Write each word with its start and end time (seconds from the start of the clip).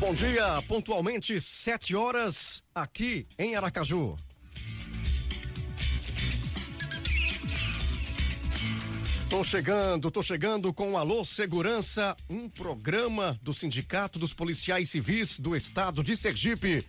Bom 0.00 0.14
dia, 0.14 0.62
pontualmente 0.66 1.38
sete 1.38 1.94
horas 1.94 2.62
aqui 2.74 3.26
em 3.38 3.54
Aracaju. 3.54 4.16
Tô 9.28 9.44
chegando, 9.44 10.10
tô 10.10 10.22
chegando 10.22 10.72
com 10.72 10.92
o 10.92 10.96
Alô 10.96 11.22
Segurança, 11.22 12.16
um 12.30 12.48
programa 12.48 13.38
do 13.42 13.52
Sindicato 13.52 14.18
dos 14.18 14.32
Policiais 14.32 14.88
Civis 14.88 15.38
do 15.38 15.54
Estado 15.54 16.02
de 16.02 16.16
Sergipe. 16.16 16.82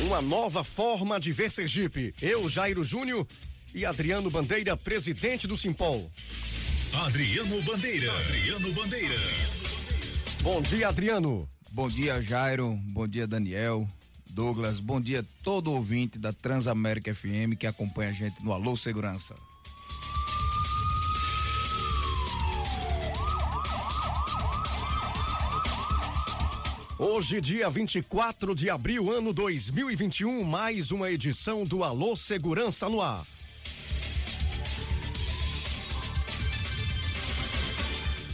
Uma 0.00 0.20
nova 0.20 0.64
forma 0.64 1.20
de 1.20 1.30
ver 1.30 1.48
Sergipe. 1.48 2.12
Eu, 2.20 2.48
Jairo 2.48 2.82
Júnior 2.82 3.24
e 3.72 3.86
Adriano 3.86 4.28
Bandeira, 4.28 4.76
presidente 4.76 5.46
do 5.46 5.56
Simpol. 5.56 6.10
Adriano 6.94 7.60
Bandeira. 7.62 8.12
Adriano 8.12 8.72
Bandeira. 8.74 9.14
Bom 10.42 10.60
dia, 10.60 10.88
Adriano. 10.88 11.48
Bom 11.70 11.88
dia, 11.88 12.20
Jairo. 12.22 12.78
Bom 12.84 13.08
dia, 13.08 13.26
Daniel. 13.26 13.88
Douglas, 14.28 14.78
bom 14.78 15.00
dia 15.00 15.24
todo 15.42 15.72
ouvinte 15.72 16.18
da 16.18 16.34
Transamérica 16.34 17.14
FM 17.14 17.56
que 17.58 17.66
acompanha 17.66 18.10
a 18.10 18.12
gente 18.12 18.44
no 18.44 18.52
Alô 18.52 18.76
Segurança. 18.76 19.34
Hoje, 26.98 27.40
dia 27.40 27.70
24 27.70 28.54
de 28.54 28.68
abril, 28.68 29.10
ano 29.10 29.32
2021, 29.32 30.44
mais 30.44 30.90
uma 30.90 31.10
edição 31.10 31.64
do 31.64 31.82
Alô 31.82 32.14
Segurança 32.14 32.88
no 32.88 33.00
ar. 33.00 33.26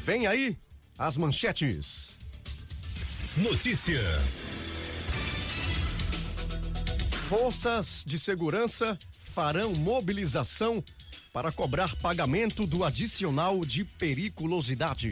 Vem 0.08 0.26
aí 0.26 0.56
as 0.98 1.18
manchetes. 1.18 2.16
Notícias. 3.36 4.46
Forças 7.28 8.04
de 8.06 8.18
segurança 8.18 8.98
farão 9.20 9.74
mobilização 9.74 10.82
para 11.30 11.52
cobrar 11.52 11.94
pagamento 11.96 12.66
do 12.66 12.84
adicional 12.84 13.62
de 13.66 13.84
periculosidade. 13.84 15.10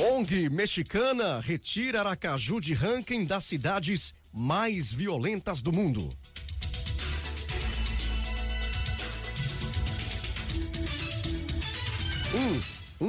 ONG 0.00 0.50
mexicana 0.50 1.38
retira 1.38 2.00
Aracaju 2.00 2.60
de 2.60 2.74
ranking 2.74 3.24
das 3.24 3.44
cidades 3.44 4.12
mais 4.32 4.92
violentas 4.92 5.62
do 5.62 5.72
mundo. 5.72 6.12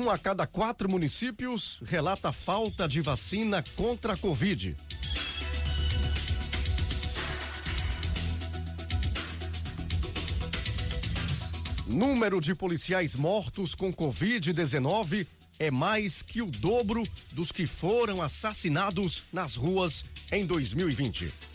Um, 0.05 0.09
a 0.11 0.19
cada 0.19 0.45
quatro 0.45 0.87
municípios 0.87 1.79
relata 1.83 2.31
falta 2.31 2.87
de 2.87 3.01
vacina 3.01 3.63
contra 3.75 4.13
a 4.13 4.17
Covid. 4.17 4.75
Número 11.87 12.39
de 12.39 12.53
policiais 12.53 13.15
mortos 13.15 13.73
com 13.73 13.91
Covid-19 13.91 15.25
é 15.57 15.71
mais 15.71 16.21
que 16.21 16.41
o 16.41 16.51
dobro 16.51 17.01
dos 17.31 17.51
que 17.51 17.65
foram 17.65 18.21
assassinados 18.21 19.23
nas 19.33 19.55
ruas 19.55 20.05
em 20.31 20.45
2020. 20.45 21.54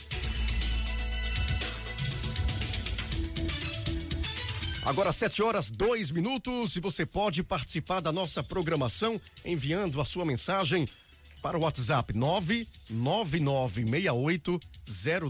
Agora, 4.91 5.13
7 5.13 5.41
horas, 5.41 5.71
dois 5.71 6.11
minutos, 6.11 6.75
e 6.75 6.81
você 6.81 7.07
pode 7.07 7.45
participar 7.45 8.01
da 8.01 8.11
nossa 8.11 8.43
programação 8.43 9.21
enviando 9.45 10.01
a 10.01 10.05
sua 10.05 10.25
mensagem 10.25 10.85
para 11.41 11.57
o 11.57 11.61
WhatsApp 11.61 12.13
99968 12.13 14.61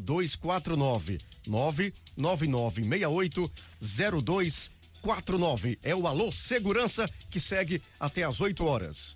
0249. 0.03 1.19
99968 1.47 3.53
0249. 3.83 5.79
É 5.83 5.95
o 5.95 6.07
Alô 6.07 6.33
Segurança 6.33 7.07
que 7.29 7.39
segue 7.39 7.83
até 8.01 8.23
às 8.23 8.41
8 8.41 8.65
horas. 8.65 9.15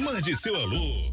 Mande 0.00 0.36
seu 0.36 0.56
alô. 0.56 1.12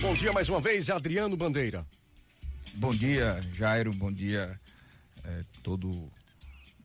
Bom 0.00 0.14
dia 0.14 0.32
mais 0.32 0.48
uma 0.48 0.60
vez, 0.60 0.88
Adriano 0.88 1.36
Bandeira. 1.36 1.84
Bom 2.78 2.94
dia, 2.94 3.42
Jairo. 3.54 3.90
Bom 3.94 4.12
dia, 4.12 4.60
eh, 5.24 5.44
todo, 5.62 6.12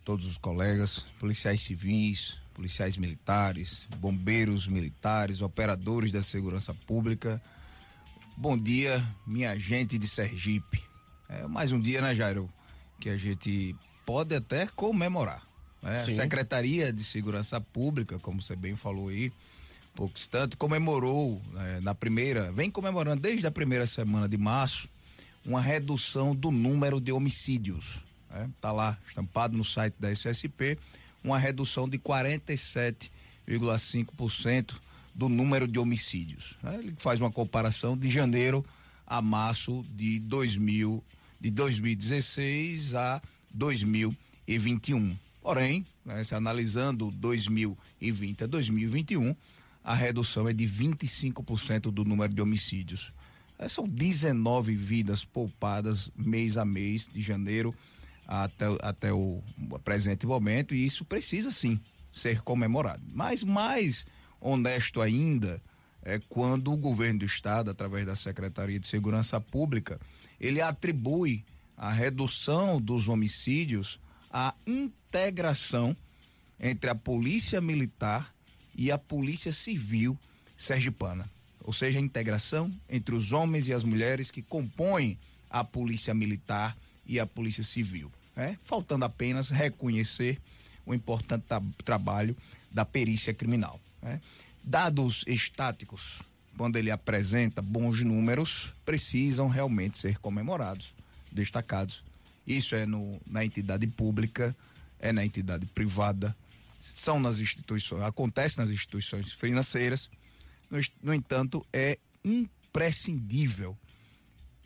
todos 0.05 0.25
os 0.25 0.37
colegas, 0.37 1.05
policiais 1.19 1.59
civis, 1.59 2.37
policiais 2.53 2.95
militares, 2.95 3.83
bombeiros 3.97 4.67
militares, 4.67 5.41
operadores 5.41 6.13
da 6.13 6.23
segurança 6.23 6.73
pública. 6.73 7.41
Bom 8.37 8.57
dia, 8.57 9.05
minha 9.27 9.59
gente 9.59 9.97
de 9.97 10.07
Sergipe. 10.07 10.81
É 11.27 11.45
mais 11.45 11.73
um 11.73 11.79
dia, 11.79 12.01
né, 12.01 12.15
Jairo? 12.15 12.49
Que 12.97 13.09
a 13.09 13.17
gente 13.17 13.75
pode 14.05 14.33
até 14.33 14.67
comemorar. 14.67 15.45
Né? 15.81 15.95
A. 15.95 16.05
Secretaria 16.05 16.93
de 16.93 17.03
Segurança 17.03 17.59
Pública, 17.59 18.17
como 18.19 18.41
você 18.41 18.55
bem 18.55 18.77
falou 18.77 19.09
aí, 19.09 19.29
pouco 19.93 20.13
distante, 20.13 20.55
comemorou 20.55 21.41
né, 21.51 21.81
na 21.81 21.93
primeira, 21.93 22.49
vem 22.49 22.71
comemorando 22.71 23.21
desde 23.21 23.45
a 23.45 23.51
primeira 23.51 23.85
semana 23.85 24.29
de 24.29 24.37
março, 24.37 24.87
uma 25.45 25.61
redução 25.61 26.35
do 26.35 26.49
número 26.51 26.99
de 26.99 27.11
homicídios. 27.11 28.03
Né? 28.29 28.49
Tá 28.59 28.71
lá 28.71 28.97
estampado 29.07 29.55
no 29.57 29.63
site 29.63 29.93
da 29.99 30.11
SSP, 30.11 30.77
uma 31.23 31.37
redução 31.37 31.87
de 31.87 31.99
47,5% 31.99 34.73
do 35.13 35.29
número 35.29 35.67
de 35.67 35.77
homicídios. 35.77 36.55
né? 36.63 36.79
Ele 36.79 36.95
faz 36.97 37.21
uma 37.21 37.29
comparação 37.31 37.95
de 37.97 38.09
janeiro 38.09 38.65
a 39.05 39.21
março 39.21 39.85
de 39.89 40.17
2000, 40.19 41.03
de 41.39 41.51
2016 41.51 42.95
a 42.95 43.21
2021. 43.53 45.15
Porém, 45.41 45.85
né, 46.05 46.23
se 46.23 46.33
analisando 46.33 47.11
2020 47.11 48.43
a 48.43 48.47
2021, 48.47 49.35
a 49.83 49.93
redução 49.93 50.47
é 50.47 50.53
de 50.53 50.65
25% 50.65 51.91
do 51.91 52.05
número 52.05 52.33
de 52.33 52.41
homicídios. 52.41 53.11
Eh, 53.61 53.69
São 53.69 53.87
19 53.87 54.75
vidas 54.75 55.23
poupadas 55.23 56.11
mês 56.15 56.57
a 56.57 56.65
mês, 56.65 57.07
de 57.07 57.21
janeiro 57.21 57.73
até, 58.27 58.65
até 58.81 59.13
o 59.13 59.41
presente 59.83 60.25
momento, 60.25 60.73
e 60.73 60.83
isso 60.83 61.05
precisa 61.05 61.51
sim 61.51 61.79
ser 62.11 62.41
comemorado. 62.41 63.03
Mas 63.13 63.43
mais 63.43 64.05
honesto 64.39 64.99
ainda 64.99 65.61
é 66.01 66.19
quando 66.27 66.73
o 66.73 66.77
governo 66.77 67.19
do 67.19 67.25
estado, 67.25 67.69
através 67.69 68.05
da 68.05 68.15
Secretaria 68.15 68.79
de 68.79 68.87
Segurança 68.87 69.39
Pública, 69.39 69.99
ele 70.39 70.59
atribui 70.59 71.45
a 71.77 71.91
redução 71.91 72.81
dos 72.81 73.07
homicídios 73.07 73.99
à 74.31 74.55
integração 74.65 75.95
entre 76.59 76.89
a 76.89 76.95
polícia 76.95 77.61
militar 77.61 78.33
e 78.75 78.91
a 78.91 78.97
polícia 78.97 79.51
civil 79.51 80.17
sergipana. 80.57 81.29
Ou 81.63 81.73
seja, 81.73 81.99
a 81.99 82.01
integração 82.01 82.71
entre 82.89 83.13
os 83.15 83.31
homens 83.31 83.67
e 83.67 83.73
as 83.73 83.83
mulheres 83.83 84.31
que 84.31 84.41
compõem 84.41 85.17
a 85.49 85.63
polícia 85.63 86.13
militar 86.13 86.75
e 87.05 87.19
a 87.19 87.25
polícia 87.25 87.63
civil. 87.63 88.11
né? 88.35 88.57
Faltando 88.63 89.05
apenas 89.05 89.49
reconhecer 89.49 90.39
o 90.85 90.93
importante 90.93 91.43
tra- 91.47 91.61
trabalho 91.85 92.35
da 92.71 92.83
perícia 92.85 93.33
criminal. 93.33 93.79
né? 94.01 94.19
Dados 94.63 95.23
estáticos, 95.27 96.19
quando 96.57 96.77
ele 96.77 96.89
apresenta 96.91 97.61
bons 97.61 98.01
números, 98.01 98.73
precisam 98.85 99.47
realmente 99.47 99.97
ser 99.97 100.17
comemorados, 100.19 100.93
destacados. 101.31 102.03
Isso 102.47 102.75
é 102.75 102.85
no, 102.85 103.19
na 103.27 103.43
entidade 103.45 103.85
pública, 103.87 104.55
é 104.99 105.11
na 105.11 105.25
entidade 105.25 105.65
privada, 105.67 106.35
são 106.79 107.19
nas 107.19 107.39
instituições, 107.39 108.01
acontece 108.03 108.57
nas 108.57 108.69
instituições 108.69 109.31
financeiras. 109.31 110.09
No, 111.03 111.13
entanto, 111.13 111.65
é 111.73 111.99
imprescindível 112.23 113.77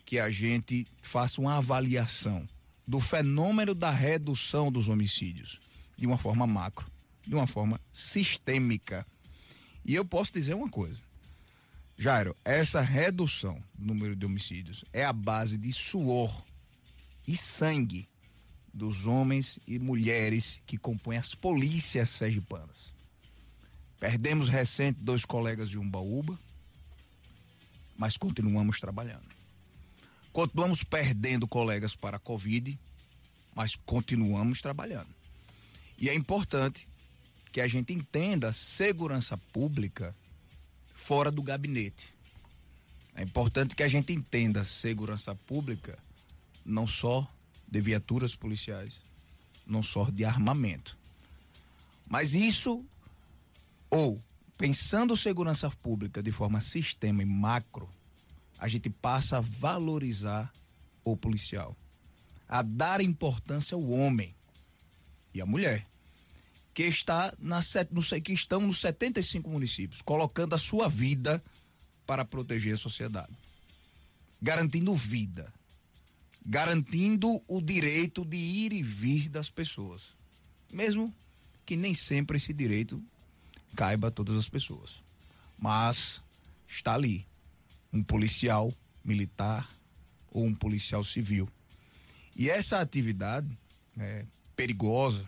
que 0.04 0.20
a 0.20 0.30
gente 0.30 0.86
faça 1.02 1.40
uma 1.40 1.56
avaliação 1.56 2.48
do 2.86 3.00
fenômeno 3.00 3.74
da 3.74 3.90
redução 3.90 4.70
dos 4.70 4.88
homicídios 4.88 5.60
de 5.96 6.06
uma 6.06 6.16
forma 6.16 6.46
macro, 6.46 6.86
de 7.26 7.34
uma 7.34 7.48
forma 7.48 7.80
sistêmica. 7.92 9.04
E 9.84 9.94
eu 9.94 10.04
posso 10.04 10.32
dizer 10.32 10.54
uma 10.54 10.68
coisa. 10.68 11.00
Jairo, 11.98 12.36
essa 12.44 12.80
redução 12.80 13.60
do 13.74 13.86
número 13.86 14.14
de 14.14 14.24
homicídios 14.24 14.84
é 14.92 15.04
a 15.04 15.12
base 15.12 15.58
de 15.58 15.72
suor 15.72 16.44
e 17.26 17.36
sangue 17.36 18.08
dos 18.72 19.06
homens 19.06 19.58
e 19.66 19.78
mulheres 19.78 20.60
que 20.66 20.76
compõem 20.76 21.16
as 21.16 21.34
polícias 21.34 22.10
sergipanas. 22.10 22.94
Perdemos 23.98 24.48
recente 24.48 24.98
dois 25.00 25.24
colegas 25.24 25.70
de 25.70 25.78
Umbaúba, 25.78 26.38
mas 27.96 28.16
continuamos 28.16 28.78
trabalhando. 28.78 29.26
Continuamos 30.32 30.84
perdendo 30.84 31.48
colegas 31.48 31.94
para 31.96 32.18
a 32.18 32.20
Covid, 32.20 32.78
mas 33.54 33.74
continuamos 33.74 34.60
trabalhando. 34.60 35.08
E 35.98 36.10
é 36.10 36.14
importante 36.14 36.86
que 37.50 37.60
a 37.60 37.66
gente 37.66 37.94
entenda 37.94 38.50
a 38.50 38.52
segurança 38.52 39.38
pública 39.38 40.14
fora 40.94 41.30
do 41.30 41.42
gabinete. 41.42 42.14
É 43.14 43.22
importante 43.22 43.74
que 43.74 43.82
a 43.82 43.88
gente 43.88 44.12
entenda 44.12 44.60
a 44.60 44.64
segurança 44.64 45.34
pública 45.34 45.98
não 46.66 46.86
só 46.86 47.26
de 47.66 47.80
viaturas 47.80 48.34
policiais, 48.34 48.98
não 49.66 49.82
só 49.82 50.10
de 50.10 50.24
armamento. 50.24 50.98
Mas 52.06 52.34
isso, 52.34 52.84
ou 53.90 54.22
pensando 54.56 55.16
segurança 55.16 55.70
pública 55.70 56.22
de 56.22 56.32
forma 56.32 56.60
sistema 56.60 57.22
e 57.22 57.26
macro, 57.26 57.88
a 58.58 58.68
gente 58.68 58.88
passa 58.88 59.38
a 59.38 59.40
valorizar 59.40 60.52
o 61.04 61.16
policial, 61.16 61.76
a 62.48 62.62
dar 62.62 63.00
importância 63.00 63.74
ao 63.74 63.88
homem 63.88 64.34
e 65.34 65.40
à 65.40 65.46
mulher, 65.46 65.86
que 66.72 66.84
está 66.84 67.32
na 67.38 67.60
no, 67.90 68.02
que 68.20 68.32
estão 68.32 68.60
nos 68.60 68.80
75 68.80 69.48
municípios, 69.48 70.02
colocando 70.02 70.54
a 70.54 70.58
sua 70.58 70.88
vida 70.88 71.42
para 72.06 72.24
proteger 72.24 72.74
a 72.74 72.78
sociedade, 72.78 73.32
garantindo 74.40 74.94
vida, 74.94 75.52
garantindo 76.44 77.42
o 77.48 77.60
direito 77.60 78.24
de 78.24 78.36
ir 78.36 78.72
e 78.72 78.82
vir 78.82 79.28
das 79.28 79.50
pessoas, 79.50 80.14
mesmo 80.72 81.14
que 81.64 81.76
nem 81.76 81.92
sempre 81.92 82.36
esse 82.36 82.52
direito 82.52 83.02
caiba 83.76 84.08
a 84.08 84.10
todas 84.10 84.36
as 84.36 84.48
pessoas, 84.48 85.02
mas 85.58 86.20
está 86.66 86.94
ali 86.94 87.26
um 87.92 88.02
policial 88.02 88.72
militar 89.04 89.70
ou 90.30 90.44
um 90.44 90.54
policial 90.54 91.04
civil. 91.04 91.48
E 92.34 92.50
essa 92.50 92.80
atividade 92.80 93.46
é 93.98 94.24
perigosa, 94.56 95.24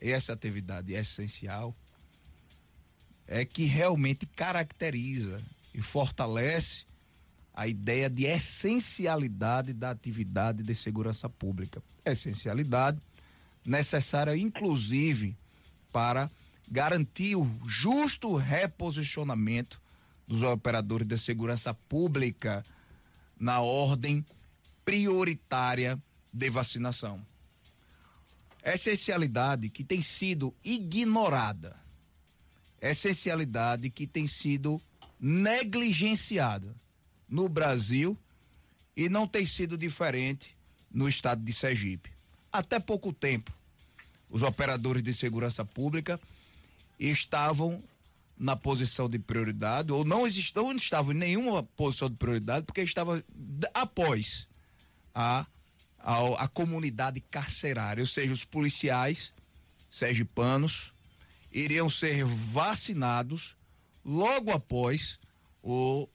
essa 0.00 0.32
atividade 0.32 0.92
essencial, 0.92 1.74
é 3.26 3.44
que 3.44 3.64
realmente 3.64 4.26
caracteriza 4.26 5.42
e 5.74 5.82
fortalece 5.82 6.84
a 7.52 7.66
ideia 7.66 8.08
de 8.08 8.24
essencialidade 8.24 9.72
da 9.72 9.90
atividade 9.90 10.62
de 10.62 10.74
segurança 10.74 11.28
pública. 11.28 11.82
Essencialidade 12.04 13.00
necessária, 13.64 14.36
inclusive, 14.36 15.34
para 15.90 16.30
garantir 16.68 17.36
o 17.36 17.48
justo 17.66 18.34
reposicionamento 18.36 19.80
dos 20.26 20.42
operadores 20.42 21.06
de 21.06 21.16
segurança 21.16 21.72
pública 21.72 22.64
na 23.38 23.60
ordem 23.60 24.24
prioritária 24.84 26.00
de 26.32 26.50
vacinação. 26.50 27.24
Essencialidade 28.62 29.68
que 29.68 29.84
tem 29.84 30.02
sido 30.02 30.52
ignorada, 30.64 31.76
essencialidade 32.80 33.90
que 33.90 34.06
tem 34.06 34.26
sido 34.26 34.80
negligenciada 35.20 36.74
no 37.28 37.48
Brasil 37.48 38.18
e 38.96 39.08
não 39.08 39.26
tem 39.26 39.46
sido 39.46 39.78
diferente 39.78 40.56
no 40.90 41.08
estado 41.08 41.42
de 41.42 41.52
Sergipe. 41.52 42.10
Até 42.52 42.80
pouco 42.80 43.12
tempo, 43.12 43.52
os 44.28 44.42
operadores 44.42 45.02
de 45.02 45.14
segurança 45.14 45.64
pública 45.64 46.20
estavam 46.98 47.82
na 48.38 48.54
posição 48.54 49.08
de 49.08 49.18
prioridade, 49.18 49.92
ou 49.92 50.04
não 50.04 50.26
existiam, 50.26 50.64
não 50.64 50.76
estavam 50.76 51.12
em 51.12 51.18
nenhuma 51.18 51.62
posição 51.62 52.10
de 52.10 52.16
prioridade, 52.16 52.66
porque 52.66 52.82
estava 52.82 53.24
após 53.72 54.46
a, 55.14 55.46
a, 55.98 56.44
a 56.44 56.48
comunidade 56.48 57.20
carcerária, 57.30 58.02
ou 58.02 58.06
seja, 58.06 58.32
os 58.32 58.44
policiais 58.44 59.32
sergipanos 59.88 60.92
iriam 61.50 61.88
ser 61.88 62.24
vacinados 62.24 63.56
logo 64.04 64.52
após 64.52 65.18
o 65.62 66.06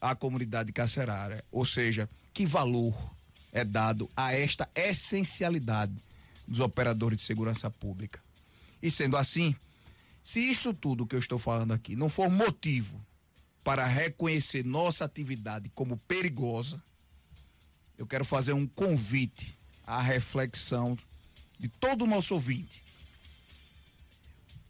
à 0.00 0.14
comunidade 0.14 0.72
carcerária. 0.72 1.44
Ou 1.50 1.64
seja, 1.64 2.08
que 2.32 2.46
valor 2.46 2.94
é 3.52 3.64
dado 3.64 4.08
a 4.16 4.32
esta 4.32 4.68
essencialidade 4.74 5.94
dos 6.46 6.60
operadores 6.60 7.18
de 7.18 7.24
segurança 7.24 7.70
pública. 7.70 8.20
E 8.82 8.90
sendo 8.90 9.16
assim, 9.16 9.54
se 10.28 10.40
isso 10.40 10.74
tudo 10.74 11.06
que 11.06 11.14
eu 11.14 11.18
estou 11.18 11.38
falando 11.38 11.72
aqui 11.72 11.96
não 11.96 12.10
for 12.10 12.28
motivo 12.28 13.02
para 13.64 13.86
reconhecer 13.86 14.62
nossa 14.62 15.06
atividade 15.06 15.70
como 15.74 15.96
perigosa, 15.96 16.82
eu 17.96 18.06
quero 18.06 18.26
fazer 18.26 18.52
um 18.52 18.66
convite 18.66 19.58
à 19.86 20.02
reflexão 20.02 20.98
de 21.58 21.66
todo 21.66 22.04
o 22.04 22.06
nosso 22.06 22.34
ouvinte. 22.34 22.82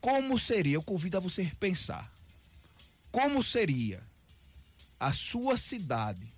Como 0.00 0.38
seria, 0.38 0.74
eu 0.74 0.82
convido 0.82 1.16
a 1.16 1.20
você 1.20 1.50
pensar, 1.58 2.08
como 3.10 3.42
seria 3.42 4.00
a 5.00 5.12
sua 5.12 5.56
cidade 5.56 6.32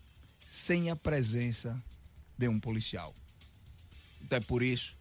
sem 0.47 0.89
a 0.89 0.97
presença 0.97 1.79
de 2.39 2.49
um 2.49 2.59
policial. 2.59 3.15
Então 4.23 4.39
é 4.39 4.41
por 4.41 4.63
isso 4.63 4.97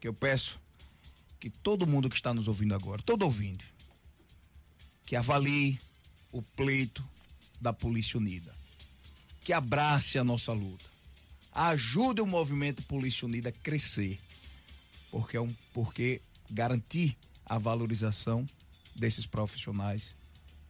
que 0.00 0.06
eu 0.06 0.14
peço 0.14 0.60
que 1.38 1.50
todo 1.50 1.86
mundo 1.86 2.08
que 2.08 2.16
está 2.16 2.34
nos 2.34 2.48
ouvindo 2.48 2.74
agora, 2.74 3.02
todo 3.02 3.22
ouvindo, 3.22 3.64
que 5.06 5.16
avalie 5.16 5.78
o 6.32 6.42
pleito 6.42 7.04
da 7.60 7.72
Polícia 7.72 8.18
Unida, 8.18 8.54
que 9.40 9.52
abrace 9.52 10.18
a 10.18 10.24
nossa 10.24 10.52
luta, 10.52 10.84
ajude 11.52 12.20
o 12.20 12.26
movimento 12.26 12.82
Polícia 12.82 13.26
Unida 13.26 13.48
a 13.48 13.52
crescer, 13.52 14.18
porque 15.10 15.36
é 15.36 15.40
um, 15.40 15.54
porque 15.72 16.20
garantir 16.50 17.16
a 17.46 17.58
valorização 17.58 18.46
desses 18.94 19.26
profissionais 19.26 20.14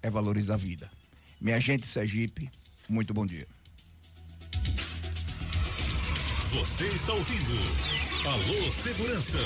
é 0.03 0.11
valorizar 0.11 0.55
a 0.55 0.59
vida. 0.59 0.91
Minha 1.41 1.61
gente 1.61 1.87
Sergipe, 1.87 2.51
muito 2.89 3.13
bom 3.13 3.27
dia. 3.27 3.47
Você 6.53 6.87
está 6.89 7.13
ouvindo 7.13 7.99
Alô 8.27 8.73
Segurança, 8.73 9.39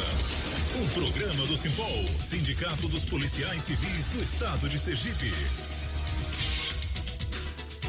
um 0.74 0.88
programa 0.88 1.46
do 1.46 1.56
Simpol, 1.56 2.04
Sindicato 2.22 2.88
dos 2.88 3.04
Policiais 3.04 3.62
Civis 3.62 4.06
do 4.06 4.20
Estado 4.22 4.68
de 4.68 4.78
Sergipe. 4.78 5.30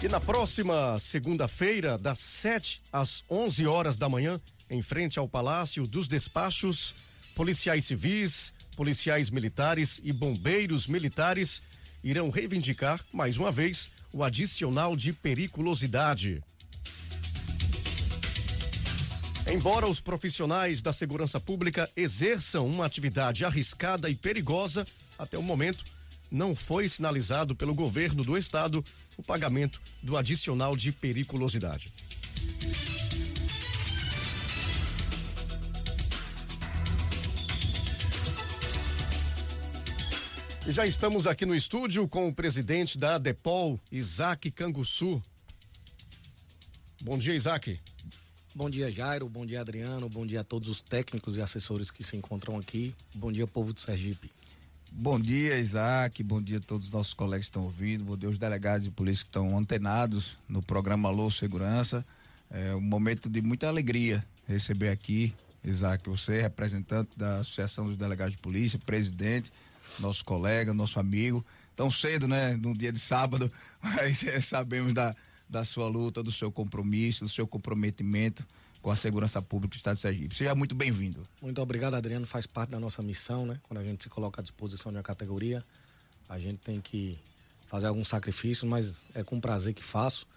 E 0.03 0.09
na 0.09 0.19
próxima 0.19 0.99
segunda-feira, 0.99 1.97
das 1.97 2.19
7 2.19 2.81
às 2.91 3.23
11 3.29 3.65
horas 3.65 3.95
da 3.95 4.09
manhã, 4.09 4.37
em 4.69 4.81
frente 4.81 5.17
ao 5.17 5.29
Palácio 5.29 5.87
dos 5.87 6.09
Despachos, 6.09 6.93
policiais 7.33 7.85
civis, 7.85 8.53
policiais 8.75 9.29
militares 9.29 10.01
e 10.03 10.11
bombeiros 10.11 10.87
militares 10.87 11.61
irão 12.03 12.29
reivindicar, 12.29 12.99
mais 13.13 13.37
uma 13.37 13.49
vez, 13.49 13.91
o 14.11 14.25
adicional 14.25 14.93
de 14.97 15.13
periculosidade. 15.13 16.43
Embora 19.47 19.87
os 19.87 20.01
profissionais 20.01 20.81
da 20.81 20.91
segurança 20.91 21.39
pública 21.39 21.89
exerçam 21.95 22.67
uma 22.67 22.85
atividade 22.85 23.45
arriscada 23.45 24.09
e 24.09 24.15
perigosa, 24.15 24.85
até 25.17 25.37
o 25.37 25.41
momento 25.41 25.85
não 26.29 26.55
foi 26.55 26.89
sinalizado 26.89 27.55
pelo 27.55 27.75
governo 27.75 28.23
do 28.23 28.35
estado 28.35 28.83
o 29.17 29.23
pagamento 29.23 29.81
do 30.01 30.17
adicional 30.17 30.75
de 30.75 30.91
periculosidade. 30.91 31.91
E 40.65 40.71
já 40.71 40.87
estamos 40.87 41.27
aqui 41.27 41.45
no 41.45 41.53
estúdio 41.53 42.07
com 42.07 42.29
o 42.29 42.33
presidente 42.33 42.97
da 42.97 43.17
Depol, 43.17 43.77
Isaac 43.91 44.49
Canguçu. 44.51 45.21
Bom 47.01 47.17
dia, 47.17 47.35
Isaac. 47.35 47.81
Bom 48.55 48.69
dia, 48.69 48.89
Jairo. 48.89 49.27
Bom 49.27 49.45
dia, 49.45 49.59
Adriano. 49.59 50.07
Bom 50.07 50.25
dia 50.25 50.39
a 50.39 50.43
todos 50.43 50.69
os 50.69 50.81
técnicos 50.81 51.35
e 51.35 51.41
assessores 51.41 51.91
que 51.91 52.01
se 52.01 52.15
encontram 52.15 52.57
aqui. 52.57 52.95
Bom 53.13 53.29
dia, 53.29 53.45
povo 53.45 53.73
de 53.73 53.81
Sergipe. 53.81 54.31
Bom 54.95 55.19
dia, 55.19 55.57
Isaac. 55.57 56.21
Bom 56.21 56.39
dia 56.39 56.59
a 56.59 56.61
todos 56.61 56.85
os 56.85 56.91
nossos 56.91 57.15
colegas 57.15 57.47
que 57.47 57.49
estão 57.49 57.63
ouvindo. 57.63 58.03
Bom 58.03 58.15
dia 58.15 58.29
aos 58.29 58.37
delegados 58.37 58.83
de 58.83 58.91
polícia 58.91 59.23
que 59.23 59.29
estão 59.29 59.57
antenados 59.57 60.37
no 60.47 60.61
programa 60.61 61.09
Alô 61.09 61.31
Segurança. 61.31 62.05
É 62.49 62.75
um 62.75 62.79
momento 62.79 63.27
de 63.27 63.41
muita 63.41 63.67
alegria 63.67 64.23
receber 64.47 64.89
aqui, 64.89 65.33
Isaac, 65.65 66.07
você, 66.07 66.41
representante 66.41 67.09
da 67.17 67.37
Associação 67.37 67.87
dos 67.87 67.97
Delegados 67.97 68.35
de 68.35 68.41
Polícia, 68.41 68.77
presidente 68.85 69.51
nosso 69.99 70.23
colega, 70.23 70.75
nosso 70.75 70.99
amigo. 70.99 71.43
Tão 71.75 71.89
cedo, 71.89 72.27
né? 72.27 72.55
No 72.55 72.77
dia 72.77 72.91
de 72.91 72.99
sábado, 72.99 73.51
mas 73.81 74.23
é, 74.23 74.39
sabemos 74.39 74.93
da, 74.93 75.15
da 75.49 75.65
sua 75.65 75.87
luta, 75.87 76.21
do 76.21 76.31
seu 76.31 76.51
compromisso, 76.51 77.25
do 77.25 77.29
seu 77.29 77.47
comprometimento 77.47 78.45
com 78.83 78.91
a 78.91 78.95
segurança 78.97 79.41
pública 79.41 79.75
do 79.75 79.77
Estado 79.77 79.95
de 79.95 80.01
Sergipe. 80.01 80.35
Seja 80.35 80.53
muito 80.53 80.75
bem-vindo. 80.75 81.25
Muito 81.41 81.61
obrigado, 81.61 81.93
Adriano. 81.93 82.27
Faz 82.27 82.45
parte 82.45 82.71
da 82.71 82.79
nossa 82.81 83.01
missão, 83.01 83.45
né? 83.45 83.57
Quando 83.63 83.79
a 83.79 83.83
gente 83.83 84.03
se 84.03 84.09
coloca 84.09 84.41
à 84.41 84.43
disposição 84.43 84.91
de 84.91 84.97
uma 84.97 85.03
categoria, 85.03 85.63
a 86.27 86.37
gente 86.37 86.57
tem 86.57 86.81
que 86.81 87.17
fazer 87.65 87.87
algum 87.87 88.03
sacrifício, 88.03 88.67
mas 88.67 89.05
é 89.15 89.23
com 89.23 89.39
prazer 89.39 89.73
que 89.73 89.81
faço. 89.81 90.27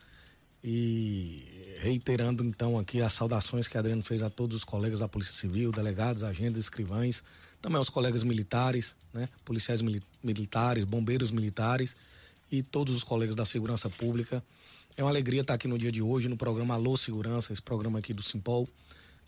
E 0.62 1.76
reiterando 1.80 2.44
então 2.44 2.78
aqui 2.78 3.02
as 3.02 3.12
saudações 3.14 3.66
que 3.66 3.76
Adriano 3.76 4.02
fez 4.04 4.22
a 4.22 4.30
todos 4.30 4.58
os 4.58 4.64
colegas 4.64 5.00
da 5.00 5.08
Polícia 5.08 5.34
Civil, 5.34 5.72
delegados, 5.72 6.22
agentes, 6.22 6.60
escrivães, 6.60 7.24
também 7.60 7.78
aos 7.78 7.90
colegas 7.90 8.22
militares, 8.22 8.96
né? 9.12 9.28
policiais 9.44 9.80
mili 9.80 10.00
militares, 10.22 10.84
bombeiros 10.84 11.32
militares 11.32 11.96
e 12.50 12.62
todos 12.62 12.96
os 12.96 13.02
colegas 13.02 13.34
da 13.34 13.44
segurança 13.44 13.90
pública. 13.90 14.40
É 14.96 15.02
uma 15.02 15.10
alegria 15.10 15.42
estar 15.42 15.52
aqui 15.52 15.68
no 15.68 15.78
dia 15.78 15.92
de 15.92 16.00
hoje 16.00 16.26
no 16.26 16.38
programa 16.38 16.72
Alô 16.72 16.96
Segurança, 16.96 17.52
esse 17.52 17.60
programa 17.60 17.98
aqui 17.98 18.14
do 18.14 18.22
Simpol. 18.22 18.66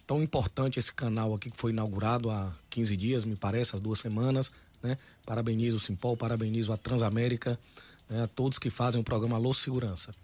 Tão 0.06 0.22
importante 0.22 0.78
esse 0.78 0.90
canal 0.94 1.34
aqui 1.34 1.50
que 1.50 1.58
foi 1.58 1.72
inaugurado 1.72 2.30
há 2.30 2.50
15 2.70 2.96
dias, 2.96 3.22
me 3.22 3.37
parece, 3.37 3.76
as 3.76 3.80
duas 3.80 3.98
semanas. 3.98 4.50
Né? 4.82 4.96
Parabenizo 5.26 5.76
o 5.76 5.78
Simpol, 5.78 6.16
parabenizo 6.16 6.72
a 6.72 6.78
Transamérica, 6.78 7.60
né? 8.08 8.22
a 8.22 8.26
todos 8.26 8.58
que 8.58 8.70
fazem 8.70 8.98
o 8.98 9.04
programa 9.04 9.37
Alô 9.37 9.52
Segurança. 9.52 10.14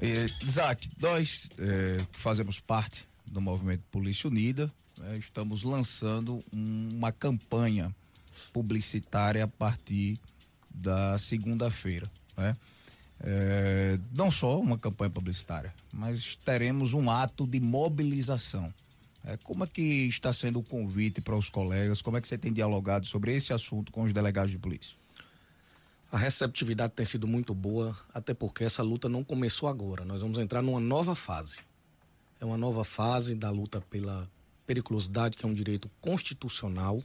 É, 0.00 0.24
Isaac, 0.42 0.88
nós 0.98 1.50
é, 1.58 1.98
que 2.10 2.18
fazemos 2.18 2.58
parte 2.58 3.06
do 3.26 3.38
movimento 3.38 3.82
Polícia 3.92 4.30
Unida, 4.30 4.72
né, 4.98 5.18
estamos 5.18 5.62
lançando 5.62 6.42
um, 6.50 6.88
uma 6.94 7.12
campanha 7.12 7.94
publicitária 8.50 9.44
a 9.44 9.48
partir 9.48 10.18
da 10.70 11.18
segunda-feira. 11.18 12.10
Né? 12.34 12.56
É, 13.26 13.98
não 14.12 14.30
só 14.30 14.60
uma 14.60 14.76
campanha 14.76 15.08
publicitária, 15.08 15.74
mas 15.90 16.36
teremos 16.44 16.92
um 16.92 17.10
ato 17.10 17.46
de 17.46 17.58
mobilização. 17.58 18.72
É, 19.24 19.38
como 19.38 19.64
é 19.64 19.66
que 19.66 19.82
está 19.82 20.30
sendo 20.30 20.58
o 20.58 20.62
convite 20.62 21.22
para 21.22 21.34
os 21.34 21.48
colegas? 21.48 22.02
Como 22.02 22.18
é 22.18 22.20
que 22.20 22.28
você 22.28 22.36
tem 22.36 22.52
dialogado 22.52 23.06
sobre 23.06 23.34
esse 23.34 23.54
assunto 23.54 23.90
com 23.90 24.02
os 24.02 24.12
delegados 24.12 24.50
de 24.50 24.58
polícia? 24.58 24.94
A 26.12 26.18
receptividade 26.18 26.92
tem 26.92 27.06
sido 27.06 27.26
muito 27.26 27.54
boa, 27.54 27.96
até 28.12 28.34
porque 28.34 28.62
essa 28.62 28.82
luta 28.82 29.08
não 29.08 29.24
começou 29.24 29.70
agora. 29.70 30.04
Nós 30.04 30.20
vamos 30.20 30.38
entrar 30.38 30.60
numa 30.60 30.78
nova 30.78 31.14
fase. 31.14 31.60
É 32.38 32.44
uma 32.44 32.58
nova 32.58 32.84
fase 32.84 33.34
da 33.34 33.50
luta 33.50 33.80
pela 33.80 34.30
periculosidade, 34.66 35.36
que 35.36 35.46
é 35.46 35.48
um 35.48 35.54
direito 35.54 35.90
constitucional. 35.98 37.02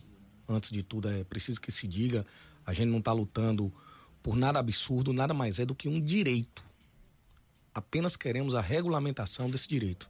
Antes 0.48 0.72
de 0.72 0.84
tudo, 0.84 1.10
é 1.10 1.24
preciso 1.24 1.62
que 1.62 1.72
se 1.72 1.88
diga: 1.88 2.26
a 2.66 2.74
gente 2.74 2.90
não 2.90 3.00
está 3.00 3.14
lutando 3.14 3.74
por 4.22 4.36
nada 4.36 4.60
absurdo, 4.60 5.14
nada 5.14 5.34
mais 5.34 5.60
é 5.60 5.66
do 5.66 5.76
que 5.76 5.88
um 5.88 6.00
direito. 6.02 6.64
Apenas 7.74 8.16
queremos 8.16 8.56
a 8.56 8.62
regulamentação 8.62 9.50
desse 9.50 9.68
direito. 9.68 10.10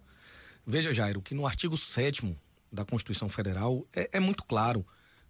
Veja, 0.66 0.94
Jairo, 0.94 1.22
que 1.22 1.36
no 1.36 1.46
artigo 1.46 1.78
7 1.78 2.36
da 2.72 2.86
Constituição 2.86 3.30
Federal 3.30 3.86
é, 3.94 4.10
é 4.14 4.20
muito 4.20 4.44
claro. 4.44 4.86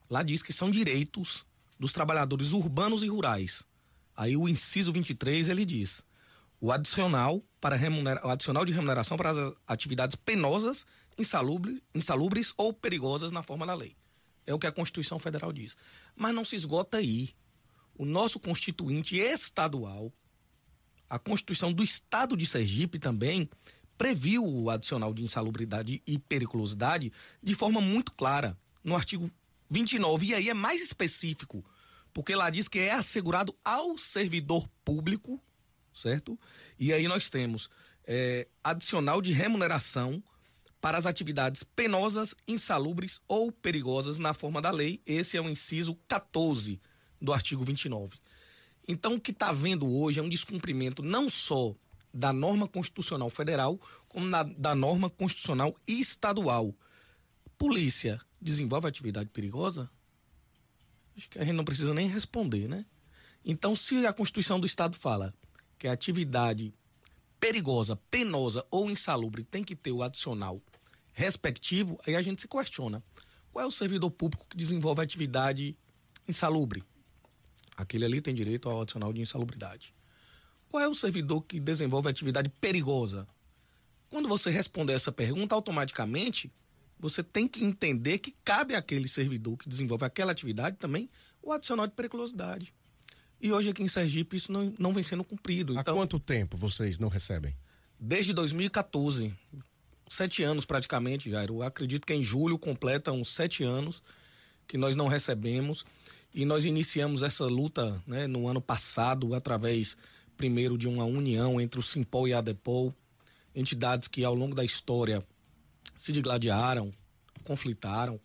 Lá 0.09 0.23
diz 0.23 0.43
que 0.43 0.53
são 0.53 0.69
direitos 0.69 1.45
dos 1.79 1.93
trabalhadores 1.93 2.51
urbanos 2.51 3.03
e 3.03 3.07
rurais. 3.07 3.63
Aí 4.15 4.35
o 4.35 4.49
inciso 4.49 4.91
23 4.91 5.49
ele 5.49 5.65
diz: 5.65 6.03
o 6.59 6.71
adicional 6.71 7.41
para 7.61 7.75
remunera, 7.75 8.25
o 8.25 8.29
adicional 8.29 8.65
de 8.65 8.73
remuneração 8.73 9.15
para 9.15 9.29
as 9.29 9.53
atividades 9.67 10.15
penosas, 10.15 10.85
insalubres, 11.17 11.79
insalubres 11.95 12.53
ou 12.57 12.73
perigosas 12.73 13.31
na 13.31 13.41
forma 13.41 13.65
da 13.65 13.73
lei. 13.73 13.95
É 14.45 14.53
o 14.53 14.59
que 14.59 14.67
a 14.67 14.71
Constituição 14.71 15.19
Federal 15.19 15.53
diz. 15.53 15.77
Mas 16.15 16.33
não 16.33 16.43
se 16.43 16.55
esgota 16.55 16.97
aí. 16.97 17.29
O 17.99 18.05
nosso 18.05 18.39
constituinte 18.39 19.17
estadual, 19.17 20.09
a 21.09 21.19
Constituição 21.19 21.73
do 21.73 21.83
Estado 21.83 22.37
de 22.37 22.45
Sergipe 22.45 22.97
também 22.97 23.49
previu 23.97 24.45
o 24.45 24.69
adicional 24.69 25.13
de 25.13 25.21
insalubridade 25.21 26.01
e 26.07 26.17
periculosidade 26.17 27.11
de 27.43 27.55
forma 27.55 27.81
muito 27.81 28.13
clara 28.13 28.57
no 28.81 28.95
artigo 28.95 29.29
29 29.69 30.27
e 30.27 30.33
aí 30.33 30.49
é 30.49 30.53
mais 30.53 30.81
específico, 30.81 31.61
porque 32.13 32.33
lá 32.33 32.49
diz 32.49 32.69
que 32.69 32.79
é 32.79 32.93
assegurado 32.93 33.53
ao 33.65 33.97
servidor 33.97 34.65
público 34.85 35.43
certo? 35.93 36.39
E 36.79 36.93
aí 36.93 37.05
nós 37.05 37.29
temos 37.29 37.69
é, 38.05 38.47
adicional 38.63 39.21
de 39.21 39.33
remuneração 39.33 40.23
para 40.79 40.97
as 40.97 41.05
atividades 41.05 41.63
penosas, 41.63 42.33
insalubres 42.47 43.19
ou 43.27 43.51
perigosas 43.51 44.17
na 44.17 44.33
forma 44.33 44.61
da 44.61 44.71
lei. 44.71 45.01
Esse 45.05 45.35
é 45.35 45.41
o 45.41 45.49
inciso 45.49 45.95
14 46.07 46.79
do 47.21 47.33
artigo 47.33 47.63
29. 47.63 48.17
Então, 48.87 49.15
o 49.15 49.19
que 49.19 49.31
está 49.31 49.51
vendo 49.51 49.87
hoje 49.87 50.19
é 50.19 50.23
um 50.23 50.29
descumprimento 50.29 51.03
não 51.03 51.29
só 51.29 51.75
da 52.13 52.33
norma 52.33 52.67
constitucional 52.67 53.29
federal, 53.29 53.79
como 54.07 54.25
na, 54.25 54.43
da 54.43 54.73
norma 54.73 55.09
constitucional 55.09 55.75
estadual. 55.87 56.73
Polícia 57.57 58.19
desenvolve 58.41 58.87
atividade 58.87 59.29
perigosa? 59.29 59.89
Acho 61.15 61.29
que 61.29 61.37
a 61.37 61.43
gente 61.43 61.55
não 61.55 61.65
precisa 61.65 61.93
nem 61.93 62.07
responder, 62.07 62.67
né? 62.67 62.85
Então, 63.45 63.75
se 63.75 64.05
a 64.05 64.13
Constituição 64.13 64.59
do 64.59 64.65
Estado 64.65 64.97
fala 64.97 65.33
que 65.77 65.87
a 65.87 65.93
atividade 65.93 66.73
perigosa, 67.39 67.95
penosa 68.09 68.65
ou 68.69 68.89
insalubre 68.89 69.43
tem 69.43 69.63
que 69.63 69.75
ter 69.75 69.91
o 69.91 70.03
adicional 70.03 70.61
respectivo, 71.13 71.99
aí 72.07 72.15
a 72.15 72.21
gente 72.21 72.41
se 72.41 72.47
questiona. 72.47 73.03
Qual 73.51 73.63
é 73.63 73.67
o 73.67 73.71
servidor 73.71 74.11
público 74.11 74.47
que 74.47 74.57
desenvolve 74.57 75.01
atividade 75.01 75.77
insalubre? 76.27 76.83
Aquele 77.79 78.03
ali 78.03 78.19
tem 78.19 78.33
direito 78.33 78.69
ao 78.69 78.81
adicional 78.81 79.13
de 79.13 79.21
insalubridade. 79.21 79.93
Qual 80.69 80.83
é 80.83 80.87
o 80.87 80.93
servidor 80.93 81.41
que 81.41 81.61
desenvolve 81.61 82.09
atividade 82.09 82.49
perigosa? 82.59 83.25
Quando 84.09 84.27
você 84.27 84.49
responder 84.49 84.93
essa 84.93 85.13
pergunta, 85.13 85.55
automaticamente 85.55 86.51
você 86.99 87.23
tem 87.23 87.47
que 87.47 87.63
entender 87.63 88.19
que 88.19 88.35
cabe 88.43 88.75
àquele 88.75 89.07
servidor 89.07 89.57
que 89.57 89.69
desenvolve 89.69 90.03
aquela 90.03 90.33
atividade 90.33 90.75
também 90.75 91.09
o 91.41 91.53
adicional 91.53 91.87
de 91.87 91.93
periculosidade. 91.93 92.73
E 93.39 93.53
hoje 93.53 93.69
aqui 93.69 93.81
em 93.81 93.87
Sergipe 93.87 94.35
isso 94.35 94.51
não, 94.51 94.73
não 94.77 94.93
vem 94.93 95.01
sendo 95.01 95.23
cumprido. 95.23 95.77
Há 95.77 95.81
então, 95.81 95.95
quanto 95.95 96.19
tempo 96.19 96.57
vocês 96.57 96.99
não 96.99 97.07
recebem? 97.07 97.55
Desde 97.97 98.33
2014. 98.33 99.33
Sete 100.09 100.43
anos 100.43 100.65
praticamente, 100.65 101.31
Jairo. 101.31 101.55
Eu 101.55 101.63
acredito 101.63 102.05
que 102.05 102.13
em 102.13 102.23
julho 102.23 102.57
completa 102.57 103.11
uns 103.13 103.29
sete 103.29 103.63
anos 103.63 104.03
que 104.67 104.77
nós 104.77 104.95
não 104.95 105.07
recebemos. 105.07 105.85
E 106.33 106.45
nós 106.45 106.65
iniciamos 106.65 107.23
essa 107.23 107.45
luta 107.45 108.01
né, 108.05 108.27
no 108.27 108.47
ano 108.47 108.61
passado, 108.61 109.33
através, 109.33 109.97
primeiro, 110.37 110.77
de 110.77 110.87
uma 110.87 111.05
união 111.05 111.59
entre 111.59 111.79
o 111.79 111.83
Simpol 111.83 112.27
e 112.27 112.33
a 112.33 112.41
Depol, 112.41 112.93
entidades 113.55 114.07
que 114.07 114.23
ao 114.23 114.35
longo 114.35 114.55
da 114.55 114.63
história 114.63 115.25
se 115.97 116.11
digladiaram, 116.11 116.93
conflitaram, 117.43 118.19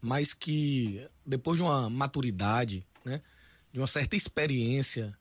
mas 0.00 0.34
que 0.34 1.06
depois 1.24 1.56
de 1.56 1.62
uma 1.62 1.88
maturidade, 1.88 2.84
né, 3.04 3.22
de 3.72 3.78
uma 3.78 3.86
certa 3.86 4.16
experiência, 4.16 5.16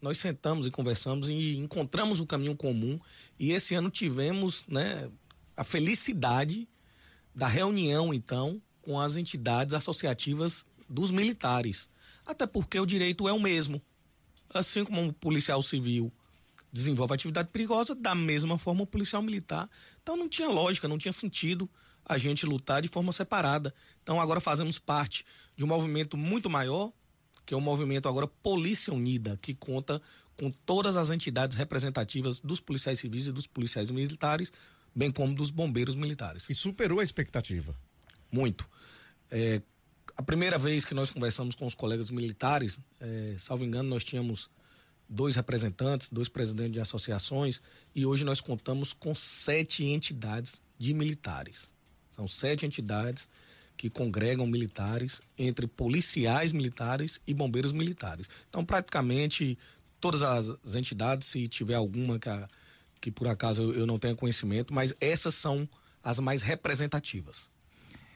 nós 0.00 0.18
sentamos 0.18 0.66
e 0.66 0.70
conversamos 0.70 1.28
e 1.28 1.56
encontramos 1.56 2.20
um 2.20 2.26
caminho 2.26 2.56
comum. 2.56 2.98
E 3.38 3.52
esse 3.52 3.74
ano 3.74 3.90
tivemos 3.90 4.66
né, 4.66 5.10
a 5.56 5.64
felicidade 5.64 6.68
da 7.34 7.46
reunião, 7.46 8.14
então, 8.14 8.60
com 8.82 8.98
as 8.98 9.16
entidades 9.16 9.74
associativas 9.74 10.66
dos 10.90 11.10
militares. 11.10 11.88
Até 12.26 12.46
porque 12.46 12.78
o 12.78 12.84
direito 12.84 13.28
é 13.28 13.32
o 13.32 13.40
mesmo. 13.40 13.80
Assim 14.52 14.84
como 14.84 15.06
o 15.06 15.12
policial 15.12 15.62
civil 15.62 16.12
desenvolve 16.72 17.14
atividade 17.14 17.48
perigosa, 17.52 17.94
da 17.94 18.14
mesma 18.14 18.58
forma 18.58 18.82
o 18.82 18.86
policial 18.86 19.22
militar. 19.22 19.68
Então 20.02 20.16
não 20.16 20.28
tinha 20.28 20.48
lógica, 20.48 20.88
não 20.88 20.98
tinha 20.98 21.12
sentido 21.12 21.70
a 22.04 22.18
gente 22.18 22.44
lutar 22.46 22.82
de 22.82 22.88
forma 22.88 23.12
separada. 23.12 23.74
Então 24.02 24.20
agora 24.20 24.40
fazemos 24.40 24.78
parte 24.78 25.24
de 25.56 25.64
um 25.64 25.68
movimento 25.68 26.16
muito 26.16 26.50
maior, 26.50 26.92
que 27.46 27.54
é 27.54 27.56
o 27.56 27.60
movimento 27.60 28.08
agora 28.08 28.26
Polícia 28.26 28.92
Unida, 28.92 29.38
que 29.40 29.54
conta 29.54 30.00
com 30.36 30.50
todas 30.50 30.96
as 30.96 31.10
entidades 31.10 31.56
representativas 31.56 32.40
dos 32.40 32.60
policiais 32.60 32.98
civis 32.98 33.26
e 33.26 33.32
dos 33.32 33.46
policiais 33.46 33.90
militares, 33.90 34.52
bem 34.94 35.10
como 35.10 35.34
dos 35.34 35.50
bombeiros 35.50 35.94
militares. 35.94 36.48
E 36.48 36.54
superou 36.54 37.00
a 37.00 37.02
expectativa? 37.04 37.76
Muito. 38.32 38.68
É, 39.30 39.60
a 40.20 40.22
primeira 40.22 40.58
vez 40.58 40.84
que 40.84 40.92
nós 40.92 41.10
conversamos 41.10 41.54
com 41.54 41.66
os 41.66 41.74
colegas 41.74 42.10
militares, 42.10 42.78
é, 43.00 43.36
salvo 43.38 43.64
engano, 43.64 43.88
nós 43.88 44.04
tínhamos 44.04 44.50
dois 45.08 45.34
representantes, 45.34 46.10
dois 46.10 46.28
presidentes 46.28 46.74
de 46.74 46.80
associações, 46.80 47.62
e 47.94 48.04
hoje 48.04 48.22
nós 48.22 48.38
contamos 48.38 48.92
com 48.92 49.14
sete 49.14 49.82
entidades 49.82 50.60
de 50.78 50.92
militares. 50.92 51.72
São 52.10 52.28
sete 52.28 52.66
entidades 52.66 53.30
que 53.78 53.88
congregam 53.88 54.46
militares 54.46 55.22
entre 55.38 55.66
policiais 55.66 56.52
militares 56.52 57.18
e 57.26 57.32
bombeiros 57.32 57.72
militares. 57.72 58.28
Então, 58.50 58.62
praticamente 58.62 59.58
todas 60.02 60.20
as 60.20 60.74
entidades, 60.74 61.28
se 61.28 61.48
tiver 61.48 61.76
alguma 61.76 62.18
que, 62.18 62.28
a, 62.28 62.46
que 63.00 63.10
por 63.10 63.26
acaso 63.26 63.62
eu, 63.62 63.72
eu 63.72 63.86
não 63.86 63.98
tenha 63.98 64.14
conhecimento, 64.14 64.74
mas 64.74 64.94
essas 65.00 65.34
são 65.34 65.66
as 66.04 66.18
mais 66.18 66.42
representativas. 66.42 67.48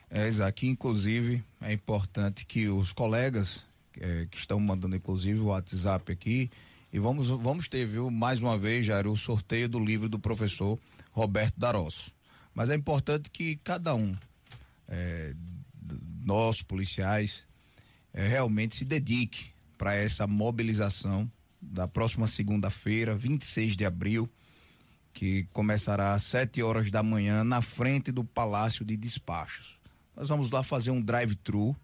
É, 0.09 0.27
Isaac, 0.27 0.67
inclusive 0.67 1.43
é 1.61 1.73
importante 1.73 2.45
que 2.45 2.67
os 2.67 2.93
colegas 2.93 3.65
é, 3.99 4.27
que 4.29 4.37
estão 4.37 4.59
mandando 4.59 4.95
inclusive 4.95 5.39
o 5.39 5.45
WhatsApp 5.45 6.11
aqui 6.11 6.49
e 6.91 6.99
vamos 6.99 7.27
vamos 7.27 7.67
ter, 7.67 7.85
viu, 7.85 8.09
mais 8.09 8.41
uma 8.41 8.57
vez, 8.57 8.87
era 8.87 9.09
o 9.09 9.17
sorteio 9.17 9.67
do 9.67 9.79
livro 9.79 10.07
do 10.07 10.19
professor 10.19 10.79
Roberto 11.11 11.59
Darosso. 11.59 12.11
Mas 12.53 12.69
é 12.69 12.75
importante 12.75 13.29
que 13.29 13.57
cada 13.57 13.93
um, 13.93 14.15
é, 14.87 15.33
nós 16.23 16.61
policiais, 16.61 17.43
é, 18.13 18.25
realmente 18.25 18.77
se 18.77 18.85
dedique 18.85 19.47
para 19.77 19.93
essa 19.93 20.25
mobilização 20.25 21.29
da 21.61 21.87
próxima 21.87 22.27
segunda-feira, 22.27 23.15
26 23.15 23.75
de 23.75 23.85
abril, 23.85 24.29
que 25.13 25.43
começará 25.51 26.13
às 26.13 26.23
7 26.23 26.61
horas 26.63 26.89
da 26.89 27.03
manhã 27.03 27.43
na 27.43 27.61
frente 27.61 28.11
do 28.11 28.23
Palácio 28.23 28.85
de 28.85 28.95
Despachos. 28.95 29.77
Nós 30.15 30.29
vamos 30.29 30.51
lá 30.51 30.63
fazer 30.63 30.91
um 30.91 31.01
drive-thru, 31.01 31.75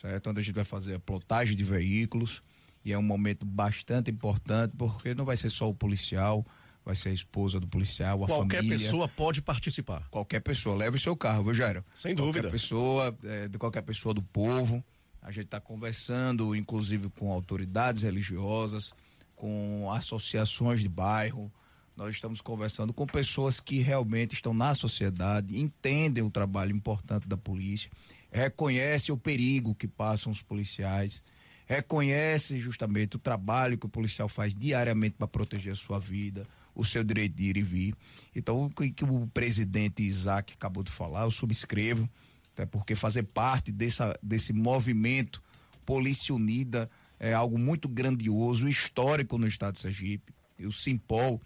certo? 0.00 0.30
Onde 0.30 0.40
a 0.40 0.42
gente 0.42 0.54
vai 0.54 0.64
fazer 0.64 0.94
a 0.94 1.00
plotagem 1.00 1.56
de 1.56 1.64
veículos 1.64 2.42
e 2.84 2.92
é 2.92 2.98
um 2.98 3.02
momento 3.02 3.44
bastante 3.44 4.10
importante 4.10 4.74
porque 4.76 5.14
não 5.14 5.24
vai 5.24 5.36
ser 5.36 5.50
só 5.50 5.68
o 5.68 5.74
policial, 5.74 6.44
vai 6.84 6.94
ser 6.94 7.10
a 7.10 7.12
esposa 7.12 7.60
do 7.60 7.66
policial, 7.66 8.24
a 8.24 8.26
Qualquer 8.26 8.56
família. 8.56 8.76
Qualquer 8.76 8.84
pessoa 8.84 9.08
pode 9.08 9.42
participar. 9.42 10.06
Qualquer 10.10 10.40
pessoa, 10.40 10.76
leve 10.76 10.96
o 10.96 11.00
seu 11.00 11.16
carro, 11.16 11.44
viu, 11.44 11.54
Jairo? 11.54 11.84
Sem 11.94 12.14
dúvida. 12.14 12.48
Qualquer 12.48 12.50
pessoa, 12.50 13.18
é, 13.24 13.48
de 13.48 13.58
qualquer 13.58 13.82
pessoa 13.82 14.14
do 14.14 14.22
povo. 14.22 14.84
A 15.20 15.30
gente 15.30 15.44
está 15.44 15.60
conversando, 15.60 16.54
inclusive, 16.54 17.08
com 17.10 17.30
autoridades 17.30 18.02
religiosas, 18.02 18.92
com 19.36 19.88
associações 19.92 20.80
de 20.80 20.88
bairro. 20.88 21.52
Nós 21.96 22.14
estamos 22.14 22.40
conversando 22.40 22.92
com 22.92 23.06
pessoas 23.06 23.60
que 23.60 23.80
realmente 23.80 24.34
estão 24.34 24.54
na 24.54 24.74
sociedade, 24.74 25.58
entendem 25.58 26.24
o 26.24 26.30
trabalho 26.30 26.74
importante 26.74 27.28
da 27.28 27.36
polícia, 27.36 27.90
reconhecem 28.30 29.14
o 29.14 29.18
perigo 29.18 29.74
que 29.74 29.86
passam 29.86 30.32
os 30.32 30.40
policiais, 30.40 31.22
reconhecem 31.66 32.58
justamente 32.60 33.16
o 33.16 33.18
trabalho 33.18 33.76
que 33.76 33.86
o 33.86 33.90
policial 33.90 34.28
faz 34.28 34.54
diariamente 34.54 35.16
para 35.16 35.26
proteger 35.26 35.72
a 35.72 35.76
sua 35.76 35.98
vida, 35.98 36.46
o 36.74 36.84
seu 36.84 37.04
direito 37.04 37.34
de 37.34 37.44
ir 37.44 37.56
e 37.58 37.62
vir. 37.62 37.94
Então, 38.34 38.64
o 38.64 38.70
que 38.70 39.04
o 39.04 39.26
presidente 39.28 40.02
Isaac 40.02 40.54
acabou 40.54 40.82
de 40.82 40.90
falar, 40.90 41.24
eu 41.24 41.30
subscrevo, 41.30 42.08
até 42.54 42.64
porque 42.64 42.94
fazer 42.94 43.24
parte 43.24 43.70
dessa, 43.70 44.18
desse 44.22 44.52
movimento 44.52 45.42
Polícia 45.84 46.34
Unida 46.34 46.90
é 47.18 47.32
algo 47.32 47.58
muito 47.58 47.88
grandioso, 47.88 48.68
histórico 48.68 49.36
no 49.36 49.46
estado 49.46 49.74
de 49.74 49.80
Sergipe. 49.80 50.32
E 50.58 50.66
o 50.66 50.72
Simpol 50.72 51.40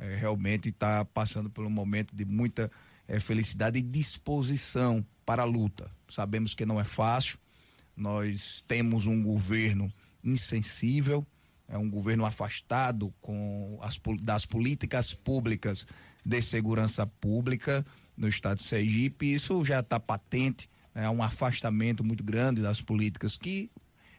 é, 0.00 0.16
realmente 0.16 0.70
está 0.70 1.04
passando 1.04 1.50
por 1.50 1.64
um 1.64 1.70
momento 1.70 2.16
de 2.16 2.24
muita 2.24 2.70
é, 3.06 3.20
felicidade 3.20 3.78
e 3.78 3.82
disposição 3.82 5.06
para 5.24 5.42
a 5.42 5.44
luta. 5.44 5.90
Sabemos 6.08 6.54
que 6.54 6.66
não 6.66 6.80
é 6.80 6.84
fácil, 6.84 7.38
nós 7.94 8.64
temos 8.66 9.06
um 9.06 9.22
governo 9.22 9.92
insensível, 10.24 11.24
é 11.68 11.78
um 11.78 11.88
governo 11.88 12.24
afastado 12.24 13.14
com 13.20 13.78
as, 13.82 14.00
das 14.22 14.44
políticas 14.44 15.12
públicas 15.12 15.86
de 16.24 16.42
segurança 16.42 17.06
pública 17.06 17.86
no 18.16 18.26
estado 18.26 18.58
de 18.58 18.64
Sergipe. 18.64 19.32
Isso 19.32 19.64
já 19.64 19.80
está 19.80 20.00
patente, 20.00 20.68
é 20.94 21.08
um 21.08 21.22
afastamento 21.22 22.02
muito 22.02 22.24
grande 22.24 22.62
das 22.62 22.80
políticas 22.80 23.36
que 23.36 23.70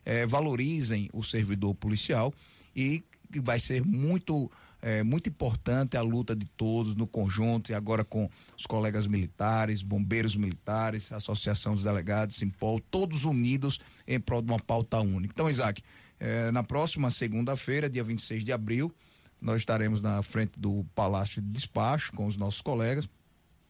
é, 0.06 0.26
valorizem 0.26 1.10
o 1.12 1.24
servidor 1.24 1.76
policial 1.76 2.34
e 2.76 3.04
vai 3.42 3.60
ser 3.60 3.84
muito 3.84 4.50
é 4.82 5.04
muito 5.04 5.30
importante 5.30 5.96
a 5.96 6.02
luta 6.02 6.36
de 6.36 6.46
todos 6.46 6.96
no 6.96 7.06
conjunto 7.06 7.72
e 7.72 7.76
agora 7.76 8.04
com 8.04 8.30
os 8.58 8.66
colegas 8.66 9.06
militares, 9.06 9.82
bombeiros 9.82 10.36
militares, 10.36 11.12
Associação 11.12 11.74
dos 11.74 11.84
Delegados, 11.84 12.36
Simpol, 12.36 12.80
todos 12.80 13.24
unidos 13.24 13.80
em 14.08 14.20
prol 14.20 14.42
de 14.42 14.52
uma 14.52 14.60
pauta 14.60 15.00
única. 15.00 15.34
Então, 15.34 15.50
Isaac, 15.50 15.84
é, 16.20 16.52
na 16.52 16.64
próxima 16.64 17.12
segunda-feira, 17.12 17.90
dia 17.90 18.04
26 18.04 18.44
de 18.44 18.52
abril, 18.52 18.94
nós 19.40 19.62
estaremos 19.62 20.02
na 20.02 20.22
frente 20.24 20.60
do 20.60 20.86
Palácio 20.96 21.42
de 21.42 21.48
Despacho 21.50 22.12
com 22.14 22.26
os 22.26 22.38
nossos 22.38 22.62
colegas. 22.62 23.08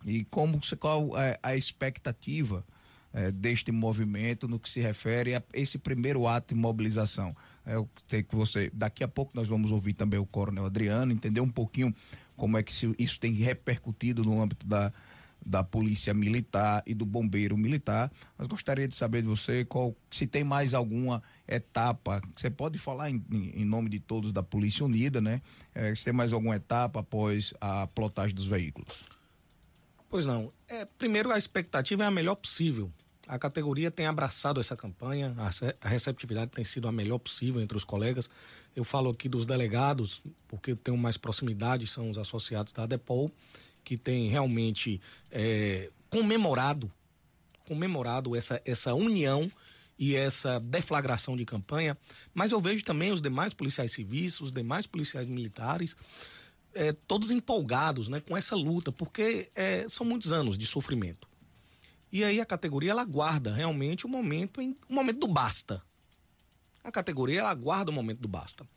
E 0.06 0.26
como 0.26 0.60
qual 0.80 1.18
é 1.18 1.38
a 1.44 1.56
expectativa 1.56 2.66
é, 3.14 3.32
deste 3.32 3.72
movimento 3.72 4.48
no 4.48 4.60
que 4.60 4.70
se 4.70 4.80
refere 4.80 5.36
a 5.36 5.44
esse 5.54 5.78
primeiro 5.78 6.28
ato 6.28 6.54
de 6.54 6.60
mobilização? 6.60 7.36
É 7.66 7.78
o 7.78 7.88
que 8.08 8.26
você. 8.32 8.72
Daqui 8.74 9.04
a 9.04 9.08
pouco 9.08 9.32
nós 9.36 9.48
vamos 9.48 9.72
ouvir 9.72 9.94
também 9.94 10.20
o 10.20 10.26
Coronel 10.26 10.66
Adriano, 10.66 11.12
entender 11.12 11.42
um 11.42 11.50
pouquinho 11.50 11.94
como 12.36 12.58
é 12.58 12.64
que 12.64 12.74
isso 12.98 13.20
tem 13.20 13.34
repercutido 13.34 14.24
no 14.24 14.42
âmbito 14.42 14.66
da, 14.66 14.92
da 15.46 15.64
polícia 15.64 16.14
militar 16.14 16.82
e 16.86 16.94
do 16.94 17.06
bombeiro 17.06 17.58
militar. 17.58 18.12
Mas 18.38 18.48
gostaria 18.48 18.88
de 18.88 18.96
saber 18.96 19.22
de 19.22 19.28
você 19.28 19.64
qual, 19.66 19.96
se 20.10 20.26
tem 20.26 20.44
mais 20.44 20.74
alguma 20.74 21.22
etapa. 21.48 22.22
Você 22.36 22.50
pode 22.50 22.78
falar 22.78 23.10
em, 23.10 23.24
em 23.32 23.66
nome 23.66 23.90
de 23.90 24.00
todos 24.00 24.32
da 24.32 24.42
Polícia 24.42 24.86
Unida, 24.86 25.22
né? 25.22 25.42
É, 25.74 25.94
se 25.94 26.06
tem 26.06 26.14
mais 26.14 26.34
alguma 26.34 26.56
etapa 26.56 27.02
após 27.02 27.54
a 27.62 27.88
plotagem 27.88 28.36
dos 28.36 28.48
veículos. 28.48 29.06
Pois 30.10 30.26
não. 30.26 30.52
É, 30.68 30.84
primeiro, 30.86 31.32
a 31.32 31.38
expectativa 31.38 32.04
é 32.04 32.08
a 32.08 32.12
melhor 32.12 32.36
possível. 32.36 32.92
A 33.32 33.40
categoria 33.40 33.90
tem 33.90 34.08
abraçado 34.08 34.60
essa 34.60 34.76
campanha, 34.76 35.34
a 35.80 35.88
receptividade 35.88 36.52
tem 36.52 36.66
sido 36.66 36.90
a 36.90 36.92
melhor 36.92 37.18
possível 37.18 37.62
entre 37.62 37.78
os 37.78 37.86
colegas. 37.86 38.30
Eu 38.76 38.84
falo 38.84 39.10
aqui 39.10 39.30
dos 39.30 39.46
delegados, 39.46 40.22
porque 40.50 40.74
eu 40.74 40.76
tenho 40.76 40.98
mais 40.98 41.16
proximidade, 41.16 41.88
são 41.88 42.10
os 42.10 42.18
associados 42.18 42.74
da 42.74 42.86
Depol, 42.86 43.32
que 43.86 43.96
tem 43.96 44.28
realmente 44.28 45.00
é, 45.32 45.90
comemorado, 46.10 46.92
comemorado 47.66 48.36
essa, 48.36 48.62
essa 48.66 48.94
união 48.94 49.50
e 49.98 50.14
essa 50.14 50.60
deflagração 50.60 51.38
de 51.38 51.46
campanha. 51.46 51.98
Mas 52.34 52.52
eu 52.52 52.60
vejo 52.60 52.84
também 52.84 53.14
os 53.14 53.22
demais 53.22 53.54
policiais 53.54 53.94
civis, 53.94 54.42
os 54.42 54.52
demais 54.52 54.86
policiais 54.86 55.26
militares, 55.26 55.96
é, 56.74 56.92
todos 57.08 57.32
empolgados 57.32 58.10
né, 58.10 58.20
com 58.20 58.36
essa 58.36 58.58
luta, 58.58 58.92
porque 58.92 59.50
é, 59.56 59.88
são 59.88 60.06
muitos 60.06 60.34
anos 60.34 60.58
de 60.58 60.66
sofrimento. 60.66 61.31
E 62.12 62.24
aí 62.24 62.42
a 62.42 62.46
categoria 62.46 62.92
ela 62.92 63.06
guarda 63.06 63.54
realmente 63.54 64.06
o 64.06 64.10
momento 64.10 64.62
em 64.62 64.76
momento 64.90 65.20
do 65.20 65.28
basta. 65.28 65.82
A 66.84 66.92
categoria 66.92 67.40
ela 67.40 67.54
guarda 67.54 67.90
o 67.90 67.94
momento 67.94 68.20
do 68.20 68.28
basta. 68.28 68.68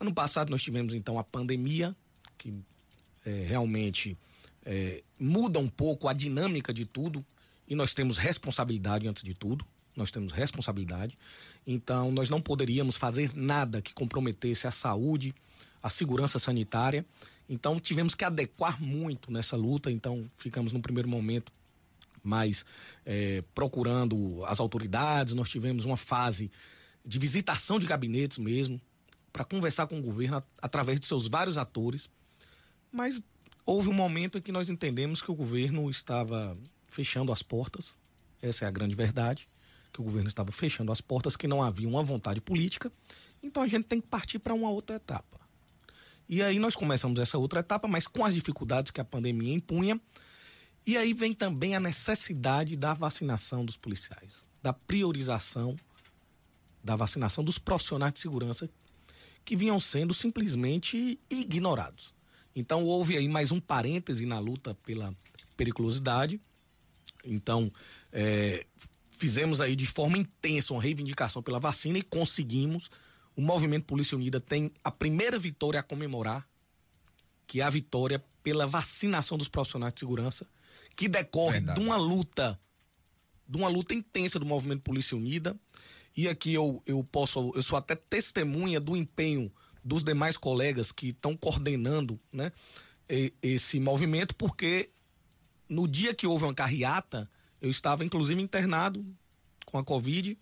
Ano 0.00 0.12
passado 0.12 0.50
nós 0.50 0.62
tivemos 0.62 0.94
então 0.94 1.18
a 1.18 1.24
pandemia 1.24 1.94
que 2.36 2.52
é, 3.24 3.44
realmente 3.46 4.16
é, 4.64 5.02
muda 5.18 5.58
um 5.58 5.68
pouco 5.68 6.08
a 6.08 6.12
dinâmica 6.12 6.72
de 6.72 6.86
tudo 6.86 7.24
e 7.68 7.74
nós 7.74 7.94
temos 7.94 8.16
responsabilidade 8.16 9.06
antes 9.06 9.22
de 9.22 9.34
tudo. 9.34 9.64
Nós 9.94 10.10
temos 10.10 10.32
responsabilidade. 10.32 11.16
Então 11.66 12.10
nós 12.10 12.30
não 12.30 12.40
poderíamos 12.40 12.96
fazer 12.96 13.32
nada 13.36 13.82
que 13.82 13.92
comprometesse 13.92 14.66
a 14.66 14.70
saúde, 14.70 15.34
a 15.82 15.90
segurança 15.90 16.38
sanitária. 16.38 17.04
Então 17.48 17.78
tivemos 17.78 18.14
que 18.14 18.24
adequar 18.24 18.82
muito 18.82 19.30
nessa 19.30 19.56
luta. 19.56 19.90
Então 19.90 20.28
ficamos 20.36 20.72
no 20.72 20.80
primeiro 20.80 21.08
momento 21.08 21.52
mais 22.22 22.64
é, 23.04 23.42
procurando 23.54 24.44
as 24.46 24.60
autoridades. 24.60 25.34
Nós 25.34 25.48
tivemos 25.48 25.84
uma 25.84 25.96
fase 25.96 26.50
de 27.04 27.18
visitação 27.18 27.78
de 27.78 27.86
gabinetes 27.86 28.38
mesmo, 28.38 28.80
para 29.32 29.44
conversar 29.44 29.86
com 29.86 29.98
o 29.98 30.02
governo 30.02 30.42
através 30.60 30.98
de 30.98 31.06
seus 31.06 31.26
vários 31.26 31.56
atores. 31.56 32.10
Mas 32.90 33.22
houve 33.64 33.88
um 33.88 33.92
momento 33.92 34.38
em 34.38 34.42
que 34.42 34.52
nós 34.52 34.68
entendemos 34.68 35.22
que 35.22 35.30
o 35.30 35.34
governo 35.34 35.88
estava 35.88 36.56
fechando 36.88 37.32
as 37.32 37.42
portas. 37.42 37.94
Essa 38.42 38.64
é 38.64 38.68
a 38.68 38.70
grande 38.70 38.94
verdade. 38.94 39.48
Que 39.92 40.00
o 40.00 40.04
governo 40.04 40.28
estava 40.28 40.52
fechando 40.52 40.92
as 40.92 41.00
portas, 41.00 41.36
que 41.36 41.46
não 41.46 41.62
havia 41.62 41.88
uma 41.88 42.02
vontade 42.02 42.40
política. 42.40 42.92
Então 43.42 43.62
a 43.62 43.68
gente 43.68 43.84
tem 43.84 44.00
que 44.00 44.08
partir 44.08 44.38
para 44.38 44.54
uma 44.54 44.70
outra 44.70 44.96
etapa. 44.96 45.40
E 46.28 46.42
aí 46.42 46.58
nós 46.58 46.76
começamos 46.76 47.18
essa 47.18 47.38
outra 47.38 47.60
etapa, 47.60 47.88
mas 47.88 48.06
com 48.06 48.24
as 48.24 48.34
dificuldades 48.34 48.92
que 48.92 49.00
a 49.00 49.04
pandemia 49.04 49.52
impunha, 49.52 50.00
e 50.90 50.96
aí 50.96 51.14
vem 51.14 51.32
também 51.32 51.76
a 51.76 51.78
necessidade 51.78 52.74
da 52.74 52.94
vacinação 52.94 53.64
dos 53.64 53.76
policiais, 53.76 54.44
da 54.60 54.72
priorização 54.72 55.76
da 56.82 56.96
vacinação 56.96 57.44
dos 57.44 57.58
profissionais 57.58 58.12
de 58.12 58.18
segurança 58.18 58.68
que 59.44 59.54
vinham 59.54 59.78
sendo 59.78 60.12
simplesmente 60.12 61.20
ignorados. 61.30 62.12
Então 62.56 62.82
houve 62.82 63.16
aí 63.16 63.28
mais 63.28 63.52
um 63.52 63.60
parêntese 63.60 64.26
na 64.26 64.40
luta 64.40 64.74
pela 64.84 65.14
periculosidade. 65.56 66.40
Então 67.24 67.70
é, 68.12 68.66
fizemos 69.12 69.60
aí 69.60 69.76
de 69.76 69.86
forma 69.86 70.18
intensa 70.18 70.74
uma 70.74 70.82
reivindicação 70.82 71.40
pela 71.40 71.60
vacina 71.60 71.98
e 71.98 72.02
conseguimos. 72.02 72.90
O 73.36 73.40
Movimento 73.40 73.84
Polícia 73.84 74.16
Unida 74.16 74.40
tem 74.40 74.72
a 74.82 74.90
primeira 74.90 75.38
vitória 75.38 75.78
a 75.78 75.84
comemorar, 75.84 76.44
que 77.46 77.60
é 77.60 77.62
a 77.62 77.70
vitória 77.70 78.20
pela 78.42 78.66
vacinação 78.66 79.38
dos 79.38 79.46
profissionais 79.46 79.94
de 79.94 80.00
segurança, 80.00 80.48
que 81.00 81.08
decorre 81.08 81.52
Verdade. 81.52 81.80
de 81.80 81.86
uma 81.86 81.96
luta, 81.96 82.60
de 83.48 83.56
uma 83.56 83.68
luta 83.70 83.94
intensa 83.94 84.38
do 84.38 84.44
Movimento 84.44 84.82
Polícia 84.82 85.16
Unida. 85.16 85.58
E 86.14 86.28
aqui 86.28 86.52
eu, 86.52 86.82
eu 86.84 87.02
posso, 87.02 87.52
eu 87.54 87.62
sou 87.62 87.78
até 87.78 87.96
testemunha 87.96 88.78
do 88.78 88.94
empenho 88.94 89.50
dos 89.82 90.04
demais 90.04 90.36
colegas 90.36 90.92
que 90.92 91.08
estão 91.08 91.34
coordenando, 91.34 92.20
né, 92.30 92.52
esse 93.40 93.80
movimento, 93.80 94.36
porque 94.36 94.90
no 95.66 95.88
dia 95.88 96.12
que 96.12 96.26
houve 96.26 96.44
uma 96.44 96.52
carreata, 96.52 97.30
eu 97.62 97.70
estava 97.70 98.04
inclusive 98.04 98.42
internado 98.42 99.02
com 99.64 99.78
a 99.78 99.84
Covid, 99.84 100.38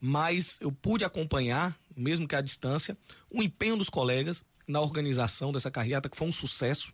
mas 0.00 0.58
eu 0.60 0.72
pude 0.72 1.04
acompanhar, 1.04 1.78
mesmo 1.96 2.26
que 2.26 2.34
à 2.34 2.40
distância, 2.40 2.98
o 3.30 3.44
empenho 3.44 3.76
dos 3.76 3.88
colegas 3.88 4.44
na 4.66 4.80
organização 4.80 5.52
dessa 5.52 5.70
carreata, 5.70 6.08
que 6.08 6.16
foi 6.16 6.26
um 6.26 6.32
sucesso. 6.32 6.92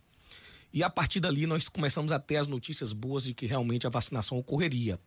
E 0.73 0.83
a 0.83 0.89
partir 0.89 1.19
dali 1.19 1.47
nós 1.47 1.69
começamos 1.69 2.11
a 2.11 2.19
ter 2.19 2.37
as 2.37 2.47
notícias 2.47 2.93
boas 2.93 3.23
de 3.23 3.33
que 3.33 3.45
realmente 3.45 3.87
a 3.87 3.89
vacinação 3.89 4.37
ocorreria. 4.37 4.99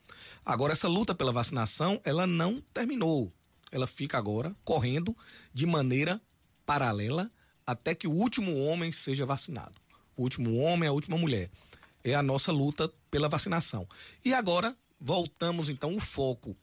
Agora, 0.44 0.72
essa 0.72 0.88
luta 0.88 1.14
pela 1.14 1.32
vacinação, 1.32 2.00
ela 2.04 2.26
não 2.26 2.60
terminou. 2.72 3.32
Ela 3.70 3.86
fica 3.86 4.18
agora 4.18 4.54
correndo 4.64 5.16
de 5.52 5.66
maneira 5.66 6.20
paralela 6.66 7.30
até 7.66 7.94
que 7.94 8.08
o 8.08 8.12
último 8.12 8.56
homem 8.64 8.90
seja 8.90 9.24
vacinado. 9.24 9.78
O 10.16 10.22
último 10.22 10.56
homem, 10.56 10.88
a 10.88 10.92
última 10.92 11.16
mulher. 11.16 11.50
É 12.02 12.14
a 12.14 12.22
nossa 12.22 12.50
luta 12.50 12.90
pela 13.10 13.28
vacinação. 13.28 13.86
E 14.24 14.32
agora 14.32 14.76
voltamos 15.00 15.68
então 15.68 15.94
o 15.94 16.00
foco 16.00 16.56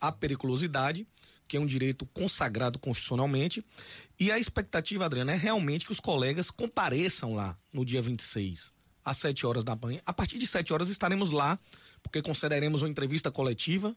à 0.00 0.12
periculosidade, 0.12 1.06
que 1.50 1.56
é 1.56 1.60
um 1.60 1.66
direito 1.66 2.06
consagrado 2.06 2.78
constitucionalmente, 2.78 3.64
e 4.20 4.30
a 4.30 4.38
expectativa, 4.38 5.04
Adriana, 5.04 5.32
é 5.32 5.36
realmente 5.36 5.84
que 5.84 5.90
os 5.90 5.98
colegas 5.98 6.48
compareçam 6.48 7.34
lá 7.34 7.58
no 7.72 7.84
dia 7.84 8.00
26, 8.00 8.72
às 9.04 9.16
7 9.16 9.44
horas 9.44 9.64
da 9.64 9.74
manhã. 9.74 10.00
A 10.06 10.12
partir 10.12 10.38
de 10.38 10.46
7 10.46 10.72
horas 10.72 10.88
estaremos 10.88 11.32
lá, 11.32 11.58
porque 12.04 12.22
concederemos 12.22 12.82
uma 12.82 12.88
entrevista 12.88 13.32
coletiva 13.32 13.96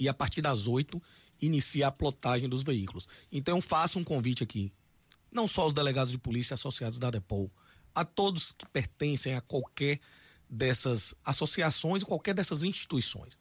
e 0.00 0.08
a 0.08 0.12
partir 0.12 0.42
das 0.42 0.66
8 0.66 1.00
inicia 1.40 1.86
a 1.86 1.92
plotagem 1.92 2.48
dos 2.48 2.64
veículos. 2.64 3.06
Então 3.30 3.62
faço 3.62 4.00
um 4.00 4.04
convite 4.04 4.42
aqui, 4.42 4.72
não 5.30 5.46
só 5.46 5.62
aos 5.62 5.74
delegados 5.74 6.10
de 6.10 6.18
polícia 6.18 6.54
associados 6.54 6.98
da 6.98 7.08
Depol, 7.08 7.52
a 7.94 8.04
todos 8.04 8.50
que 8.50 8.66
pertencem 8.66 9.36
a 9.36 9.40
qualquer 9.40 10.00
dessas 10.50 11.14
associações 11.24 12.02
e 12.02 12.04
qualquer 12.04 12.34
dessas 12.34 12.64
instituições. 12.64 13.38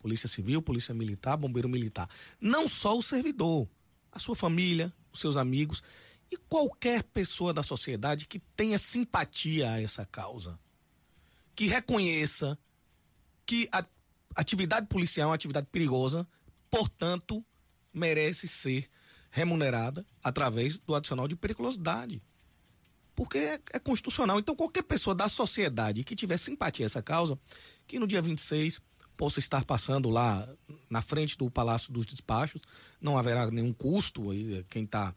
Polícia 0.00 0.28
Civil, 0.28 0.62
Polícia 0.62 0.94
Militar, 0.94 1.36
Bombeiro 1.36 1.68
Militar. 1.68 2.08
Não 2.40 2.66
só 2.66 2.96
o 2.96 3.02
servidor, 3.02 3.68
a 4.10 4.18
sua 4.18 4.34
família, 4.34 4.92
os 5.12 5.20
seus 5.20 5.36
amigos 5.36 5.82
e 6.30 6.36
qualquer 6.36 7.02
pessoa 7.02 7.52
da 7.52 7.62
sociedade 7.62 8.26
que 8.26 8.38
tenha 8.56 8.78
simpatia 8.78 9.72
a 9.72 9.80
essa 9.80 10.06
causa. 10.06 10.58
Que 11.54 11.66
reconheça 11.66 12.58
que 13.44 13.68
a 13.72 13.84
atividade 14.36 14.86
policial 14.86 15.24
é 15.24 15.28
uma 15.28 15.34
atividade 15.34 15.66
perigosa, 15.70 16.26
portanto, 16.70 17.44
merece 17.92 18.46
ser 18.46 18.88
remunerada 19.30 20.06
através 20.22 20.78
do 20.78 20.94
adicional 20.94 21.26
de 21.26 21.36
periculosidade. 21.36 22.22
Porque 23.14 23.38
é, 23.38 23.60
é, 23.72 23.78
constitucional. 23.78 24.38
Então, 24.38 24.56
qualquer 24.56 24.82
pessoa 24.82 25.14
da 25.14 25.28
sociedade 25.28 26.04
que 26.04 26.16
tiver 26.16 26.38
simpatia 26.38 26.86
a 26.86 26.88
essa 26.88 27.02
causa, 27.02 27.38
que 27.86 27.98
no 27.98 28.06
dia 28.06 28.22
26 28.22 28.80
possa 29.20 29.38
estar 29.38 29.66
passando 29.66 30.08
lá 30.08 30.48
na 30.88 31.02
frente 31.02 31.36
do 31.36 31.50
Palácio 31.50 31.92
dos 31.92 32.06
Despachos, 32.06 32.62
não 32.98 33.18
haverá 33.18 33.50
nenhum 33.50 33.70
custo, 33.70 34.28
quem 34.70 34.84
está 34.84 35.14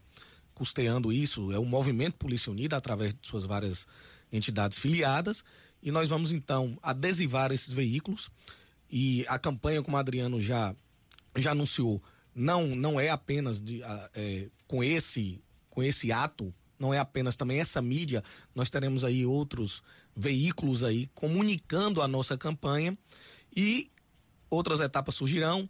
custeando 0.52 1.10
isso 1.10 1.50
é 1.52 1.58
o 1.58 1.64
Movimento 1.64 2.18
Polícia 2.18 2.52
Unida, 2.52 2.76
através 2.76 3.14
de 3.14 3.26
suas 3.26 3.46
várias 3.46 3.88
entidades 4.30 4.78
filiadas, 4.78 5.42
e 5.82 5.90
nós 5.90 6.10
vamos 6.10 6.32
então 6.32 6.78
adesivar 6.82 7.50
esses 7.50 7.72
veículos, 7.72 8.28
e 8.90 9.24
a 9.26 9.38
campanha, 9.38 9.82
como 9.82 9.96
o 9.96 10.00
Adriano 10.00 10.38
já, 10.38 10.76
já 11.34 11.52
anunciou, 11.52 12.02
não, 12.34 12.66
não 12.76 13.00
é 13.00 13.08
apenas 13.08 13.58
de, 13.58 13.82
é, 14.12 14.50
com, 14.68 14.84
esse, 14.84 15.42
com 15.70 15.82
esse 15.82 16.12
ato, 16.12 16.52
não 16.78 16.92
é 16.92 16.98
apenas 16.98 17.36
também 17.36 17.58
essa 17.58 17.80
mídia, 17.80 18.22
nós 18.54 18.68
teremos 18.68 19.02
aí 19.02 19.24
outros 19.24 19.82
veículos 20.14 20.84
aí 20.84 21.08
comunicando 21.14 22.02
a 22.02 22.06
nossa 22.06 22.36
campanha 22.36 22.98
e 23.56 23.90
outras 24.50 24.80
etapas 24.80 25.14
surgirão. 25.14 25.68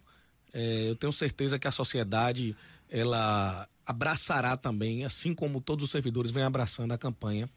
É, 0.53 0.89
eu 0.89 0.95
tenho 0.95 1.11
certeza 1.11 1.59
que 1.59 1.67
a 1.67 1.71
sociedade 1.71 2.55
ela 2.89 3.67
abraçará 3.85 4.55
também, 4.55 5.05
assim 5.05 5.33
como 5.33 5.61
todos 5.61 5.85
os 5.85 5.91
servidores 5.91 6.31
vêm 6.31 6.43
abraçando 6.43 6.91
a 6.91 6.97
campanha 6.97 7.49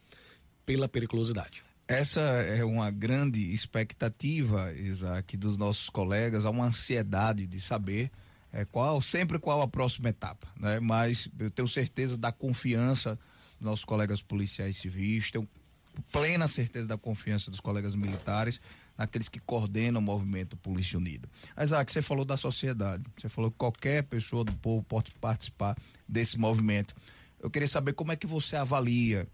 pela 0.66 0.88
periculosidade. 0.88 1.62
Essa 1.86 2.20
é 2.20 2.62
uma 2.64 2.90
grande 2.90 3.54
expectativa, 3.54 4.72
Isaac, 4.74 5.36
dos 5.38 5.56
nossos 5.56 5.88
colegas, 5.88 6.44
há 6.44 6.50
uma 6.50 6.66
ansiedade 6.66 7.46
de 7.46 7.60
saber 7.60 8.10
é, 8.52 8.64
qual, 8.66 9.00
sempre 9.00 9.38
qual 9.38 9.62
a 9.62 9.68
próxima 9.68 10.10
etapa, 10.10 10.46
né? 10.58 10.80
Mas 10.80 11.28
eu 11.38 11.50
tenho 11.50 11.66
certeza 11.66 12.18
da 12.18 12.30
confiança 12.30 13.18
dos 13.58 13.64
nossos 13.70 13.84
colegas 13.86 14.20
policiais 14.20 14.76
civis, 14.76 15.30
tenho 15.30 15.48
plena 16.10 16.48
certeza 16.48 16.88
da 16.88 16.98
confiança 16.98 17.50
dos 17.50 17.60
colegas 17.60 17.94
militares 17.94 18.60
naqueles 18.96 19.28
que 19.28 19.38
coordenam 19.38 20.00
o 20.00 20.04
movimento 20.04 20.56
Polícia 20.56 20.98
Unida. 20.98 21.28
Isaac, 21.62 21.90
você 21.92 22.02
falou 22.02 22.24
da 22.24 22.36
sociedade, 22.36 23.04
você 23.16 23.28
falou 23.28 23.50
que 23.50 23.56
qualquer 23.56 24.02
pessoa 24.02 24.44
do 24.44 24.52
povo 24.54 24.82
pode 24.82 25.12
participar 25.12 25.76
desse 26.08 26.36
movimento. 26.38 26.94
Eu 27.40 27.48
queria 27.48 27.68
saber 27.68 27.92
como 27.92 28.10
é 28.10 28.16
que 28.16 28.26
você 28.26 28.56
avalia 28.56 29.28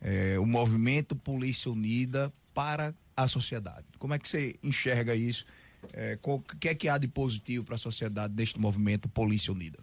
eh, 0.00 0.38
o 0.38 0.44
movimento 0.44 1.14
Polícia 1.14 1.70
Unida 1.70 2.32
para 2.52 2.94
a 3.16 3.28
sociedade. 3.28 3.86
Como 3.98 4.12
é 4.12 4.18
que 4.18 4.28
você 4.28 4.56
enxerga 4.62 5.14
isso? 5.14 5.46
Eh, 5.92 6.18
o 6.22 6.40
que 6.40 6.68
é 6.68 6.74
que 6.74 6.88
há 6.88 6.98
de 6.98 7.06
positivo 7.06 7.64
para 7.64 7.76
a 7.76 7.78
sociedade 7.78 8.34
deste 8.34 8.58
movimento 8.58 9.08
Polícia 9.08 9.52
Unida? 9.52 9.78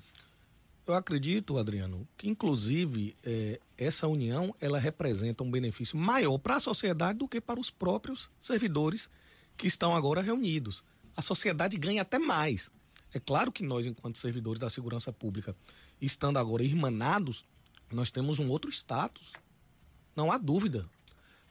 Eu 0.85 0.95
acredito, 0.95 1.57
Adriano, 1.57 2.05
que 2.17 2.27
inclusive 2.27 3.15
eh, 3.23 3.57
essa 3.83 4.07
união 4.07 4.55
ela 4.59 4.79
representa 4.79 5.43
um 5.43 5.51
benefício 5.51 5.97
maior 5.97 6.37
para 6.37 6.55
a 6.55 6.59
sociedade 6.59 7.19
do 7.19 7.27
que 7.27 7.39
para 7.39 7.59
os 7.59 7.69
próprios 7.69 8.31
servidores 8.39 9.09
que 9.57 9.67
estão 9.67 9.95
agora 9.95 10.21
reunidos. 10.21 10.83
A 11.15 11.21
sociedade 11.21 11.77
ganha 11.77 12.01
até 12.01 12.17
mais. 12.17 12.71
É 13.13 13.19
claro 13.19 13.51
que 13.51 13.63
nós, 13.63 13.85
enquanto 13.85 14.17
servidores 14.17 14.59
da 14.59 14.69
segurança 14.69 15.13
pública, 15.13 15.55
estando 16.01 16.39
agora 16.39 16.63
irmanados, 16.63 17.45
nós 17.91 18.09
temos 18.09 18.39
um 18.39 18.49
outro 18.49 18.71
status. 18.71 19.31
Não 20.15 20.31
há 20.31 20.37
dúvida. 20.37 20.89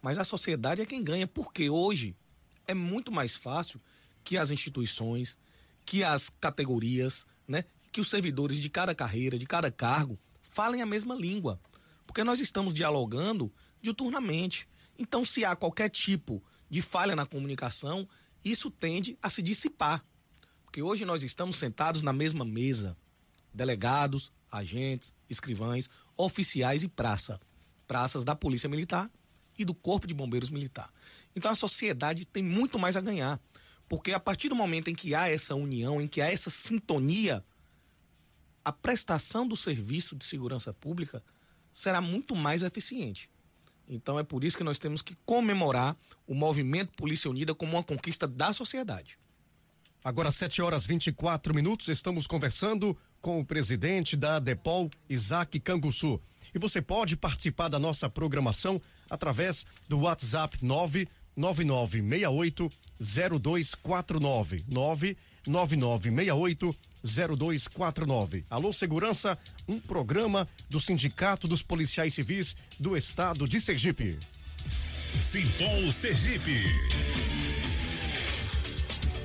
Mas 0.00 0.18
a 0.18 0.24
sociedade 0.24 0.82
é 0.82 0.86
quem 0.86 1.02
ganha, 1.02 1.26
porque 1.26 1.70
hoje 1.70 2.16
é 2.66 2.74
muito 2.74 3.12
mais 3.12 3.36
fácil 3.36 3.80
que 4.24 4.36
as 4.36 4.50
instituições, 4.50 5.38
que 5.84 6.02
as 6.02 6.28
categorias, 6.28 7.24
né, 7.46 7.64
que 7.92 8.00
os 8.00 8.10
servidores 8.10 8.58
de 8.58 8.68
cada 8.68 8.94
carreira, 8.94 9.38
de 9.38 9.46
cada 9.46 9.70
cargo, 9.70 10.18
falem 10.40 10.82
a 10.82 10.86
mesma 10.86 11.14
língua. 11.14 11.60
Porque 12.06 12.24
nós 12.24 12.40
estamos 12.40 12.74
dialogando 12.74 13.52
diuturnamente. 13.80 14.68
Então, 14.98 15.24
se 15.24 15.44
há 15.44 15.56
qualquer 15.56 15.88
tipo 15.88 16.42
de 16.68 16.80
falha 16.80 17.16
na 17.16 17.26
comunicação, 17.26 18.08
isso 18.44 18.70
tende 18.70 19.18
a 19.22 19.28
se 19.28 19.42
dissipar. 19.42 20.04
Porque 20.64 20.82
hoje 20.82 21.04
nós 21.04 21.22
estamos 21.22 21.56
sentados 21.56 22.02
na 22.02 22.12
mesma 22.12 22.44
mesa. 22.44 22.96
Delegados, 23.52 24.32
agentes, 24.50 25.12
escrivães, 25.28 25.90
oficiais 26.16 26.82
e 26.82 26.88
praça. 26.88 27.40
Praças 27.86 28.24
da 28.24 28.34
Polícia 28.34 28.68
Militar 28.68 29.10
e 29.58 29.64
do 29.64 29.74
Corpo 29.74 30.06
de 30.06 30.14
Bombeiros 30.14 30.50
Militar. 30.50 30.90
Então 31.36 31.50
a 31.50 31.54
sociedade 31.54 32.24
tem 32.24 32.42
muito 32.42 32.78
mais 32.78 32.96
a 32.96 33.00
ganhar. 33.00 33.40
Porque 33.88 34.12
a 34.12 34.20
partir 34.20 34.48
do 34.48 34.56
momento 34.56 34.88
em 34.88 34.94
que 34.94 35.14
há 35.14 35.28
essa 35.28 35.54
união, 35.54 36.00
em 36.00 36.08
que 36.08 36.20
há 36.20 36.30
essa 36.30 36.48
sintonia, 36.48 37.44
a 38.64 38.72
prestação 38.72 39.46
do 39.46 39.56
serviço 39.56 40.16
de 40.16 40.24
segurança 40.24 40.72
pública 40.72 41.22
será 41.72 42.00
muito 42.00 42.36
mais 42.36 42.62
eficiente. 42.62 43.28
Então 43.88 44.18
é 44.18 44.22
por 44.22 44.44
isso 44.44 44.56
que 44.56 44.64
nós 44.64 44.78
temos 44.78 45.02
que 45.02 45.16
comemorar 45.24 45.96
o 46.26 46.34
movimento 46.34 46.92
Polícia 46.96 47.30
Unida 47.30 47.54
como 47.54 47.72
uma 47.72 47.82
conquista 47.82 48.28
da 48.28 48.52
sociedade. 48.52 49.18
Agora, 50.04 50.32
7 50.32 50.60
horas 50.60 50.84
24 50.84 51.54
minutos, 51.54 51.86
estamos 51.88 52.26
conversando 52.26 52.98
com 53.20 53.38
o 53.38 53.44
presidente 53.44 54.16
da 54.16 54.40
Depol, 54.40 54.90
Isaac 55.08 55.60
Canguçu. 55.60 56.20
E 56.52 56.58
você 56.58 56.82
pode 56.82 57.16
participar 57.16 57.68
da 57.68 57.78
nossa 57.78 58.10
programação 58.10 58.82
através 59.08 59.64
do 59.88 60.00
WhatsApp 60.00 60.58
99968 60.60 62.68
0249 63.00 64.64
99968 64.68 66.76
0249. 67.04 68.44
Alô 68.48 68.72
Segurança, 68.72 69.38
um 69.68 69.78
programa 69.78 70.46
do 70.68 70.80
Sindicato 70.80 71.48
dos 71.48 71.62
Policiais 71.62 72.14
Civis 72.14 72.54
do 72.78 72.96
Estado 72.96 73.46
de 73.48 73.60
Sergipe. 73.60 74.18
Simpol 75.20 75.92
Sergipe. 75.92 76.62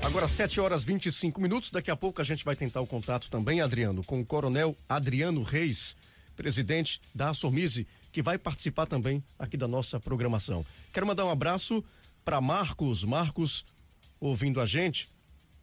Agora, 0.03 0.27
7 0.27 0.59
horas 0.61 0.85
25 0.85 1.41
minutos. 1.41 1.69
Daqui 1.69 1.91
a 1.91 1.95
pouco 1.95 2.21
a 2.21 2.23
gente 2.23 2.45
vai 2.45 2.55
tentar 2.55 2.79
o 2.81 2.87
contato 2.87 3.29
também, 3.29 3.59
Adriano, 3.59 4.03
com 4.03 4.21
o 4.21 4.25
Coronel 4.25 4.75
Adriano 4.87 5.43
Reis, 5.43 5.95
presidente 6.35 7.01
da 7.13 7.29
Assomise, 7.29 7.85
que 8.11 8.21
vai 8.21 8.37
participar 8.37 8.85
também 8.85 9.21
aqui 9.37 9.57
da 9.57 9.67
nossa 9.67 9.99
programação. 9.99 10.65
Quero 10.93 11.05
mandar 11.05 11.25
um 11.25 11.29
abraço 11.29 11.83
para 12.23 12.39
Marcos. 12.39 13.03
Marcos, 13.03 13.65
ouvindo 14.19 14.61
a 14.61 14.65
gente. 14.65 15.09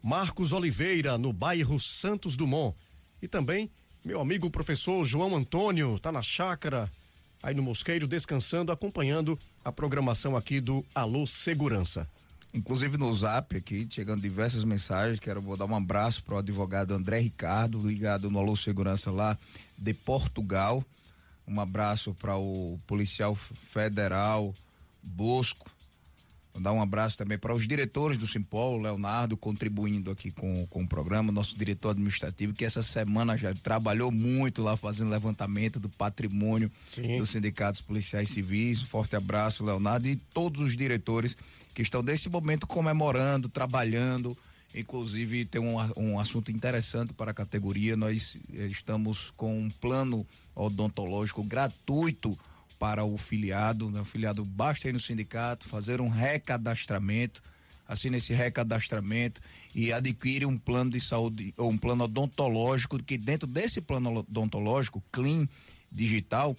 Marcos 0.04 0.52
Oliveira, 0.52 1.16
no 1.16 1.32
bairro 1.32 1.80
Santos 1.80 2.36
Dumont. 2.36 2.76
E 3.22 3.26
também 3.26 3.70
meu 4.04 4.20
amigo 4.20 4.50
professor 4.50 5.02
João 5.06 5.34
Antônio, 5.34 5.98
tá 5.98 6.12
na 6.12 6.20
chácara, 6.20 6.92
aí 7.42 7.54
no 7.54 7.62
Mosqueiro, 7.62 8.06
descansando, 8.06 8.70
acompanhando 8.70 9.38
a 9.64 9.72
programação 9.72 10.36
aqui 10.36 10.60
do 10.60 10.84
Alô 10.94 11.26
Segurança. 11.26 12.06
Inclusive 12.52 12.98
no 12.98 13.10
zap 13.14 13.56
aqui, 13.56 13.88
chegando 13.90 14.20
diversas 14.20 14.62
mensagens. 14.62 15.18
Quero 15.18 15.40
vou 15.40 15.56
dar 15.56 15.64
um 15.64 15.74
abraço 15.74 16.22
para 16.22 16.34
o 16.34 16.38
advogado 16.38 16.92
André 16.92 17.20
Ricardo, 17.20 17.78
ligado 17.78 18.30
no 18.30 18.38
Alô 18.38 18.54
Segurança 18.54 19.10
lá 19.10 19.38
de 19.78 19.94
Portugal. 19.94 20.84
Um 21.48 21.58
abraço 21.58 22.12
para 22.12 22.36
o 22.36 22.78
policial 22.86 23.34
federal 23.34 24.54
Bosco. 25.02 25.73
Vou 26.54 26.62
dar 26.62 26.72
um 26.72 26.80
abraço 26.80 27.18
também 27.18 27.36
para 27.36 27.52
os 27.52 27.66
diretores 27.66 28.16
do 28.16 28.28
Simpol, 28.28 28.80
Leonardo, 28.80 29.36
contribuindo 29.36 30.08
aqui 30.12 30.30
com, 30.30 30.64
com 30.68 30.84
o 30.84 30.88
programa, 30.88 31.32
nosso 31.32 31.58
diretor 31.58 31.90
administrativo, 31.90 32.54
que 32.54 32.64
essa 32.64 32.80
semana 32.80 33.36
já 33.36 33.52
trabalhou 33.52 34.12
muito 34.12 34.62
lá 34.62 34.76
fazendo 34.76 35.10
levantamento 35.10 35.80
do 35.80 35.88
patrimônio 35.88 36.70
Sim. 36.88 37.18
dos 37.18 37.30
sindicatos 37.30 37.80
policiais 37.80 38.28
civis. 38.28 38.80
Um 38.82 38.86
forte 38.86 39.16
abraço, 39.16 39.64
Leonardo, 39.64 40.08
e 40.08 40.14
todos 40.14 40.60
os 40.62 40.76
diretores 40.76 41.36
que 41.74 41.82
estão 41.82 42.04
nesse 42.04 42.28
momento 42.28 42.68
comemorando, 42.68 43.48
trabalhando. 43.48 44.38
Inclusive, 44.72 45.44
tem 45.46 45.60
um, 45.60 45.76
um 45.96 46.20
assunto 46.20 46.52
interessante 46.52 47.12
para 47.12 47.32
a 47.32 47.34
categoria. 47.34 47.96
Nós 47.96 48.36
eh, 48.54 48.66
estamos 48.66 49.32
com 49.36 49.58
um 49.58 49.68
plano 49.68 50.24
odontológico 50.54 51.42
gratuito 51.42 52.38
para 52.84 53.02
o 53.02 53.16
filiado. 53.16 53.90
Né? 53.90 53.98
O 53.98 54.04
filiado 54.04 54.44
basta 54.44 54.90
ir 54.90 54.92
no 54.92 55.00
sindicato, 55.00 55.66
fazer 55.66 56.02
um 56.02 56.08
recadastramento, 56.10 57.42
assina 57.88 58.18
esse 58.18 58.34
recadastramento 58.34 59.40
e 59.74 59.90
adquire 59.90 60.44
um 60.44 60.58
plano 60.58 60.90
de 60.90 61.00
saúde 61.00 61.54
ou 61.56 61.70
um 61.70 61.78
plano 61.78 62.04
odontológico, 62.04 63.02
que 63.02 63.16
dentro 63.16 63.48
desse 63.48 63.80
plano 63.80 64.18
odontológico, 64.18 65.02
Clean 65.10 65.48
Digital, 65.90 66.54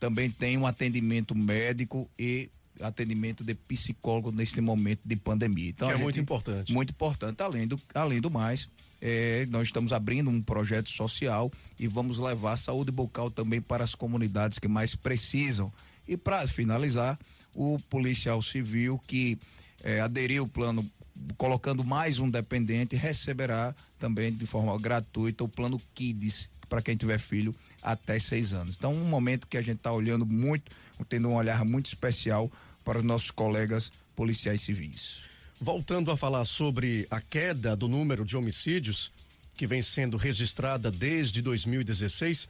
também 0.00 0.28
tem 0.28 0.58
um 0.58 0.66
atendimento 0.66 1.32
médico 1.32 2.10
e 2.18 2.50
atendimento 2.82 3.44
de 3.44 3.54
psicólogo 3.54 4.30
nesse 4.30 4.60
momento 4.60 5.00
de 5.04 5.16
pandemia. 5.16 5.70
Então, 5.70 5.88
é 5.90 5.94
gente, 5.94 6.02
muito 6.02 6.20
importante. 6.20 6.72
Muito 6.72 6.90
importante, 6.90 7.42
além 7.42 7.66
do, 7.66 7.80
além 7.94 8.20
do 8.20 8.30
mais, 8.30 8.68
é, 9.00 9.46
nós 9.50 9.68
estamos 9.68 9.92
abrindo 9.92 10.30
um 10.30 10.42
projeto 10.42 10.88
social 10.90 11.50
e 11.78 11.86
vamos 11.86 12.18
levar 12.18 12.56
saúde 12.56 12.90
bucal 12.90 13.30
também 13.30 13.60
para 13.60 13.84
as 13.84 13.94
comunidades 13.94 14.58
que 14.58 14.68
mais 14.68 14.94
precisam. 14.94 15.72
E 16.06 16.16
para 16.16 16.46
finalizar, 16.48 17.18
o 17.54 17.78
policial 17.88 18.40
civil 18.42 19.00
que 19.06 19.38
é, 19.82 20.00
aderiu 20.00 20.44
ao 20.44 20.48
plano 20.48 20.88
colocando 21.36 21.84
mais 21.84 22.18
um 22.18 22.30
dependente 22.30 22.94
receberá 22.96 23.74
também 23.98 24.32
de 24.32 24.46
forma 24.46 24.76
gratuita 24.78 25.44
o 25.44 25.48
plano 25.48 25.80
Kids 25.94 26.48
para 26.68 26.82
quem 26.82 26.96
tiver 26.96 27.18
filho 27.18 27.54
até 27.82 28.18
seis 28.18 28.52
anos. 28.52 28.76
Então, 28.76 28.92
um 28.92 29.04
momento 29.04 29.46
que 29.46 29.56
a 29.56 29.62
gente 29.62 29.78
está 29.78 29.92
olhando 29.92 30.26
muito, 30.26 30.70
tendo 31.08 31.28
um 31.28 31.34
olhar 31.34 31.64
muito 31.64 31.86
especial 31.86 32.50
para 32.88 33.00
os 33.00 33.04
nossos 33.04 33.30
colegas 33.30 33.92
policiais 34.16 34.62
civis. 34.62 35.18
Voltando 35.60 36.10
a 36.10 36.16
falar 36.16 36.46
sobre 36.46 37.06
a 37.10 37.20
queda 37.20 37.76
do 37.76 37.86
número 37.86 38.24
de 38.24 38.34
homicídios 38.34 39.12
que 39.54 39.66
vem 39.66 39.82
sendo 39.82 40.16
registrada 40.16 40.90
desde 40.90 41.42
2016, 41.42 42.48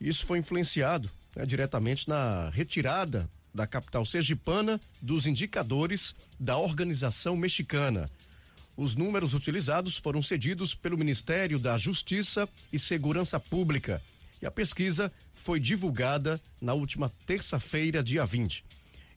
isso 0.00 0.24
foi 0.24 0.38
influenciado 0.38 1.10
né, 1.36 1.44
diretamente 1.44 2.08
na 2.08 2.48
retirada 2.48 3.28
da 3.52 3.66
capital 3.66 4.06
sergipana 4.06 4.80
dos 5.02 5.26
indicadores 5.26 6.14
da 6.40 6.56
organização 6.56 7.36
mexicana. 7.36 8.08
Os 8.74 8.94
números 8.94 9.34
utilizados 9.34 9.98
foram 9.98 10.22
cedidos 10.22 10.74
pelo 10.74 10.96
Ministério 10.96 11.58
da 11.58 11.76
Justiça 11.76 12.48
e 12.72 12.78
Segurança 12.78 13.38
Pública 13.38 14.00
e 14.40 14.46
a 14.46 14.50
pesquisa 14.50 15.12
foi 15.34 15.60
divulgada 15.60 16.40
na 16.58 16.72
última 16.72 17.12
terça-feira, 17.26 18.02
dia 18.02 18.24
20. 18.24 18.64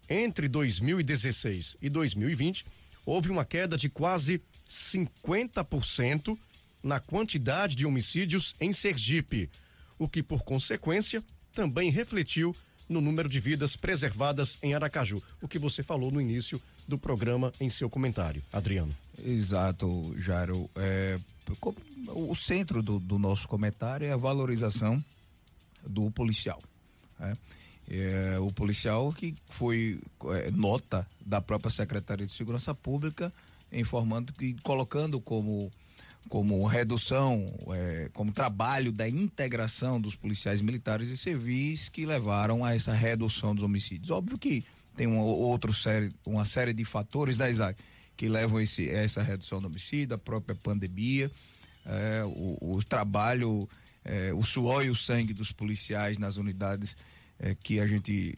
Entre 0.10 0.48
2016 0.48 1.78
e 1.82 1.90
2020, 1.90 2.66
houve 3.06 3.30
uma 3.30 3.46
queda 3.46 3.78
de 3.78 3.90
quase 3.90 4.42
50% 4.68 6.38
na 6.84 7.00
quantidade 7.00 7.76
de 7.76 7.86
homicídios 7.86 8.56
em 8.60 8.72
Sergipe, 8.72 9.50
o 9.98 10.08
que, 10.08 10.22
por 10.22 10.44
consequência, 10.44 11.24
também 11.54 11.90
refletiu 11.90 12.56
no 12.88 13.02
número 13.02 13.28
de 13.28 13.40
vidas 13.40 13.76
preservadas 13.76 14.58
em 14.62 14.74
Aracaju, 14.76 15.22
o 15.42 15.48
que 15.48 15.58
você 15.58 15.82
falou 15.82 16.12
no 16.12 16.22
início 16.22 16.62
do 16.88 16.98
programa 16.98 17.52
em 17.60 17.70
seu 17.70 17.90
comentário, 17.90 18.44
Adriano. 18.54 18.96
Exato, 19.24 20.14
Jairo. 20.20 20.70
É, 20.76 21.18
o 22.10 22.36
centro 22.36 22.84
do, 22.84 23.00
do, 23.00 23.18
nosso 23.18 23.48
comentário 23.48 24.06
é 24.06 24.12
a 24.12 24.18
valorização 24.18 25.04
do 25.84 26.12
policial. 26.12 26.62
Né? 27.20 27.36
É, 27.90 28.40
o 28.40 28.52
policial 28.52 29.14
que 29.14 29.36
foi 29.48 30.00
é, 30.32 30.50
nota 30.52 31.06
da 31.24 31.40
própria 31.40 31.70
Secretaria 31.70 32.26
de 32.26 32.32
Segurança 32.32 32.74
Pública 32.74 33.32
informando 33.72 34.34
que 34.34 34.56
colocando 34.64 35.20
como 35.20 35.72
como 36.28 36.66
redução, 36.66 37.54
é, 37.72 38.10
como 38.12 38.32
trabalho 38.32 38.92
da 38.92 39.08
integração 39.08 40.02
dos 40.02 40.16
policiais 40.16 40.60
militares 40.60 41.10
e 41.10 41.18
civis 41.18 41.88
que 41.88 42.04
levaram 42.04 42.66
a 42.66 42.74
essa 42.74 42.94
redução 42.94 43.54
dos 43.54 43.64
homicídios. 43.64 44.10
Óbvio 44.10 44.36
que 44.38 44.64
tem 44.96 45.06
uma 45.06 45.22
outro 45.22 45.72
série, 45.72 46.12
uma 46.26 46.44
série 46.44 46.74
de 46.74 46.84
fatores 46.84 47.38
da 47.38 47.46
né, 47.46 47.52
Isaac 47.52 47.80
que 48.18 48.30
levam 48.30 48.60
esse, 48.60 48.90
essa 48.90 49.22
redução 49.22 49.60
do 49.60 49.68
homicídio, 49.68 50.16
a 50.16 50.18
própria 50.18 50.56
pandemia, 50.56 51.30
é, 51.86 52.24
o, 52.24 52.76
o, 52.76 52.84
trabalho, 52.84 53.70
é, 54.04 54.34
o 54.34 54.42
suor 54.42 54.86
e 54.86 54.90
o 54.90 54.96
sangue 54.96 55.34
dos 55.34 55.52
policiais 55.52 56.18
nas 56.18 56.38
unidades 56.38 56.96
é, 57.40 57.56
que 57.56 57.80
a 57.80 57.88
gente 57.88 58.36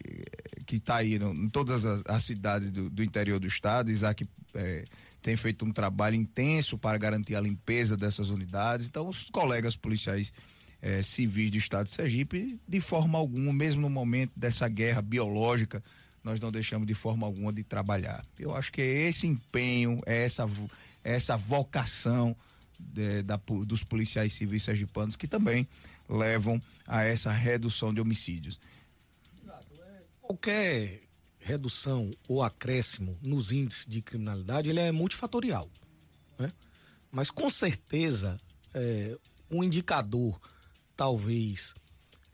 que 0.65 0.77
está 0.77 0.97
aí 0.97 1.17
no, 1.17 1.33
em 1.33 1.49
todas 1.49 1.85
as, 1.85 2.03
as 2.05 2.23
cidades 2.23 2.71
do, 2.71 2.89
do, 2.89 3.03
interior 3.03 3.39
do 3.39 3.47
estado, 3.47 3.89
Isaac 3.89 4.27
é, 4.53 4.83
tem 5.21 5.35
feito 5.35 5.65
um 5.65 5.71
trabalho 5.71 6.15
intenso 6.15 6.77
para 6.77 6.97
garantir 6.97 7.35
a 7.35 7.41
limpeza 7.41 7.95
dessas 7.95 8.29
unidades. 8.29 8.87
Então, 8.87 9.07
os 9.07 9.29
colegas 9.29 9.75
policiais 9.75 10.33
é, 10.81 11.01
civis 11.01 11.51
do 11.51 11.57
estado 11.57 11.85
de 11.85 11.91
Sergipe, 11.91 12.59
de 12.67 12.81
forma 12.81 13.17
alguma, 13.17 13.53
mesmo 13.53 13.81
no 13.81 13.89
momento 13.89 14.31
dessa 14.35 14.67
guerra 14.67 15.01
biológica, 15.01 15.83
nós 16.23 16.39
não 16.39 16.51
deixamos 16.51 16.87
de 16.87 16.93
forma 16.93 17.25
alguma 17.25 17.53
de 17.53 17.63
trabalhar. 17.63 18.25
Eu 18.37 18.55
acho 18.55 18.71
que 18.71 18.81
é 18.81 19.07
esse 19.07 19.25
empenho, 19.25 20.01
é 20.05 20.25
essa, 20.25 20.43
é 21.03 21.15
essa 21.15 21.37
vocação 21.37 22.35
de, 22.77 23.21
da, 23.21 23.39
dos 23.65 23.83
policiais 23.83 24.33
civis 24.33 24.63
sergipanos 24.63 25.15
que 25.15 25.27
também 25.27 25.67
levam 26.09 26.61
a 26.85 27.03
essa 27.03 27.31
redução 27.31 27.93
de 27.93 27.99
homicídios 27.99 28.59
qualquer 30.27 31.03
redução 31.39 32.11
ou 32.27 32.43
acréscimo 32.43 33.17
nos 33.21 33.53
índices 33.53 33.85
de 33.87 34.01
criminalidade, 34.01 34.69
ele 34.69 34.81
é 34.81 34.91
multifatorial. 34.91 35.69
Né? 36.37 36.51
Mas 37.09 37.31
com 37.31 37.49
certeza, 37.49 38.37
é, 38.73 39.17
um 39.49 39.63
indicador 39.63 40.37
talvez 40.97 41.73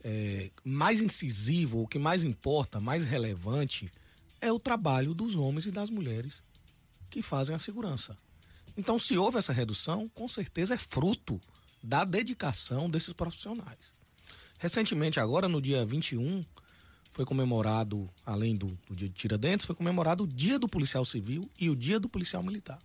é, 0.02 0.50
mais 0.64 1.00
incisivo, 1.00 1.82
o 1.82 1.86
que 1.86 1.98
mais 1.98 2.24
importa, 2.24 2.80
mais 2.80 3.04
relevante, 3.04 3.92
é 4.40 4.50
o 4.52 4.58
trabalho 4.58 5.14
dos 5.14 5.36
homens 5.36 5.66
e 5.66 5.70
das 5.70 5.88
mulheres 5.88 6.42
que 7.08 7.22
fazem 7.22 7.54
a 7.54 7.60
segurança. 7.60 8.16
Então, 8.76 8.98
se 8.98 9.16
houve 9.16 9.38
essa 9.38 9.52
redução, 9.52 10.08
com 10.08 10.26
certeza 10.26 10.74
é 10.74 10.78
fruto 10.78 11.40
da 11.80 12.04
dedicação 12.04 12.90
desses 12.90 13.12
profissionais. 13.12 13.94
Recentemente, 14.58 15.20
agora 15.20 15.46
no 15.46 15.62
dia 15.62 15.86
21, 15.86 16.44
foi 17.14 17.24
comemorado, 17.24 18.10
além 18.26 18.56
do, 18.56 18.76
do 18.88 18.96
dia 18.96 19.08
de 19.08 19.14
Tiradentes, 19.14 19.64
foi 19.64 19.74
comemorado 19.76 20.24
o 20.24 20.26
dia 20.26 20.58
do 20.58 20.68
policial 20.68 21.04
civil 21.04 21.48
e 21.56 21.70
o 21.70 21.76
dia 21.76 22.00
do 22.00 22.08
policial 22.08 22.42
militar. 22.42 22.80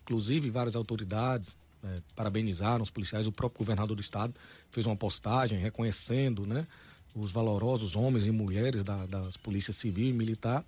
Inclusive, 0.00 0.48
várias 0.48 0.74
autoridades 0.74 1.54
né, 1.82 2.02
parabenizaram 2.16 2.82
os 2.82 2.88
policiais, 2.88 3.26
o 3.26 3.32
próprio 3.32 3.58
governador 3.58 3.94
do 3.94 4.00
estado 4.00 4.32
fez 4.70 4.86
uma 4.86 4.96
postagem 4.96 5.58
reconhecendo 5.58 6.46
né, 6.46 6.66
os 7.14 7.30
valorosos 7.30 7.94
homens 7.94 8.26
e 8.26 8.30
mulheres 8.30 8.82
da, 8.82 9.04
das 9.04 9.36
polícias 9.36 9.76
civil 9.76 10.08
e 10.08 10.12
militar. 10.14 10.64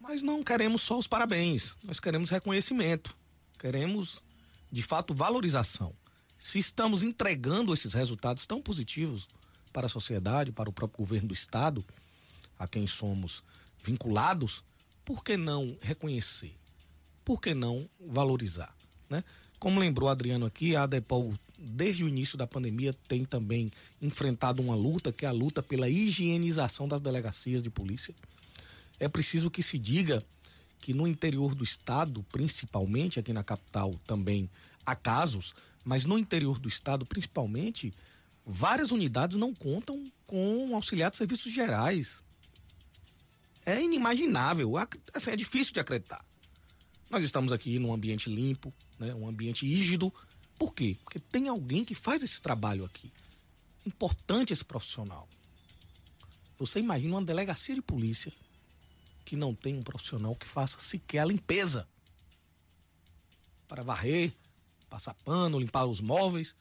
Mas 0.00 0.22
não 0.22 0.42
queremos 0.42 0.80
só 0.80 0.98
os 0.98 1.06
parabéns, 1.06 1.76
nós 1.84 2.00
queremos 2.00 2.30
reconhecimento, 2.30 3.14
queremos, 3.58 4.22
de 4.72 4.82
fato, 4.82 5.12
valorização. 5.12 5.92
Se 6.38 6.58
estamos 6.58 7.02
entregando 7.02 7.74
esses 7.74 7.92
resultados 7.92 8.46
tão 8.46 8.62
positivos 8.62 9.28
para 9.72 9.86
a 9.86 9.90
sociedade, 9.90 10.52
para 10.52 10.68
o 10.68 10.72
próprio 10.72 10.98
governo 10.98 11.28
do 11.28 11.34
Estado, 11.34 11.84
a 12.58 12.66
quem 12.66 12.86
somos 12.86 13.42
vinculados, 13.82 14.62
por 15.04 15.24
que 15.24 15.36
não 15.36 15.76
reconhecer? 15.80 16.54
Por 17.24 17.40
que 17.40 17.54
não 17.54 17.88
valorizar? 17.98 18.74
né? 19.10 19.24
Como 19.58 19.80
lembrou 19.80 20.08
Adriano 20.08 20.46
aqui, 20.46 20.74
a 20.74 20.84
ADEPOL, 20.84 21.34
desde 21.58 22.04
o 22.04 22.08
início 22.08 22.38
da 22.38 22.46
pandemia, 22.46 22.94
tem 23.08 23.24
também 23.24 23.70
enfrentado 24.00 24.62
uma 24.62 24.74
luta, 24.74 25.12
que 25.12 25.26
é 25.26 25.28
a 25.28 25.32
luta 25.32 25.62
pela 25.62 25.90
higienização 25.90 26.88
das 26.88 27.00
delegacias 27.00 27.62
de 27.62 27.68
polícia. 27.68 28.14
É 28.98 29.08
preciso 29.08 29.50
que 29.50 29.62
se 29.62 29.78
diga 29.78 30.22
que 30.80 30.94
no 30.94 31.06
interior 31.06 31.54
do 31.54 31.64
estado, 31.64 32.24
principalmente 32.32 33.20
aqui 33.20 33.34
na 33.34 33.44
capital 33.44 33.94
também 34.06 34.48
há 34.86 34.94
casos, 34.94 35.54
mas 35.84 36.06
no 36.06 36.18
interior 36.18 36.58
do 36.58 36.68
estado, 36.68 37.04
principalmente, 37.04 37.92
várias 38.44 38.90
unidades 38.90 39.36
não 39.36 39.54
contam 39.54 40.04
com 40.26 40.74
auxiliar 40.74 41.10
de 41.10 41.16
serviços 41.16 41.52
gerais. 41.52 42.22
É 43.64 43.80
inimaginável, 43.82 44.72
assim, 45.12 45.30
é 45.30 45.36
difícil 45.36 45.72
de 45.72 45.80
acreditar. 45.80 46.24
Nós 47.10 47.22
estamos 47.24 47.52
aqui 47.52 47.78
num 47.78 47.92
ambiente 47.92 48.30
limpo, 48.30 48.72
né, 48.98 49.14
um 49.14 49.28
ambiente 49.28 49.66
rígido. 49.66 50.12
Por 50.58 50.74
quê? 50.74 50.96
Porque 51.02 51.18
tem 51.18 51.48
alguém 51.48 51.84
que 51.84 51.94
faz 51.94 52.22
esse 52.22 52.40
trabalho 52.40 52.84
aqui. 52.84 53.12
Importante 53.84 54.52
esse 54.52 54.64
profissional. 54.64 55.28
Você 56.58 56.78
imagina 56.78 57.14
uma 57.14 57.24
delegacia 57.24 57.74
de 57.74 57.82
polícia 57.82 58.32
que 59.24 59.34
não 59.34 59.54
tem 59.54 59.74
um 59.74 59.82
profissional 59.82 60.36
que 60.36 60.46
faça 60.46 60.78
sequer 60.80 61.20
a 61.20 61.24
limpeza 61.24 61.88
para 63.66 63.82
varrer, 63.82 64.32
passar 64.88 65.14
pano, 65.14 65.58
limpar 65.58 65.86
os 65.86 66.00
móveis. 66.00 66.54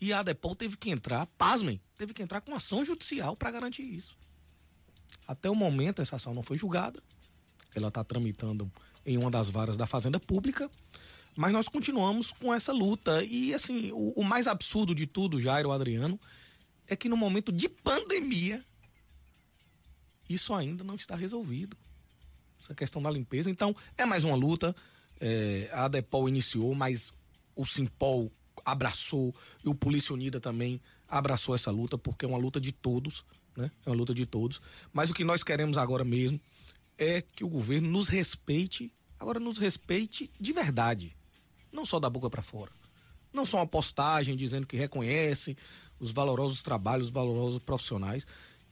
E 0.00 0.12
a 0.12 0.22
Depol 0.22 0.54
teve 0.54 0.76
que 0.76 0.90
entrar, 0.90 1.26
pasmem, 1.38 1.80
teve 1.96 2.14
que 2.14 2.22
entrar 2.22 2.40
com 2.40 2.54
ação 2.54 2.84
judicial 2.84 3.36
para 3.36 3.50
garantir 3.50 3.82
isso. 3.82 4.16
Até 5.26 5.50
o 5.50 5.54
momento, 5.54 6.00
essa 6.00 6.16
ação 6.16 6.32
não 6.32 6.42
foi 6.42 6.56
julgada. 6.56 7.02
Ela 7.74 7.88
está 7.88 8.02
tramitando 8.02 8.70
em 9.04 9.18
uma 9.18 9.30
das 9.30 9.50
varas 9.50 9.76
da 9.76 9.86
Fazenda 9.86 10.18
Pública 10.18 10.70
mas 11.36 11.52
nós 11.52 11.68
continuamos 11.68 12.32
com 12.32 12.52
essa 12.52 12.72
luta. 12.72 13.24
E, 13.24 13.54
assim, 13.54 13.90
o, 13.92 14.12
o 14.20 14.24
mais 14.24 14.46
absurdo 14.46 14.94
de 14.94 15.06
tudo, 15.06 15.40
Jairo 15.40 15.72
Adriano, 15.72 16.20
é 16.86 16.96
que 16.96 17.08
no 17.08 17.16
momento 17.16 17.52
de 17.52 17.68
pandemia, 17.68 18.64
isso 20.28 20.52
ainda 20.54 20.82
não 20.84 20.94
está 20.94 21.14
resolvido. 21.14 21.76
Essa 22.60 22.74
questão 22.74 23.02
da 23.02 23.10
limpeza. 23.10 23.50
Então, 23.50 23.74
é 23.96 24.04
mais 24.04 24.24
uma 24.24 24.36
luta. 24.36 24.74
É, 25.20 25.70
a 25.72 25.88
Depol 25.88 26.28
iniciou, 26.28 26.74
mas 26.74 27.14
o 27.54 27.64
Simpol 27.64 28.30
abraçou 28.64 29.34
e 29.64 29.68
o 29.68 29.74
Polícia 29.74 30.14
Unida 30.14 30.40
também 30.40 30.80
abraçou 31.08 31.54
essa 31.54 31.70
luta, 31.70 31.98
porque 31.98 32.24
é 32.24 32.28
uma 32.28 32.38
luta 32.38 32.60
de 32.60 32.72
todos, 32.72 33.24
né? 33.56 33.70
É 33.84 33.90
uma 33.90 33.96
luta 33.96 34.14
de 34.14 34.26
todos. 34.26 34.60
Mas 34.92 35.10
o 35.10 35.14
que 35.14 35.24
nós 35.24 35.42
queremos 35.42 35.76
agora 35.76 36.04
mesmo 36.04 36.40
é 36.96 37.22
que 37.22 37.44
o 37.44 37.48
governo 37.48 37.88
nos 37.88 38.08
respeite, 38.08 38.92
agora 39.18 39.40
nos 39.40 39.58
respeite 39.58 40.30
de 40.38 40.52
verdade 40.52 41.16
não 41.72 41.86
só 41.86 42.00
da 42.00 42.10
boca 42.10 42.28
para 42.28 42.42
fora. 42.42 42.70
Não 43.32 43.46
só 43.46 43.58
uma 43.58 43.66
postagem 43.66 44.36
dizendo 44.36 44.66
que 44.66 44.76
reconhece 44.76 45.56
os 45.98 46.10
valorosos 46.10 46.62
trabalhos, 46.62 47.06
os 47.06 47.12
valorosos 47.12 47.62
profissionais, 47.62 48.26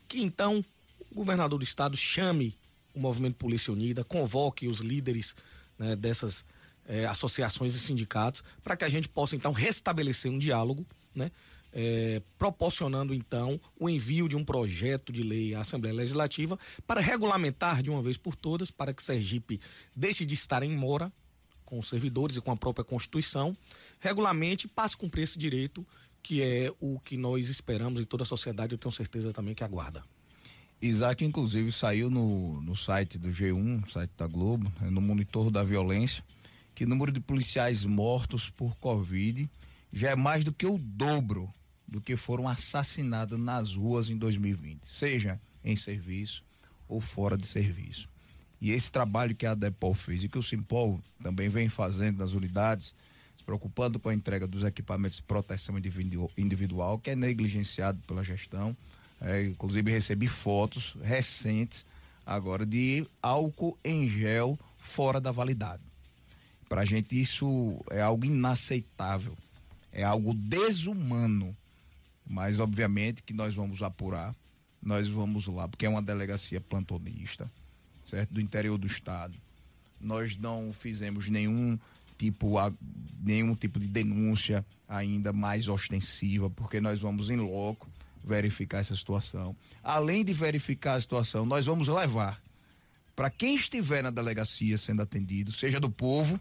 que 0.07 0.21
então 0.21 0.63
o 1.09 1.15
governador 1.15 1.59
do 1.59 1.63
estado 1.63 1.95
chame 1.95 2.57
o 2.93 2.99
movimento 2.99 3.35
Polícia 3.35 3.71
Unida, 3.71 4.03
convoque 4.03 4.67
os 4.67 4.79
líderes 4.79 5.35
né, 5.77 5.95
dessas 5.95 6.43
eh, 6.89 7.05
associações 7.05 7.75
e 7.75 7.79
sindicatos, 7.79 8.43
para 8.63 8.75
que 8.75 8.83
a 8.83 8.89
gente 8.89 9.07
possa 9.07 9.35
então 9.35 9.53
restabelecer 9.53 10.31
um 10.31 10.39
diálogo, 10.39 10.85
né, 11.13 11.31
eh, 11.71 12.19
proporcionando 12.37 13.13
então 13.13 13.61
o 13.79 13.87
envio 13.87 14.27
de 14.27 14.35
um 14.35 14.43
projeto 14.43 15.13
de 15.13 15.21
lei 15.21 15.53
à 15.53 15.61
Assembleia 15.61 15.95
Legislativa 15.95 16.57
para 16.87 16.99
regulamentar 16.99 17.83
de 17.83 17.91
uma 17.91 18.01
vez 18.01 18.17
por 18.17 18.35
todas, 18.35 18.71
para 18.71 18.91
que 18.91 19.03
Sergipe 19.03 19.61
deixe 19.95 20.25
de 20.25 20.33
estar 20.33 20.63
em 20.63 20.75
mora 20.75 21.13
com 21.63 21.77
os 21.77 21.87
servidores 21.87 22.35
e 22.35 22.41
com 22.41 22.51
a 22.51 22.57
própria 22.57 22.83
Constituição, 22.83 23.55
regulamente 23.99 24.67
passe 24.67 24.95
a 24.95 24.97
cumprir 24.97 25.21
esse 25.21 25.37
direito, 25.37 25.85
que 26.23 26.41
é 26.41 26.73
o 26.79 26.99
que 26.99 27.15
nós 27.15 27.47
esperamos 27.47 28.01
e 28.01 28.05
toda 28.05 28.23
a 28.23 28.25
sociedade, 28.25 28.73
eu 28.73 28.77
tenho 28.79 28.91
certeza 28.91 29.31
também 29.31 29.53
que 29.53 29.63
aguarda. 29.63 30.03
Isaac, 30.81 31.23
inclusive, 31.23 31.71
saiu 31.71 32.09
no, 32.09 32.59
no 32.61 32.75
site 32.75 33.19
do 33.19 33.29
G1, 33.29 33.87
site 33.91 34.11
da 34.17 34.25
Globo, 34.25 34.71
né, 34.81 34.89
no 34.89 35.01
monitor 35.01 35.51
da 35.51 35.61
violência, 35.61 36.23
que 36.75 36.83
o 36.83 36.87
número 36.87 37.11
de 37.11 37.19
policiais 37.19 37.83
mortos 37.83 38.49
por 38.49 38.75
Covid 38.77 39.49
já 39.91 40.11
é 40.11 40.15
mais 40.15 40.43
do 40.43 40.53
que 40.53 40.65
o 40.65 40.77
dobro 40.77 41.51
do 41.87 41.99
que 41.99 42.15
foram 42.15 42.47
assassinados 42.47 43.39
nas 43.39 43.73
ruas 43.73 44.09
em 44.09 44.17
2020, 44.17 44.85
seja 44.85 45.39
em 45.63 45.75
serviço 45.75 46.43
ou 46.87 47.01
fora 47.01 47.37
de 47.37 47.47
serviço. 47.47 48.07
E 48.61 48.71
esse 48.71 48.91
trabalho 48.91 49.35
que 49.35 49.45
a 49.45 49.55
Depol 49.55 49.93
fez 49.93 50.23
e 50.23 50.29
que 50.29 50.37
o 50.37 50.43
Simpol 50.43 50.99
também 51.21 51.49
vem 51.49 51.69
fazendo 51.69 52.19
nas 52.19 52.33
unidades, 52.33 52.93
se 53.35 53.43
preocupando 53.43 53.99
com 53.99 54.09
a 54.09 54.13
entrega 54.13 54.45
dos 54.45 54.63
equipamentos 54.63 55.17
de 55.17 55.23
proteção 55.23 55.75
individual, 56.37 56.99
que 56.99 57.11
é 57.11 57.15
negligenciado 57.15 57.99
pela 58.05 58.23
gestão. 58.23 58.75
É, 59.21 59.43
inclusive 59.43 59.91
recebi 59.91 60.27
fotos 60.27 60.95
recentes 61.01 61.85
agora 62.25 62.65
de 62.65 63.05
álcool 63.21 63.77
em 63.83 64.09
gel 64.09 64.57
fora 64.77 65.19
da 65.19 65.31
validade. 65.31 65.88
Para 66.69 66.81
a 66.81 66.85
gente 66.85 67.19
isso 67.19 67.83
é 67.89 68.01
algo 68.01 68.25
inaceitável, 68.25 69.35
é 69.91 70.03
algo 70.03 70.33
desumano. 70.33 71.57
Mas 72.25 72.59
obviamente 72.59 73.23
que 73.23 73.33
nós 73.33 73.55
vamos 73.55 73.81
apurar, 73.81 74.35
nós 74.81 75.09
vamos 75.09 75.47
lá, 75.47 75.67
porque 75.67 75.85
é 75.85 75.89
uma 75.89 76.01
delegacia 76.01 76.61
plantonista 76.61 77.51
certo? 78.09 78.33
Do 78.33 78.41
interior 78.41 78.77
do 78.77 78.87
estado. 78.87 79.37
Nós 80.01 80.37
não 80.37 80.73
fizemos 80.73 81.29
nenhum 81.29 81.77
tipo, 82.17 82.55
nenhum 83.21 83.55
tipo 83.55 83.79
de 83.79 83.87
denúncia 83.87 84.65
ainda 84.87 85.31
mais 85.31 85.67
ostensiva, 85.67 86.49
porque 86.49 86.81
nós 86.81 86.99
vamos 86.99 87.29
em 87.29 87.37
loco 87.37 87.87
verificar 88.23 88.79
essa 88.79 88.95
situação. 88.95 89.55
Além 89.83 90.25
de 90.25 90.33
verificar 90.33 90.95
a 90.95 91.01
situação, 91.01 91.45
nós 91.45 91.65
vamos 91.65 91.87
levar 91.87 92.41
para 93.15 93.29
quem 93.29 93.55
estiver 93.55 94.01
na 94.01 94.09
delegacia 94.09 94.77
sendo 94.77 95.01
atendido, 95.01 95.51
seja 95.51 95.79
do 95.79 95.89
povo, 95.89 96.39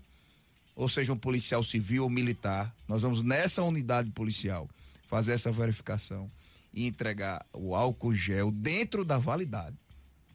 ou 0.79 0.89
seja 0.89 1.13
um 1.13 1.19
policial 1.19 1.65
civil 1.65 2.05
ou 2.05 2.09
militar, 2.09 2.73
nós 2.87 3.03
vamos 3.03 3.21
nessa 3.21 3.65
unidade 3.65 4.13
policial 4.13 4.71
fazer 5.09 5.33
essa 5.33 5.51
verificação 5.51 6.31
e 6.73 6.87
entregar 6.87 7.45
o 7.53 7.75
álcool 7.75 8.15
gel 8.15 8.53
dentro 8.53 9.05
da 9.05 9.19
validade 9.19 9.77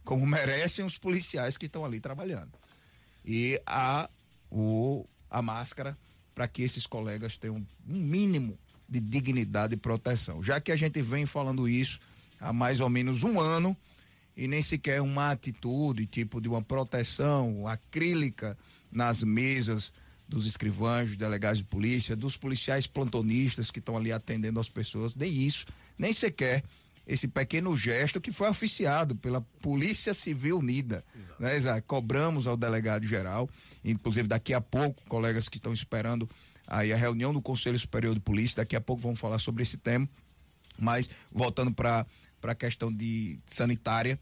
como 0.03 0.27
merecem 0.27 0.83
os 0.83 0.97
policiais 0.97 1.55
que 1.55 1.67
estão 1.67 1.85
ali 1.85 1.97
trabalhando. 2.01 2.51
E 3.23 3.57
a, 3.65 4.09
o, 4.51 5.07
a 5.31 5.41
máscara 5.41 5.97
para 6.35 6.45
que 6.45 6.61
esses 6.61 6.85
colegas 6.85 7.37
tenham 7.37 7.55
um 7.55 7.65
mínimo 7.87 8.59
de 8.89 8.99
dignidade 8.99 9.75
e 9.75 9.77
proteção. 9.77 10.43
Já 10.43 10.59
que 10.59 10.73
a 10.73 10.75
gente 10.75 11.01
vem 11.01 11.25
falando 11.25 11.69
isso 11.69 12.01
há 12.37 12.51
mais 12.51 12.81
ou 12.81 12.89
menos 12.89 13.23
um 13.23 13.39
ano 13.39 13.77
e 14.35 14.45
nem 14.45 14.61
sequer 14.61 15.01
uma 15.01 15.31
atitude, 15.31 16.05
tipo 16.05 16.41
de 16.41 16.49
uma 16.49 16.61
proteção 16.61 17.65
acrílica 17.65 18.57
nas 18.91 19.23
mesas 19.23 19.93
dos 20.33 20.47
escrivães, 20.47 21.09
dos 21.09 21.17
delegados 21.17 21.59
de 21.59 21.63
polícia, 21.63 22.15
dos 22.15 22.35
policiais 22.35 22.87
plantonistas 22.87 23.69
que 23.69 23.79
estão 23.79 23.95
ali 23.95 24.11
atendendo 24.11 24.59
as 24.59 24.67
pessoas, 24.67 25.15
nem 25.15 25.31
isso, 25.31 25.65
nem 25.97 26.11
sequer 26.11 26.63
esse 27.05 27.27
pequeno 27.27 27.75
gesto 27.75 28.21
que 28.21 28.31
foi 28.31 28.49
oficiado 28.49 29.15
pela 29.15 29.41
Polícia 29.61 30.13
Civil 30.13 30.59
Unida. 30.59 31.03
Exato. 31.15 31.41
Né, 31.41 31.57
Isaac? 31.57 31.85
Cobramos 31.85 32.47
ao 32.47 32.55
delegado 32.55 33.05
geral, 33.05 33.49
inclusive 33.83 34.27
daqui 34.27 34.53
a 34.53 34.61
pouco, 34.61 35.03
colegas 35.07 35.49
que 35.49 35.57
estão 35.57 35.73
esperando 35.73 36.29
aí 36.65 36.93
a 36.93 36.97
reunião 36.97 37.33
do 37.33 37.41
Conselho 37.41 37.77
Superior 37.77 38.13
de 38.13 38.21
Polícia, 38.21 38.57
daqui 38.57 38.75
a 38.75 38.81
pouco 38.81 39.01
vamos 39.01 39.19
falar 39.19 39.39
sobre 39.39 39.63
esse 39.63 39.77
tema. 39.77 40.07
Mas 40.79 41.09
voltando 41.31 41.73
para 41.73 42.07
a 42.41 42.55
questão 42.55 42.91
de 42.91 43.37
sanitária, 43.45 44.19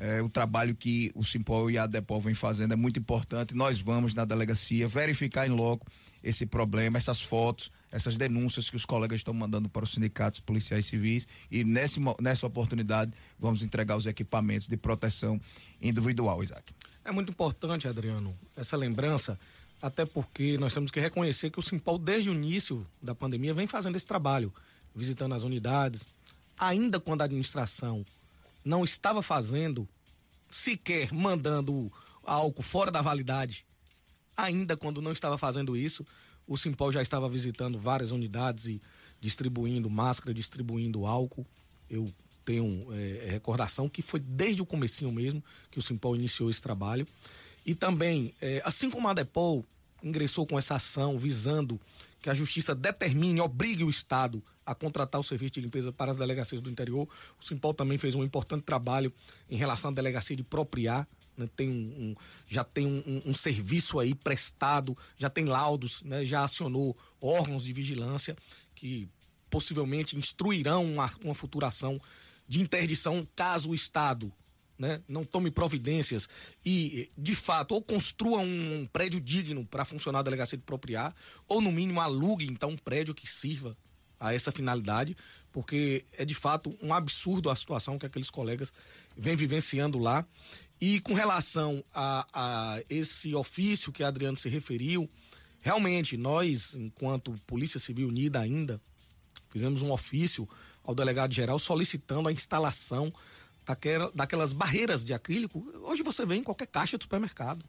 é, 0.00 0.22
o 0.22 0.30
trabalho 0.30 0.74
que 0.74 1.12
o 1.14 1.22
Simpol 1.22 1.70
e 1.70 1.76
a 1.76 1.86
Depol 1.86 2.22
vem 2.22 2.32
fazendo 2.32 2.72
é 2.72 2.76
muito 2.76 2.98
importante. 2.98 3.54
Nós 3.54 3.78
vamos 3.78 4.14
na 4.14 4.24
delegacia 4.24 4.88
verificar 4.88 5.46
em 5.46 5.50
loco 5.50 5.86
esse 6.24 6.46
problema, 6.46 6.96
essas 6.96 7.20
fotos, 7.20 7.70
essas 7.92 8.16
denúncias 8.16 8.70
que 8.70 8.76
os 8.76 8.86
colegas 8.86 9.20
estão 9.20 9.34
mandando 9.34 9.68
para 9.68 9.84
os 9.84 9.92
sindicatos 9.92 10.40
policiais 10.40 10.86
civis 10.86 11.28
e 11.50 11.64
nesse, 11.64 12.00
nessa 12.18 12.46
oportunidade 12.46 13.12
vamos 13.38 13.60
entregar 13.60 13.94
os 13.94 14.06
equipamentos 14.06 14.66
de 14.66 14.76
proteção 14.76 15.38
individual, 15.82 16.42
Isaac. 16.42 16.72
É 17.04 17.12
muito 17.12 17.30
importante, 17.30 17.86
Adriano, 17.86 18.34
essa 18.56 18.78
lembrança, 18.78 19.38
até 19.82 20.06
porque 20.06 20.56
nós 20.56 20.72
temos 20.72 20.90
que 20.90 20.98
reconhecer 20.98 21.50
que 21.50 21.58
o 21.58 21.62
Simpol, 21.62 21.98
desde 21.98 22.30
o 22.30 22.34
início 22.34 22.86
da 23.02 23.14
pandemia, 23.14 23.52
vem 23.52 23.66
fazendo 23.66 23.96
esse 23.96 24.06
trabalho, 24.06 24.50
visitando 24.94 25.34
as 25.34 25.42
unidades, 25.42 26.06
ainda 26.58 26.98
quando 26.98 27.20
a 27.20 27.24
administração 27.24 28.04
não 28.64 28.84
estava 28.84 29.22
fazendo, 29.22 29.88
sequer 30.48 31.12
mandando 31.12 31.92
álcool 32.24 32.62
fora 32.62 32.90
da 32.90 33.00
validade, 33.00 33.64
ainda 34.36 34.76
quando 34.76 35.02
não 35.02 35.12
estava 35.12 35.36
fazendo 35.38 35.76
isso, 35.76 36.06
o 36.46 36.56
Simpol 36.56 36.92
já 36.92 37.02
estava 37.02 37.28
visitando 37.28 37.78
várias 37.78 38.10
unidades 38.10 38.66
e 38.66 38.82
distribuindo 39.20 39.88
máscara, 39.88 40.34
distribuindo 40.34 41.06
álcool. 41.06 41.46
Eu 41.88 42.12
tenho 42.44 42.88
é, 42.92 43.28
recordação 43.30 43.88
que 43.88 44.02
foi 44.02 44.18
desde 44.18 44.62
o 44.62 44.66
comecinho 44.66 45.12
mesmo 45.12 45.42
que 45.70 45.78
o 45.78 45.82
Simpol 45.82 46.16
iniciou 46.16 46.50
esse 46.50 46.60
trabalho. 46.60 47.06
E 47.64 47.74
também, 47.74 48.34
é, 48.40 48.60
assim 48.64 48.90
como 48.90 49.06
a 49.06 49.14
Depol, 49.14 49.64
ingressou 50.02 50.46
com 50.46 50.58
essa 50.58 50.76
ação 50.76 51.18
visando 51.18 51.78
que 52.20 52.28
a 52.28 52.34
justiça 52.34 52.74
determine, 52.74 53.40
obrigue 53.40 53.84
o 53.84 53.90
Estado 53.90 54.42
a 54.64 54.74
contratar 54.74 55.20
o 55.20 55.24
serviço 55.24 55.54
de 55.54 55.60
limpeza 55.62 55.92
para 55.92 56.10
as 56.10 56.16
delegacias 56.16 56.60
do 56.60 56.70
interior. 56.70 57.08
O 57.40 57.44
Simpol 57.44 57.74
também 57.74 57.98
fez 57.98 58.14
um 58.14 58.22
importante 58.22 58.62
trabalho 58.62 59.12
em 59.48 59.56
relação 59.56 59.90
à 59.90 59.94
delegacia 59.94 60.36
de 60.36 60.42
Propriar. 60.42 61.08
Né? 61.36 61.48
Tem 61.56 61.68
um, 61.68 61.72
um, 61.72 62.14
já 62.46 62.62
tem 62.62 62.86
um, 62.86 63.22
um, 63.26 63.34
serviço 63.34 63.98
aí 63.98 64.14
prestado, 64.14 64.96
já 65.16 65.30
tem 65.30 65.46
laudos, 65.46 66.02
né? 66.02 66.24
já 66.24 66.44
acionou 66.44 66.96
órgãos 67.20 67.64
de 67.64 67.72
vigilância 67.72 68.36
que 68.74 69.08
possivelmente 69.48 70.16
instruirão 70.16 70.84
uma, 70.84 71.10
uma 71.24 71.34
futura 71.34 71.68
ação 71.68 72.00
de 72.46 72.60
interdição 72.60 73.26
caso 73.34 73.70
o 73.70 73.74
Estado 73.74 74.32
né, 74.80 75.02
não 75.06 75.26
tome 75.26 75.50
providências 75.50 76.26
e, 76.64 77.10
de 77.16 77.36
fato, 77.36 77.74
ou 77.74 77.82
construa 77.82 78.40
um 78.40 78.88
prédio 78.90 79.20
digno 79.20 79.66
para 79.66 79.84
funcionar 79.84 80.20
a 80.20 80.22
delegacia 80.22 80.56
de 80.56 80.64
propriar, 80.64 81.14
ou 81.46 81.60
no 81.60 81.70
mínimo 81.70 82.00
alugue 82.00 82.46
então 82.46 82.70
um 82.70 82.78
prédio 82.78 83.14
que 83.14 83.28
sirva 83.28 83.76
a 84.18 84.32
essa 84.32 84.50
finalidade, 84.50 85.14
porque 85.52 86.02
é 86.16 86.24
de 86.24 86.34
fato 86.34 86.74
um 86.80 86.94
absurdo 86.94 87.50
a 87.50 87.56
situação 87.56 87.98
que 87.98 88.06
aqueles 88.06 88.30
colegas 88.30 88.72
vêm 89.14 89.36
vivenciando 89.36 89.98
lá. 89.98 90.24
E 90.80 90.98
com 91.00 91.12
relação 91.12 91.84
a, 91.92 92.26
a 92.32 92.82
esse 92.88 93.34
ofício 93.34 93.92
que 93.92 94.02
Adriano 94.02 94.38
se 94.38 94.48
referiu, 94.48 95.10
realmente 95.60 96.16
nós, 96.16 96.74
enquanto 96.74 97.38
Polícia 97.46 97.78
Civil 97.78 98.08
Unida 98.08 98.40
ainda, 98.40 98.80
fizemos 99.50 99.82
um 99.82 99.92
ofício 99.92 100.48
ao 100.82 100.94
delegado 100.94 101.34
geral 101.34 101.58
solicitando 101.58 102.30
a 102.30 102.32
instalação 102.32 103.12
daquela, 103.64 104.10
daquelas 104.14 104.52
barreiras 104.52 105.04
de 105.04 105.12
acrílico. 105.12 105.64
Hoje 105.82 106.02
você 106.02 106.24
vê 106.24 106.36
em 106.36 106.42
qualquer 106.42 106.66
caixa 106.66 106.98
de 106.98 107.04
supermercado. 107.04 107.64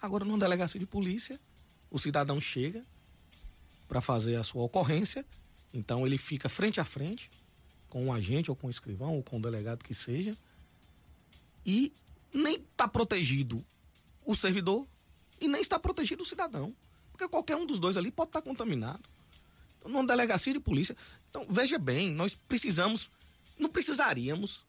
Agora, 0.00 0.24
numa 0.24 0.38
delegacia 0.38 0.80
de 0.80 0.86
polícia, 0.86 1.38
o 1.90 1.98
cidadão 1.98 2.40
chega 2.40 2.84
para 3.86 4.00
fazer 4.00 4.36
a 4.36 4.44
sua 4.44 4.62
ocorrência, 4.62 5.24
então 5.72 6.06
ele 6.06 6.18
fica 6.18 6.48
frente 6.48 6.80
a 6.80 6.84
frente 6.84 7.30
com 7.88 8.06
um 8.06 8.12
agente 8.12 8.50
ou 8.50 8.56
com 8.56 8.66
um 8.66 8.70
escrivão 8.70 9.14
ou 9.14 9.22
com 9.22 9.36
um 9.36 9.40
delegado 9.40 9.84
que 9.84 9.94
seja, 9.94 10.34
e 11.64 11.92
nem 12.32 12.56
está 12.56 12.88
protegido 12.88 13.62
o 14.24 14.34
servidor 14.34 14.86
e 15.40 15.46
nem 15.46 15.60
está 15.60 15.78
protegido 15.78 16.22
o 16.22 16.26
cidadão, 16.26 16.74
porque 17.10 17.28
qualquer 17.28 17.56
um 17.56 17.66
dos 17.66 17.78
dois 17.78 17.96
ali 17.96 18.10
pode 18.10 18.30
estar 18.30 18.40
tá 18.40 18.48
contaminado. 18.48 19.02
Então, 19.78 19.92
numa 19.92 20.06
delegacia 20.06 20.52
de 20.52 20.60
polícia, 20.60 20.96
então 21.28 21.46
veja 21.50 21.78
bem, 21.78 22.10
nós 22.10 22.34
precisamos 22.48 23.10
não 23.58 23.68
precisaríamos 23.68 24.66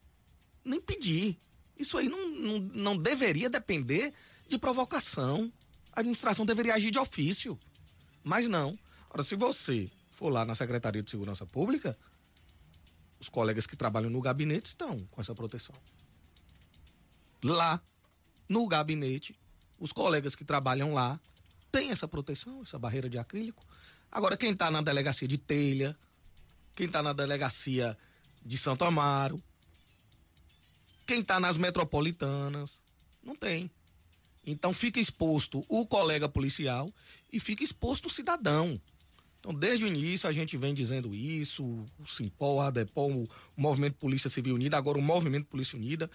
nem 0.64 0.80
pedir. 0.80 1.38
Isso 1.76 1.98
aí 1.98 2.08
não, 2.08 2.28
não, 2.28 2.58
não 2.58 2.98
deveria 2.98 3.50
depender 3.50 4.12
de 4.48 4.58
provocação. 4.58 5.52
A 5.92 6.00
administração 6.00 6.46
deveria 6.46 6.74
agir 6.74 6.90
de 6.90 6.98
ofício. 6.98 7.58
Mas 8.22 8.48
não. 8.48 8.78
Ora, 9.10 9.22
se 9.22 9.36
você 9.36 9.90
for 10.10 10.30
lá 10.30 10.44
na 10.44 10.54
Secretaria 10.54 11.02
de 11.02 11.10
Segurança 11.10 11.44
Pública, 11.44 11.98
os 13.20 13.28
colegas 13.28 13.66
que 13.66 13.76
trabalham 13.76 14.10
no 14.10 14.20
gabinete 14.20 14.66
estão 14.66 15.04
com 15.10 15.20
essa 15.20 15.34
proteção. 15.34 15.74
Lá, 17.42 17.80
no 18.48 18.66
gabinete, 18.66 19.38
os 19.78 19.92
colegas 19.92 20.34
que 20.34 20.44
trabalham 20.44 20.92
lá 20.92 21.20
têm 21.70 21.90
essa 21.90 22.08
proteção, 22.08 22.62
essa 22.62 22.78
barreira 22.78 23.08
de 23.08 23.18
acrílico. 23.18 23.64
Agora, 24.10 24.36
quem 24.36 24.52
está 24.52 24.70
na 24.70 24.80
delegacia 24.80 25.26
de 25.26 25.36
telha, 25.36 25.96
quem 26.74 26.86
está 26.86 27.02
na 27.02 27.12
delegacia 27.12 27.98
de 28.44 28.58
Santo 28.58 28.84
Amaro. 28.84 29.42
Quem 31.06 31.20
está 31.20 31.38
nas 31.40 31.56
metropolitanas, 31.56 32.82
não 33.22 33.34
tem. 33.34 33.70
Então 34.46 34.74
fica 34.74 35.00
exposto 35.00 35.64
o 35.68 35.86
colega 35.86 36.28
policial 36.28 36.92
e 37.32 37.40
fica 37.40 37.64
exposto 37.64 38.06
o 38.06 38.10
cidadão. 38.10 38.80
Então, 39.40 39.52
desde 39.52 39.84
o 39.84 39.88
início 39.88 40.28
a 40.28 40.32
gente 40.32 40.56
vem 40.56 40.72
dizendo 40.72 41.14
isso, 41.14 41.62
o 41.98 42.06
Simpol, 42.06 42.62
a 42.62 42.68
Adepol, 42.68 43.10
o 43.12 43.28
Movimento 43.54 43.96
Polícia 43.96 44.30
Civil 44.30 44.54
Unida, 44.54 44.78
agora 44.78 44.96
o 44.96 45.02
Movimento 45.02 45.46
Polícia 45.46 45.76
Unida, 45.76 46.10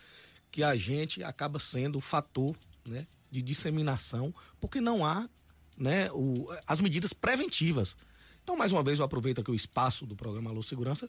que 0.49 0.63
a 0.63 0.75
gente 0.75 1.23
acaba 1.23 1.59
sendo 1.59 1.99
o 1.99 2.01
fator 2.01 2.55
né, 2.83 3.05
de 3.29 3.43
disseminação, 3.43 4.33
porque 4.59 4.81
não 4.81 5.05
há 5.05 5.29
né, 5.77 6.11
o, 6.11 6.51
as 6.65 6.81
medidas 6.81 7.13
preventivas. 7.13 7.95
Então, 8.43 8.57
mais 8.57 8.71
uma 8.71 8.81
vez, 8.81 8.97
eu 8.97 9.05
aproveito 9.05 9.41
aqui 9.41 9.51
o 9.51 9.55
espaço 9.55 10.07
do 10.07 10.15
programa 10.15 10.49
Alô 10.49 10.63
Segurança 10.63 11.07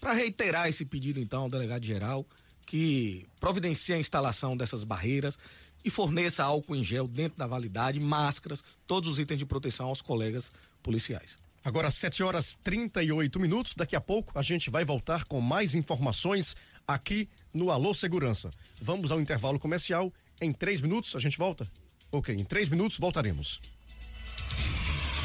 para 0.00 0.12
reiterar 0.12 0.68
esse 0.68 0.84
pedido, 0.84 1.20
então, 1.20 1.42
ao 1.42 1.50
delegado 1.50 1.84
geral 1.84 2.26
que 2.68 3.26
providencie 3.40 3.94
a 3.94 3.98
instalação 3.98 4.54
dessas 4.54 4.84
barreiras 4.84 5.38
e 5.82 5.88
forneça 5.88 6.44
álcool 6.44 6.76
em 6.76 6.84
gel 6.84 7.08
dentro 7.08 7.38
da 7.38 7.46
validade, 7.46 7.98
máscaras, 7.98 8.62
todos 8.86 9.08
os 9.08 9.18
itens 9.18 9.38
de 9.38 9.46
proteção 9.46 9.86
aos 9.86 10.02
colegas 10.02 10.52
policiais. 10.82 11.38
Agora, 11.64 11.90
7 11.90 12.22
horas 12.22 12.58
38 12.62 13.40
minutos. 13.40 13.74
Daqui 13.74 13.96
a 13.96 14.00
pouco 14.00 14.38
a 14.38 14.42
gente 14.42 14.70
vai 14.70 14.84
voltar 14.84 15.24
com 15.24 15.40
mais 15.40 15.74
informações 15.74 16.54
aqui 16.86 17.28
no 17.52 17.70
Alô 17.70 17.94
Segurança. 17.94 18.50
Vamos 18.80 19.10
ao 19.10 19.20
intervalo 19.20 19.58
comercial. 19.58 20.12
Em 20.40 20.52
três 20.52 20.80
minutos 20.80 21.16
a 21.16 21.18
gente 21.18 21.38
volta? 21.38 21.66
Ok, 22.12 22.34
em 22.34 22.44
três 22.44 22.68
minutos 22.68 22.98
voltaremos. 22.98 23.60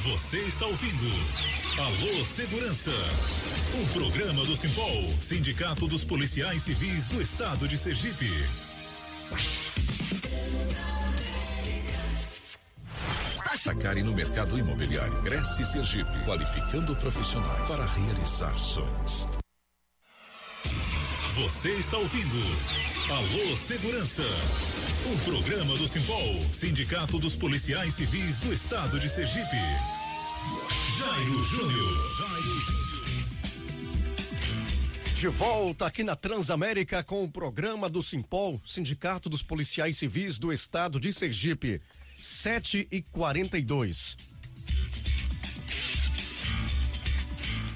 Você 0.04 0.40
está 0.40 0.66
ouvindo 0.66 1.10
Alô 1.78 2.24
Segurança. 2.24 2.92
Um 3.76 3.88
programa 3.88 4.46
do 4.46 4.56
Simpol, 4.56 5.10
Sindicato 5.20 5.88
dos 5.88 6.04
Policiais 6.04 6.62
Civis 6.62 7.08
do 7.08 7.20
Estado 7.20 7.68
de 7.68 7.76
Sergipe. 7.76 8.32
Sacari 13.58 14.04
no 14.04 14.14
mercado 14.14 14.60
imobiliário. 14.60 15.20
Cresce 15.24 15.66
Sergipe, 15.66 16.24
qualificando 16.24 16.96
profissionais 16.96 17.72
para 17.72 17.86
realizar 17.86 18.54
sonhos. 18.60 19.28
Você 21.36 21.70
está 21.70 21.98
ouvindo 21.98 22.36
Alô 23.10 23.56
Segurança. 23.56 24.24
Um 25.08 25.18
programa 25.20 25.76
do 25.78 25.88
Simpol, 25.88 26.42
Sindicato 26.54 27.18
dos 27.18 27.36
Policiais 27.36 27.96
Civis 27.96 28.38
do 28.38 28.54
Estado 28.54 29.00
de 29.00 29.10
Sergipe. 29.10 29.58
Jairo 31.00 31.46
Júnior. 31.46 32.18
Jairo 32.20 32.62
Júnior. 32.62 32.83
De 35.24 35.30
volta 35.30 35.86
aqui 35.86 36.04
na 36.04 36.18
Transamérica 36.18 37.02
com 37.02 37.24
o 37.24 37.32
programa 37.32 37.90
do 37.90 38.04
Simpol, 38.04 38.62
Sindicato 38.66 39.30
dos 39.30 39.42
Policiais 39.42 39.96
Civis 39.96 40.38
do 40.38 40.52
Estado 40.52 41.00
de 41.00 41.14
Sergipe. 41.14 41.82
7 42.20 42.90
e 42.92 43.02
42 43.02 44.18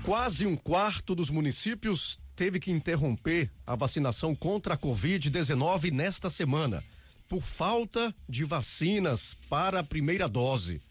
Quase 0.03 0.45
um 0.45 0.57
quarto 0.57 1.15
dos 1.15 1.29
municípios 1.29 2.19
teve 2.35 2.59
que 2.59 2.69
interromper 2.69 3.49
a 3.65 3.77
vacinação 3.77 4.35
contra 4.35 4.73
a 4.73 4.77
Covid-19 4.77 5.89
nesta 5.89 6.29
semana, 6.29 6.83
por 7.29 7.43
falta 7.43 8.13
de 8.27 8.43
vacinas 8.43 9.37
para 9.49 9.79
a 9.79 9.83
primeira 9.85 10.27
dose. 10.27 10.81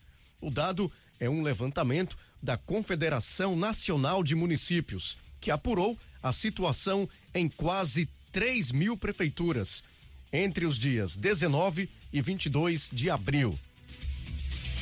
O 0.41 0.51
dado 0.51 0.91
é 1.21 1.29
um 1.29 1.43
levantamento 1.43 2.17
da 2.43 2.57
Confederação 2.57 3.55
Nacional 3.55 4.23
de 4.23 4.35
Municípios, 4.35 5.19
que 5.39 5.51
apurou 5.51 5.99
a 6.27 6.33
situação 6.33 7.09
em 7.35 7.49
quase 7.49 8.09
3 8.33 8.73
mil 8.73 8.97
prefeituras 8.97 9.85
entre 10.33 10.65
os 10.67 10.77
dias 10.79 11.17
19 11.17 11.89
e 12.13 12.21
22 12.21 12.91
de 12.93 13.09
abril. 13.11 13.57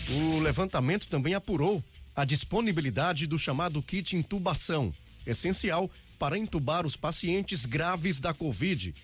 O 0.08 0.40
levantamento 0.40 1.06
também 1.06 1.34
apurou 1.34 1.84
a 2.14 2.24
disponibilidade 2.24 3.26
do 3.26 3.38
chamado 3.38 3.82
kit 3.82 4.16
intubação, 4.16 4.94
essencial 5.26 5.90
para 6.18 6.38
intubar 6.38 6.86
os 6.86 6.96
pacientes 6.96 7.66
graves 7.66 8.18
da 8.20 8.32
Covid, 8.32 8.94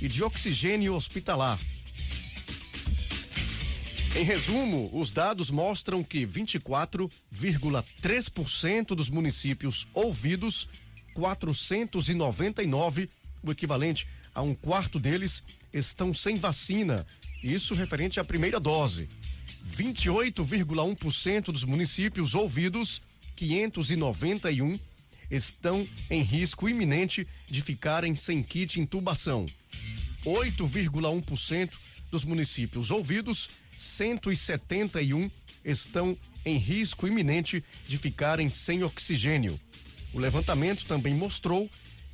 e 0.00 0.08
de 0.08 0.22
oxigênio 0.22 0.94
hospitalar. 0.94 1.58
Em 4.14 4.24
resumo, 4.24 4.90
os 4.92 5.10
dados 5.10 5.50
mostram 5.50 6.04
que 6.04 6.26
24,3% 6.26 8.88
dos 8.88 9.08
municípios 9.08 9.88
ouvidos 9.94 10.68
499, 11.14 13.08
o 13.42 13.50
equivalente 13.50 14.06
a 14.34 14.42
um 14.42 14.54
quarto 14.54 14.98
deles, 14.98 15.42
estão 15.72 16.12
sem 16.14 16.36
vacina. 16.36 17.06
Isso 17.42 17.74
referente 17.74 18.20
à 18.20 18.24
primeira 18.24 18.58
dose. 18.58 19.08
28,1% 19.68 21.52
dos 21.52 21.64
municípios 21.64 22.34
ouvidos, 22.34 23.02
591, 23.36 24.78
estão 25.30 25.86
em 26.10 26.22
risco 26.22 26.68
iminente 26.68 27.26
de 27.48 27.62
ficarem 27.62 28.14
sem 28.14 28.42
kit 28.42 28.80
intubação. 28.80 29.46
8,1% 30.24 31.70
dos 32.10 32.24
municípios 32.24 32.90
ouvidos, 32.90 33.50
171 33.76 35.30
estão 35.64 36.16
em 36.44 36.56
risco 36.56 37.06
iminente 37.06 37.64
de 37.86 37.98
ficarem 37.98 38.48
sem 38.48 38.82
oxigênio. 38.82 39.58
O 40.12 40.18
levantamento 40.18 40.84
também 40.84 41.14
mostrou 41.14 41.70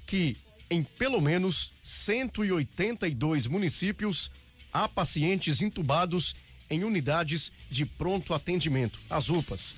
que 0.07 0.36
em 0.70 0.82
pelo 0.82 1.20
menos 1.20 1.72
182 1.82 3.46
municípios 3.46 4.30
há 4.72 4.88
pacientes 4.88 5.62
intubados 5.62 6.36
em 6.70 6.84
unidades 6.84 7.51
de 7.70 7.86
pronto 7.86 8.34
atendimento, 8.34 9.01
as 9.09 9.30
UPAs. 9.30 9.74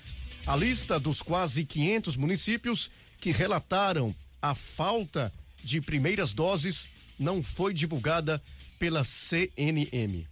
A 0.46 0.56
lista 0.56 0.98
dos 0.98 1.22
quase 1.22 1.64
500 1.64 2.16
municípios 2.16 2.90
que 3.20 3.30
relataram 3.30 4.14
a 4.42 4.54
falta 4.54 5.32
de 5.62 5.80
primeiras 5.80 6.32
doses 6.32 6.88
não 7.18 7.42
foi 7.42 7.72
divulgada 7.72 8.42
pela 8.78 9.04
CNM. 9.04 10.26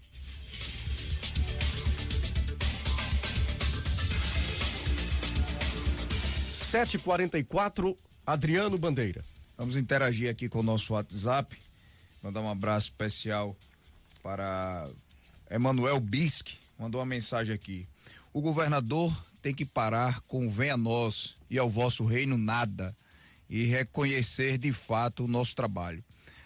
Sete 6.68 6.98
quarenta 6.98 7.38
e 7.38 7.42
quatro, 7.42 7.96
Adriano 8.26 8.76
Bandeira. 8.76 9.24
Vamos 9.56 9.74
interagir 9.74 10.30
aqui 10.30 10.50
com 10.50 10.60
o 10.60 10.62
nosso 10.62 10.92
WhatsApp. 10.92 11.56
Mandar 12.22 12.42
um 12.42 12.50
abraço 12.50 12.88
especial 12.88 13.56
para 14.22 14.86
Emanuel 15.50 15.98
Bisque. 15.98 16.58
Mandou 16.78 17.00
uma 17.00 17.06
mensagem 17.06 17.54
aqui. 17.54 17.88
O 18.34 18.42
governador 18.42 19.18
tem 19.40 19.54
que 19.54 19.64
parar 19.64 20.20
com 20.28 20.50
venha 20.50 20.74
a 20.74 20.76
nós 20.76 21.36
e 21.48 21.58
ao 21.58 21.70
vosso 21.70 22.04
reino 22.04 22.36
nada 22.36 22.94
e 23.48 23.64
reconhecer 23.64 24.58
de 24.58 24.70
fato 24.70 25.24
o 25.24 25.28
nosso 25.28 25.56
trabalho, 25.56 26.04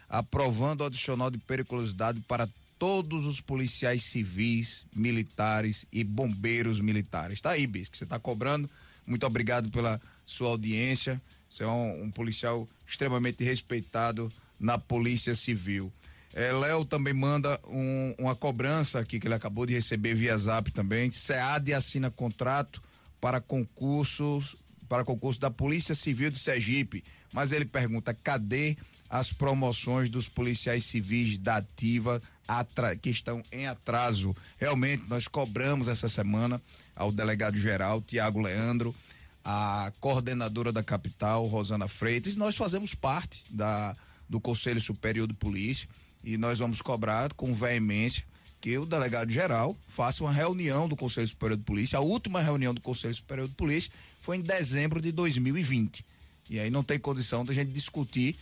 aprovando 0.08 0.82
o 0.82 0.84
adicional 0.84 1.32
de 1.32 1.38
periculosidade 1.38 2.20
para 2.20 2.48
todos 2.78 3.26
os 3.26 3.40
policiais 3.40 4.04
civis, 4.04 4.86
militares 4.94 5.84
e 5.92 6.04
bombeiros 6.04 6.78
militares. 6.78 7.40
Tá 7.40 7.50
aí, 7.50 7.66
Bis, 7.66 7.88
que 7.88 7.98
você 7.98 8.04
está 8.04 8.20
cobrando. 8.20 8.70
Muito 9.04 9.26
obrigado 9.26 9.68
pela 9.68 10.00
sua 10.24 10.48
audiência. 10.48 11.20
Você 11.48 11.64
é 11.64 11.68
um, 11.68 12.04
um 12.04 12.10
policial 12.10 12.68
extremamente 12.86 13.44
respeitado 13.44 14.32
na 14.58 14.78
Polícia 14.78 15.34
Civil. 15.34 15.92
É, 16.34 16.50
Léo 16.50 16.84
também 16.84 17.12
manda 17.12 17.60
um, 17.66 18.14
uma 18.18 18.34
cobrança 18.34 19.00
aqui 19.00 19.20
que 19.20 19.26
ele 19.26 19.34
acabou 19.34 19.66
de 19.66 19.74
receber 19.74 20.14
via 20.14 20.36
Zap 20.36 20.70
também. 20.70 21.10
SEAD 21.10 21.74
assina 21.74 22.10
contrato 22.10 22.82
para 23.20 23.40
concursos 23.40 24.56
para 24.92 25.04
concurso 25.04 25.40
da 25.40 25.50
Polícia 25.50 25.94
Civil 25.94 26.30
de 26.30 26.38
Sergipe, 26.38 27.02
mas 27.32 27.50
ele 27.50 27.64
pergunta: 27.64 28.12
cadê 28.12 28.76
as 29.08 29.32
promoções 29.32 30.10
dos 30.10 30.28
policiais 30.28 30.84
civis 30.84 31.38
da 31.38 31.56
ativa 31.56 32.20
que 33.00 33.08
estão 33.08 33.42
em 33.50 33.66
atraso? 33.66 34.36
Realmente, 34.58 35.04
nós 35.08 35.26
cobramos 35.26 35.88
essa 35.88 36.10
semana 36.10 36.60
ao 36.94 37.10
delegado 37.10 37.56
geral, 37.56 38.02
Tiago 38.02 38.40
Leandro, 38.40 38.94
a 39.44 39.92
coordenadora 40.00 40.72
da 40.72 40.82
capital, 40.82 41.44
Rosana 41.46 41.88
Freitas, 41.88 42.36
nós 42.36 42.56
fazemos 42.56 42.94
parte 42.94 43.44
da, 43.50 43.96
do 44.28 44.40
Conselho 44.40 44.80
Superior 44.80 45.26
de 45.26 45.34
Polícia 45.34 45.88
e 46.22 46.36
nós 46.36 46.58
vamos 46.58 46.80
cobrar 46.80 47.32
com 47.34 47.54
veemência 47.54 48.24
que 48.60 48.78
o 48.78 48.86
delegado 48.86 49.30
geral 49.30 49.76
faça 49.88 50.22
uma 50.22 50.32
reunião 50.32 50.88
do 50.88 50.94
Conselho 50.94 51.26
Superior 51.26 51.58
de 51.58 51.64
Polícia. 51.64 51.98
A 51.98 52.00
última 52.00 52.40
reunião 52.40 52.72
do 52.72 52.80
Conselho 52.80 53.14
Superior 53.14 53.48
de 53.48 53.54
Polícia 53.54 53.90
foi 54.20 54.36
em 54.36 54.40
dezembro 54.40 55.00
de 55.02 55.10
2020. 55.10 56.04
E 56.48 56.60
aí 56.60 56.70
não 56.70 56.84
tem 56.84 56.98
condição 56.98 57.44
da 57.44 57.52
gente 57.52 57.72
discutir 57.72 58.36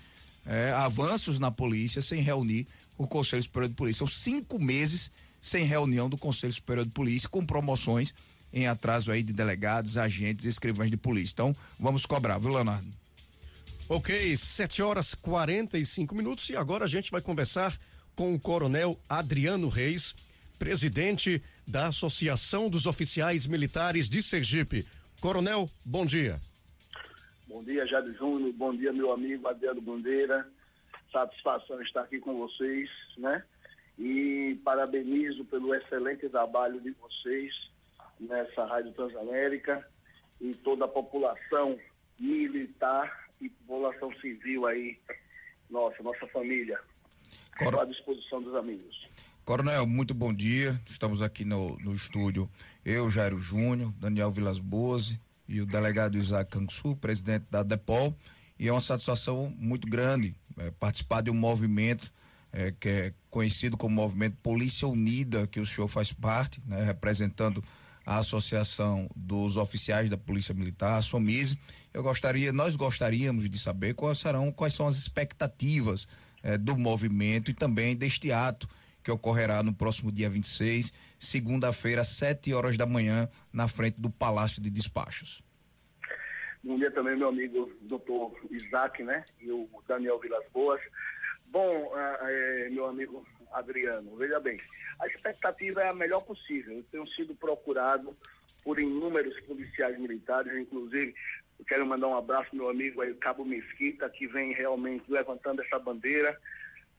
é, 0.44 0.72
avanços 0.72 1.38
na 1.38 1.50
polícia 1.50 2.02
sem 2.02 2.20
reunir 2.20 2.66
o 2.98 3.06
Conselho 3.06 3.42
Superior 3.42 3.68
de 3.68 3.74
Polícia. 3.74 4.00
São 4.00 4.06
cinco 4.06 4.62
meses 4.62 5.10
sem 5.40 5.64
reunião 5.64 6.08
do 6.10 6.18
Conselho 6.18 6.52
Superior 6.52 6.84
de 6.84 6.92
Polícia, 6.92 7.28
com 7.28 7.44
promoções 7.44 8.12
em 8.52 8.66
atraso 8.66 9.10
aí 9.10 9.22
de 9.22 9.32
delegados, 9.32 9.96
agentes 9.96 10.44
e 10.44 10.48
escrivães 10.48 10.90
de 10.90 10.96
polícia. 10.96 11.32
Então, 11.32 11.56
vamos 11.78 12.04
cobrar, 12.06 12.38
viu, 12.38 12.52
Leonardo? 12.52 12.88
Ok, 13.88 14.36
7 14.36 14.82
horas 14.82 15.14
45 15.14 16.14
minutos 16.14 16.48
e 16.48 16.56
agora 16.56 16.84
a 16.84 16.88
gente 16.88 17.10
vai 17.10 17.20
conversar 17.20 17.76
com 18.14 18.34
o 18.34 18.38
Coronel 18.38 18.98
Adriano 19.08 19.68
Reis, 19.68 20.14
presidente 20.58 21.42
da 21.66 21.88
Associação 21.88 22.68
dos 22.68 22.86
Oficiais 22.86 23.46
Militares 23.46 24.08
de 24.08 24.22
Sergipe. 24.22 24.86
Coronel, 25.20 25.68
bom 25.84 26.06
dia. 26.06 26.40
Bom 27.48 27.64
dia, 27.64 27.86
Jair 27.86 28.14
Júnior. 28.16 28.52
Bom 28.52 28.76
dia, 28.76 28.92
meu 28.92 29.12
amigo 29.12 29.48
Adriano 29.48 29.80
Bandeira. 29.80 30.48
Satisfação 31.12 31.82
estar 31.82 32.02
aqui 32.02 32.20
com 32.20 32.36
vocês, 32.36 32.88
né? 33.18 33.42
E 33.98 34.58
parabenizo 34.64 35.44
pelo 35.44 35.74
excelente 35.74 36.28
trabalho 36.28 36.80
de 36.80 36.92
vocês 36.92 37.52
nessa 38.20 38.64
Rádio 38.66 38.92
Transamérica 38.92 39.86
e 40.40 40.54
toda 40.54 40.84
a 40.84 40.88
população 40.88 41.78
militar 42.18 43.28
e 43.40 43.48
população 43.48 44.12
civil 44.20 44.66
aí, 44.66 44.98
nossa, 45.68 46.02
nossa 46.02 46.26
família. 46.28 46.78
Cor... 47.58 47.80
à 47.80 47.84
disposição 47.84 48.42
dos 48.42 48.54
amigos. 48.54 49.08
Coronel, 49.44 49.86
muito 49.86 50.14
bom 50.14 50.32
dia. 50.32 50.80
Estamos 50.86 51.22
aqui 51.22 51.44
no, 51.44 51.76
no 51.78 51.94
estúdio, 51.94 52.48
eu, 52.84 53.10
Jairo 53.10 53.40
Júnior, 53.40 53.92
Daniel 53.98 54.30
Vilas 54.30 54.58
Boas 54.58 55.18
e 55.48 55.60
o 55.60 55.66
delegado 55.66 56.16
Isaac 56.16 56.50
Cansu, 56.50 56.94
presidente 56.96 57.46
da 57.50 57.62
DEPOL. 57.62 58.14
E 58.58 58.68
é 58.68 58.72
uma 58.72 58.80
satisfação 58.80 59.52
muito 59.58 59.88
grande 59.88 60.34
é, 60.58 60.70
participar 60.70 61.22
de 61.22 61.30
um 61.30 61.34
movimento 61.34 62.12
é, 62.52 62.72
que 62.78 62.88
é 62.88 63.14
conhecido 63.30 63.76
como 63.76 63.94
Movimento 63.94 64.36
Polícia 64.42 64.86
Unida, 64.86 65.46
que 65.46 65.60
o 65.60 65.66
senhor 65.66 65.88
faz 65.88 66.12
parte, 66.12 66.60
né, 66.66 66.82
representando 66.84 67.64
a 68.04 68.18
Associação 68.18 69.08
dos 69.14 69.56
Oficiais 69.56 70.08
da 70.08 70.16
Polícia 70.16 70.54
Militar, 70.54 70.98
a 70.98 71.02
SOMISE. 71.02 71.58
Eu 71.92 72.02
gostaria, 72.02 72.52
nós 72.52 72.76
gostaríamos 72.76 73.48
de 73.48 73.58
saber 73.58 73.94
quais 73.94 74.18
serão, 74.18 74.50
quais 74.52 74.74
são 74.74 74.86
as 74.86 74.96
expectativas 74.96 76.08
eh, 76.42 76.56
do 76.56 76.76
movimento 76.76 77.50
e 77.50 77.54
também 77.54 77.94
deste 77.94 78.32
ato 78.32 78.68
que 79.02 79.10
ocorrerá 79.10 79.62
no 79.62 79.72
próximo 79.72 80.12
dia 80.12 80.28
26, 80.28 80.92
segunda-feira, 81.18 82.02
às 82.02 82.08
7 82.08 82.52
horas 82.52 82.76
da 82.76 82.86
manhã, 82.86 83.28
na 83.52 83.66
frente 83.66 83.98
do 83.98 84.10
Palácio 84.10 84.60
de 84.60 84.70
Despachos. 84.70 85.42
Bom 86.62 86.76
dia 86.76 86.90
também, 86.90 87.16
meu 87.16 87.28
amigo 87.28 87.72
doutor 87.82 88.38
Isaac, 88.50 89.02
né? 89.02 89.24
E 89.40 89.50
o 89.50 89.68
Daniel 89.88 90.20
Vilas 90.20 90.44
Boas. 90.52 90.80
Bom, 91.46 91.90
é, 91.96 92.68
meu 92.70 92.86
amigo 92.86 93.26
Adriano, 93.52 94.16
veja 94.16 94.40
bem, 94.40 94.60
a 94.98 95.06
expectativa 95.06 95.82
é 95.82 95.88
a 95.88 95.94
melhor 95.94 96.20
possível. 96.22 96.76
Eu 96.76 96.84
tenho 96.90 97.06
sido 97.08 97.34
procurado 97.34 98.16
por 98.62 98.78
inúmeros 98.78 99.38
policiais 99.40 99.98
militares, 99.98 100.56
inclusive 100.56 101.14
quero 101.66 101.86
mandar 101.86 102.08
um 102.08 102.16
abraço 102.16 102.54
meu 102.54 102.68
amigo 102.68 103.00
aí, 103.00 103.14
Cabo 103.14 103.44
Mesquita, 103.44 104.08
que 104.08 104.26
vem 104.26 104.52
realmente 104.52 105.04
levantando 105.08 105.62
essa 105.62 105.78
bandeira, 105.78 106.38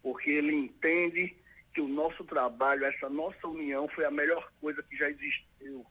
porque 0.01 0.29
ele 0.29 0.53
entende 0.55 1.35
que 1.73 1.81
o 1.81 1.87
nosso 1.87 2.23
trabalho, 2.23 2.85
essa 2.85 3.09
nossa 3.09 3.47
união 3.47 3.87
foi 3.89 4.05
a 4.05 4.11
melhor 4.11 4.51
coisa 4.59 4.83
que 4.83 4.95
já 4.95 5.09
existiu 5.09 5.85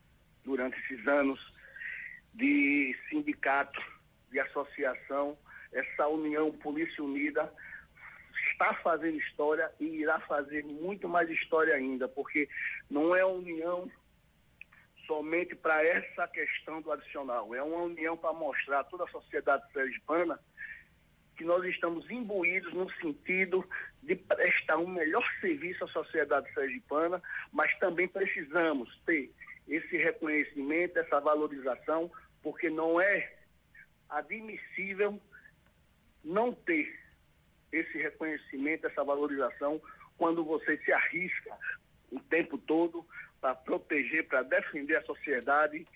durante 0.45 0.79
esses 0.81 1.07
anos 1.07 1.39
de 2.35 2.97
sindicato, 3.09 3.81
de 4.31 4.39
associação, 4.41 5.37
essa 5.73 6.09
união 6.09 6.51
Polícia 6.53 7.03
Unida 7.03 7.53
está 8.61 8.75
fazendo 8.75 9.17
história 9.17 9.73
e 9.81 9.87
irá 9.87 10.21
fazer 10.21 10.63
muito 10.65 11.09
mais 11.09 11.31
história 11.31 11.75
ainda, 11.75 12.07
porque 12.07 12.47
não 12.91 13.17
é 13.17 13.23
a 13.23 13.27
união 13.27 13.91
somente 15.07 15.57
para 15.57 15.83
essa 15.83 16.29
questão 16.29 16.83
do 16.83 16.93
adicional. 16.93 17.55
É 17.55 17.63
uma 17.63 17.85
união 17.85 18.19
para 18.19 18.35
mostrar 18.35 18.81
a 18.81 18.85
toda 18.85 19.05
a 19.05 19.09
sociedade 19.09 19.65
sergipana 19.73 20.39
que 21.37 21.43
nós 21.43 21.65
estamos 21.65 22.09
imbuídos 22.11 22.75
no 22.75 22.91
sentido 22.97 23.67
de 24.03 24.15
prestar 24.15 24.77
um 24.77 24.87
melhor 24.87 25.25
serviço 25.41 25.85
à 25.85 25.89
sociedade 25.89 26.53
sergipana, 26.53 27.21
mas 27.51 27.75
também 27.79 28.07
precisamos 28.07 28.95
ter 29.07 29.33
esse 29.67 29.97
reconhecimento, 29.97 30.99
essa 30.99 31.19
valorização, 31.19 32.13
porque 32.43 32.69
não 32.69 33.01
é 33.01 33.39
admissível 34.11 35.19
não 36.23 36.53
ter 36.53 37.01
esse 37.73 37.99
reconhecimento, 37.99 38.87
essa 38.87 39.05
valorização, 39.05 39.81
quando 40.17 40.45
você 40.45 40.77
se 40.79 40.93
arrisca 40.93 41.57
o 42.11 42.21
tempo 42.21 42.59
todo 42.59 43.07
para 43.41 43.55
proteger, 43.55 44.27
para 44.27 44.43
defender 44.43 44.97
a 44.97 45.05
sociedade 45.05 45.87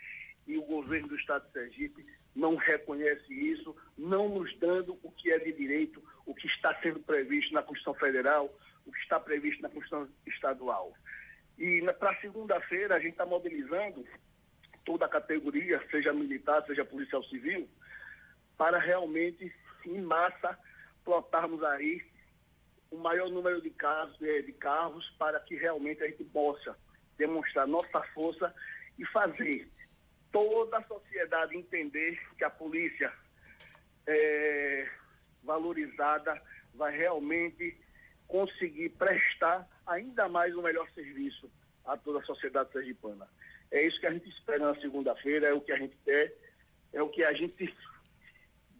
e 0.47 0.57
o 0.57 0.63
governo 0.63 1.09
do 1.09 1.17
Estado 1.17 1.47
de 1.47 1.53
Sergipe 1.53 2.07
não 2.35 2.57
reconhece 2.57 3.33
isso, 3.33 3.77
não 3.97 4.29
nos 4.29 4.57
dando 4.59 4.99
o 5.03 5.11
que 5.13 5.31
é 5.31 5.39
de 5.39 5.53
direito, 5.53 6.03
o 6.27 6.35
que 6.35 6.47
está 6.49 6.75
sendo 6.81 7.01
previsto 7.01 7.53
na 7.55 7.63
Constituição 7.63 7.95
Federal, 7.95 8.53
o 8.85 8.93
que 8.93 8.99
está 8.99 9.21
previsto 9.21 9.63
na 9.63 9.69
Constituição 9.69 10.09
Estadual. 10.27 10.93
E 11.57 11.81
para 11.99 12.21
segunda-feira 12.21 12.97
a 12.97 12.99
gente 12.99 13.13
está 13.13 13.25
mobilizando 13.25 14.05
toda 14.85 15.07
a 15.07 15.09
categoria, 15.09 15.81
seja 15.91 16.13
militar, 16.13 16.65
seja 16.67 16.85
policial 16.85 17.23
civil, 17.25 17.69
para 18.57 18.79
realmente, 18.79 19.53
em 19.87 20.01
massa, 20.01 20.59
plotarmos 21.05 21.63
aí 21.63 22.03
o 22.91 22.99
maior 22.99 23.29
número 23.29 23.61
de, 23.61 23.71
casos, 23.71 24.17
de, 24.19 24.43
de 24.43 24.53
carros 24.53 25.09
para 25.19 25.41
que 25.41 25.57
realmente 25.57 26.03
a 26.03 26.09
gente 26.09 26.25
possa 26.25 26.77
demonstrar 27.17 27.67
nossa 27.67 28.03
força 28.15 28.55
e 28.99 29.05
fazer 29.07 29.69
toda 30.33 30.79
a 30.79 30.85
sociedade 30.85 31.57
entender 31.57 32.21
que 32.37 32.45
a 32.45 32.51
polícia 32.51 33.13
é, 34.07 34.89
valorizada 35.43 36.41
vai 36.75 36.97
realmente 36.97 37.79
conseguir 38.27 38.91
prestar 38.91 39.69
ainda 39.87 40.29
mais 40.29 40.55
um 40.57 40.63
melhor 40.63 40.89
serviço 40.91 41.51
a 41.85 41.97
toda 41.97 42.21
a 42.21 42.25
sociedade 42.25 42.73
sergipana. 42.73 43.29
É 43.71 43.87
isso 43.87 44.01
que 44.01 44.07
a 44.07 44.11
gente 44.11 44.29
espera 44.29 44.73
na 44.73 44.81
segunda-feira, 44.81 45.49
é 45.49 45.53
o 45.53 45.61
que 45.61 45.73
a 45.73 45.77
gente 45.77 45.97
quer, 46.05 46.37
é 46.93 47.03
o 47.03 47.09
que 47.09 47.23
a 47.23 47.33
gente 47.33 47.73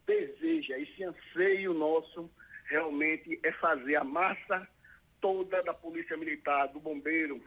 deseja, 0.05 0.77
esse 0.77 1.03
anseio 1.03 1.73
nosso 1.73 2.29
realmente 2.65 3.39
é 3.43 3.51
fazer 3.53 3.95
a 3.95 4.03
massa 4.03 4.67
toda 5.21 5.63
da 5.63 5.73
Polícia 5.73 6.17
Militar, 6.17 6.67
do 6.67 6.79
Bombeiro, 6.79 7.41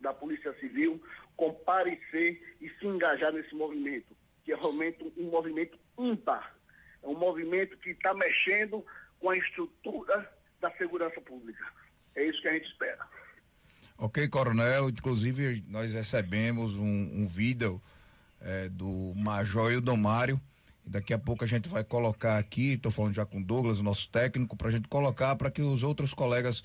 da 0.00 0.12
Polícia 0.12 0.52
Civil, 0.58 1.02
comparecer 1.36 2.56
e 2.60 2.68
se 2.70 2.86
engajar 2.86 3.32
nesse 3.32 3.54
movimento, 3.54 4.16
que 4.44 4.52
é 4.52 4.56
realmente 4.56 5.12
um 5.16 5.30
movimento 5.30 5.78
ímpar, 5.98 6.54
é 7.02 7.06
um 7.06 7.18
movimento 7.18 7.76
que 7.78 7.90
está 7.90 8.14
mexendo 8.14 8.84
com 9.18 9.30
a 9.30 9.36
estrutura 9.36 10.30
da 10.60 10.70
segurança 10.72 11.20
pública. 11.20 11.64
É 12.14 12.24
isso 12.24 12.40
que 12.40 12.48
a 12.48 12.52
gente 12.52 12.68
espera. 12.68 13.06
Ok, 13.98 14.28
Coronel. 14.28 14.90
Inclusive, 14.90 15.64
nós 15.68 15.92
recebemos 15.92 16.76
um, 16.76 17.22
um 17.22 17.26
vídeo 17.26 17.80
é, 18.40 18.68
do 18.68 19.14
Major 19.16 19.72
Ildomário. 19.72 20.38
E 20.38 20.55
daqui 20.86 21.12
a 21.12 21.18
pouco 21.18 21.44
a 21.44 21.46
gente 21.46 21.68
vai 21.68 21.82
colocar 21.82 22.38
aqui, 22.38 22.74
estou 22.74 22.92
falando 22.92 23.14
já 23.14 23.26
com 23.26 23.38
o 23.38 23.44
Douglas, 23.44 23.80
o 23.80 23.82
nosso 23.82 24.08
técnico, 24.08 24.56
para 24.56 24.68
a 24.68 24.70
gente 24.70 24.88
colocar 24.88 25.34
para 25.36 25.50
que 25.50 25.60
os 25.60 25.82
outros 25.82 26.14
colegas 26.14 26.62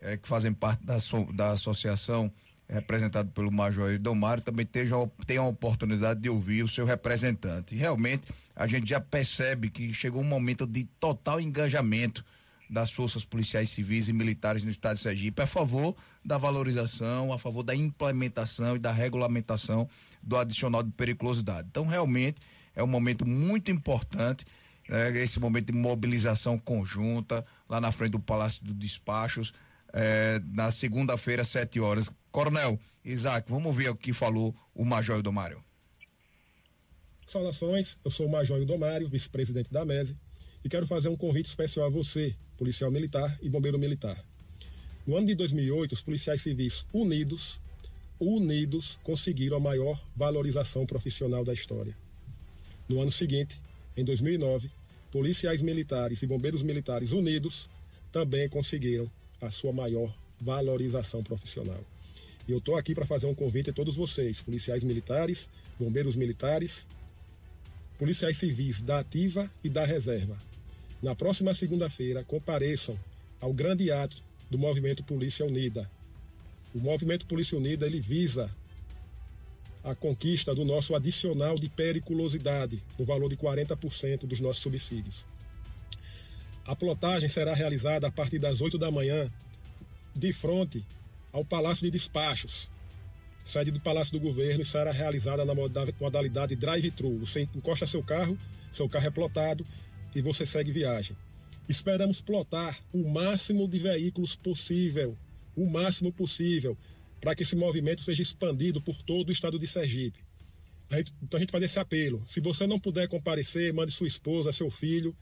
é, 0.00 0.16
que 0.16 0.26
fazem 0.26 0.52
parte 0.52 0.84
da, 0.84 0.98
so, 0.98 1.30
da 1.32 1.50
associação 1.50 2.32
representado 2.68 3.30
pelo 3.30 3.50
Major 3.50 3.90
Ildomário 3.90 4.42
também 4.42 4.66
tenham, 4.66 5.10
tenham 5.26 5.46
a 5.46 5.48
oportunidade 5.48 6.20
de 6.20 6.28
ouvir 6.28 6.62
o 6.62 6.68
seu 6.68 6.84
representante. 6.84 7.74
E 7.74 7.78
realmente 7.78 8.24
a 8.54 8.66
gente 8.66 8.88
já 8.88 9.00
percebe 9.00 9.70
que 9.70 9.92
chegou 9.92 10.20
um 10.20 10.26
momento 10.26 10.66
de 10.66 10.84
total 11.00 11.40
engajamento 11.40 12.24
das 12.68 12.90
forças 12.90 13.24
policiais 13.24 13.70
civis 13.70 14.08
e 14.08 14.12
militares 14.12 14.62
no 14.62 14.70
estado 14.70 14.96
de 14.96 15.02
Sergipe 15.02 15.40
a 15.40 15.46
favor 15.46 15.96
da 16.22 16.36
valorização, 16.36 17.32
a 17.32 17.38
favor 17.38 17.62
da 17.62 17.74
implementação 17.74 18.76
e 18.76 18.78
da 18.78 18.92
regulamentação 18.92 19.88
do 20.22 20.36
adicional 20.36 20.82
de 20.82 20.90
periculosidade. 20.90 21.68
Então, 21.70 21.86
realmente, 21.86 22.38
é 22.78 22.82
um 22.82 22.86
momento 22.86 23.26
muito 23.26 23.72
importante, 23.72 24.46
né, 24.88 25.10
esse 25.18 25.40
momento 25.40 25.66
de 25.66 25.72
mobilização 25.72 26.56
conjunta, 26.56 27.44
lá 27.68 27.80
na 27.80 27.90
frente 27.90 28.12
do 28.12 28.20
Palácio 28.20 28.64
dos 28.64 28.76
Despachos, 28.76 29.52
é, 29.92 30.40
na 30.52 30.70
segunda-feira, 30.70 31.44
sete 31.44 31.80
horas. 31.80 32.08
Coronel 32.30 32.78
Isaac, 33.04 33.50
vamos 33.50 33.76
ver 33.76 33.90
o 33.90 33.96
que 33.96 34.12
falou 34.12 34.54
o 34.72 34.84
Major 34.84 35.20
Domário. 35.20 35.62
Saudações, 37.26 37.98
eu 38.04 38.12
sou 38.12 38.26
o 38.26 38.30
Major 38.30 38.64
Domário, 38.64 39.08
vice-presidente 39.08 39.72
da 39.72 39.84
MESE, 39.84 40.16
e 40.64 40.68
quero 40.68 40.86
fazer 40.86 41.08
um 41.08 41.16
convite 41.16 41.46
especial 41.46 41.86
a 41.86 41.90
você, 41.90 42.36
policial 42.56 42.92
militar 42.92 43.36
e 43.42 43.50
bombeiro 43.50 43.78
militar. 43.78 44.24
No 45.04 45.16
ano 45.16 45.26
de 45.26 45.34
2008, 45.34 45.92
os 45.92 46.02
policiais 46.02 46.42
civis 46.42 46.86
unidos, 46.92 47.60
unidos, 48.20 49.00
conseguiram 49.02 49.56
a 49.56 49.60
maior 49.60 50.00
valorização 50.14 50.86
profissional 50.86 51.44
da 51.44 51.52
história. 51.52 51.96
No 52.88 53.00
ano 53.00 53.10
seguinte, 53.10 53.60
em 53.96 54.04
2009, 54.04 54.70
policiais 55.10 55.62
militares 55.62 56.22
e 56.22 56.26
bombeiros 56.26 56.62
militares 56.62 57.12
unidos 57.12 57.68
também 58.10 58.48
conseguiram 58.48 59.10
a 59.40 59.50
sua 59.50 59.72
maior 59.72 60.14
valorização 60.40 61.22
profissional. 61.22 61.80
E 62.46 62.52
eu 62.52 62.58
estou 62.58 62.76
aqui 62.76 62.94
para 62.94 63.04
fazer 63.04 63.26
um 63.26 63.34
convite 63.34 63.70
a 63.70 63.72
todos 63.72 63.96
vocês, 63.96 64.40
policiais 64.40 64.82
militares, 64.82 65.48
bombeiros 65.78 66.16
militares, 66.16 66.86
policiais 67.98 68.38
civis 68.38 68.80
da 68.80 69.00
ativa 69.00 69.50
e 69.62 69.68
da 69.68 69.84
reserva, 69.84 70.38
na 71.00 71.14
próxima 71.14 71.54
segunda-feira, 71.54 72.24
compareçam 72.24 72.98
ao 73.40 73.52
grande 73.52 73.90
ato 73.92 74.16
do 74.50 74.58
Movimento 74.58 75.04
Polícia 75.04 75.46
Unida. 75.46 75.88
O 76.74 76.80
Movimento 76.80 77.24
Polícia 77.24 77.56
Unida 77.56 77.86
ele 77.86 78.00
visa 78.00 78.50
a 79.88 79.94
conquista 79.94 80.54
do 80.54 80.64
nosso 80.64 80.94
adicional 80.94 81.58
de 81.58 81.68
periculosidade, 81.68 82.82
no 82.98 83.04
valor 83.04 83.28
de 83.28 83.36
40% 83.36 84.26
dos 84.26 84.40
nossos 84.40 84.62
subsídios. 84.62 85.24
A 86.64 86.76
plotagem 86.76 87.28
será 87.28 87.54
realizada 87.54 88.06
a 88.06 88.12
partir 88.12 88.38
das 88.38 88.60
8 88.60 88.76
da 88.76 88.90
manhã, 88.90 89.30
de 90.14 90.32
frente 90.32 90.84
ao 91.32 91.44
Palácio 91.44 91.84
de 91.84 91.90
Despachos, 91.90 92.70
sede 93.44 93.70
do 93.70 93.80
Palácio 93.80 94.18
do 94.18 94.20
Governo, 94.20 94.62
e 94.62 94.66
será 94.66 94.90
realizada 94.92 95.44
na 95.44 95.54
modalidade 95.54 96.54
drive-thru. 96.54 97.18
Você 97.20 97.48
encosta 97.54 97.86
seu 97.86 98.02
carro, 98.02 98.36
seu 98.70 98.88
carro 98.88 99.06
é 99.06 99.10
plotado 99.10 99.64
e 100.14 100.20
você 100.20 100.44
segue 100.44 100.70
viagem. 100.70 101.16
Esperamos 101.66 102.20
plotar 102.20 102.78
o 102.92 103.08
máximo 103.08 103.66
de 103.66 103.78
veículos 103.78 104.36
possível, 104.36 105.16
o 105.56 105.66
máximo 105.66 106.12
possível, 106.12 106.76
para 107.20 107.34
que 107.34 107.42
esse 107.42 107.56
movimento 107.56 108.02
seja 108.02 108.22
expandido 108.22 108.80
por 108.80 109.02
todo 109.02 109.28
o 109.28 109.32
estado 109.32 109.58
de 109.58 109.66
Sergipe. 109.66 110.20
A 110.90 110.98
gente, 110.98 111.12
então 111.22 111.38
a 111.38 111.40
gente 111.40 111.50
faz 111.50 111.64
esse 111.64 111.78
apelo. 111.78 112.22
Se 112.26 112.40
você 112.40 112.66
não 112.66 112.78
puder 112.78 113.08
comparecer, 113.08 113.72
mande 113.72 113.92
sua 113.92 114.06
esposa, 114.06 114.52
seu 114.52 114.70
filho, 114.70 115.14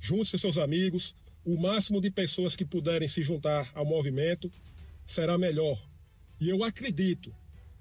junte-se 0.00 0.38
seus 0.38 0.58
amigos. 0.58 1.14
O 1.44 1.56
máximo 1.60 2.00
de 2.00 2.10
pessoas 2.10 2.56
que 2.56 2.64
puderem 2.64 3.08
se 3.08 3.22
juntar 3.22 3.70
ao 3.74 3.86
movimento 3.86 4.50
será 5.06 5.38
melhor. 5.38 5.80
E 6.40 6.48
eu 6.48 6.64
acredito, 6.64 7.34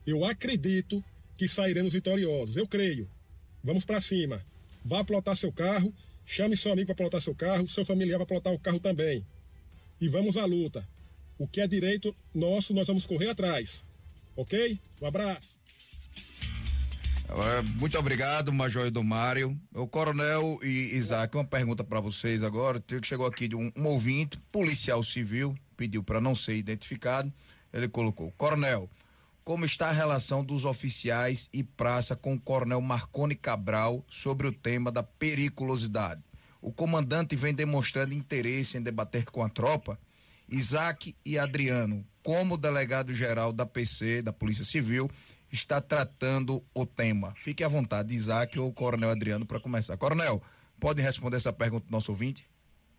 eu 0.06 0.24
acredito 0.24 1.04
que 1.36 1.48
sairemos 1.50 1.94
vitoriosos. 1.94 2.56
Eu 2.56 2.68
creio. 2.68 3.10
Vamos 3.64 3.84
para 3.84 4.00
cima. 4.00 4.46
Vá 4.86 5.04
plotar 5.04 5.36
seu 5.36 5.52
carro 5.52 5.94
Chame 6.26 6.58
seu 6.58 6.72
amigo 6.72 6.88
para 6.88 6.96
plotar 6.96 7.22
seu 7.22 7.36
carro, 7.36 7.68
seu 7.68 7.86
familiar 7.86 8.18
para 8.18 8.26
plotar 8.26 8.52
o 8.52 8.60
carro 8.60 8.80
também. 8.80 9.26
E 10.02 10.10
vamos 10.10 10.38
à 10.38 10.46
luta. 10.46 10.88
O 11.38 11.48
que 11.48 11.62
é 11.62 11.68
direito 11.68 12.16
nosso, 12.34 12.74
nós 12.74 12.88
vamos 12.88 13.06
correr 13.06 13.30
atrás. 13.30 13.84
Ok? 14.36 14.80
Um 15.02 15.08
abraço. 15.08 15.56
Muito 17.78 17.98
obrigado, 17.98 18.54
Major 18.54 18.90
Mário. 19.04 19.60
O 19.74 19.88
Coronel 19.88 20.60
e 20.64 20.96
Isaac, 20.96 21.36
uma 21.36 21.44
pergunta 21.44 21.84
para 21.84 22.00
vocês 22.00 22.44
agora. 22.44 22.82
Chegou 23.04 23.26
aqui 23.26 23.48
de 23.48 23.56
um, 23.56 23.72
um 23.76 23.86
ouvinte, 23.88 24.38
policial 24.52 25.04
civil, 25.04 25.56
pediu 25.76 26.04
para 26.04 26.22
não 26.22 26.36
ser 26.36 26.56
identificado. 26.56 27.34
Ele 27.74 27.90
colocou: 27.90 28.32
Coronel, 28.38 28.90
como 29.44 29.66
está 29.66 29.90
a 29.90 29.92
relação 29.92 30.44
dos 30.44 30.66
oficiais 30.66 31.50
e 31.52 31.64
praça 31.64 32.16
com 32.16 32.34
o 32.34 32.40
coronel 32.40 32.82
Marconi 32.82 33.36
Cabral 33.36 34.04
sobre 34.10 34.48
o 34.48 34.52
tema 34.52 34.92
da 34.92 35.04
periculosidade. 35.04 36.22
O 36.60 36.72
comandante 36.72 37.36
vem 37.36 37.54
demonstrando 37.54 38.16
interesse 38.16 38.76
em 38.76 38.82
debater 38.82 39.26
com 39.26 39.44
a 39.44 39.50
tropa. 39.50 40.00
Isaac 40.50 41.16
e 41.26 41.38
Adriano, 41.38 42.06
como 42.24 42.58
delegado-geral 42.58 43.52
da 43.52 43.66
PC, 43.66 44.22
da 44.22 44.34
Polícia 44.34 44.64
Civil, 44.64 45.10
está 45.52 45.82
tratando 45.82 46.64
o 46.74 46.86
tema. 46.86 47.34
Fique 47.38 47.64
à 47.64 47.68
vontade, 47.68 48.14
Isaac 48.14 48.60
ou 48.60 48.74
Coronel 48.74 49.10
Adriano, 49.10 49.46
para 49.46 49.60
começar. 49.60 49.98
Coronel, 49.98 50.42
pode 50.80 51.02
responder 51.02 51.38
essa 51.38 51.54
pergunta 51.54 51.88
do 51.88 51.92
nosso 51.92 52.12
ouvinte? 52.12 52.48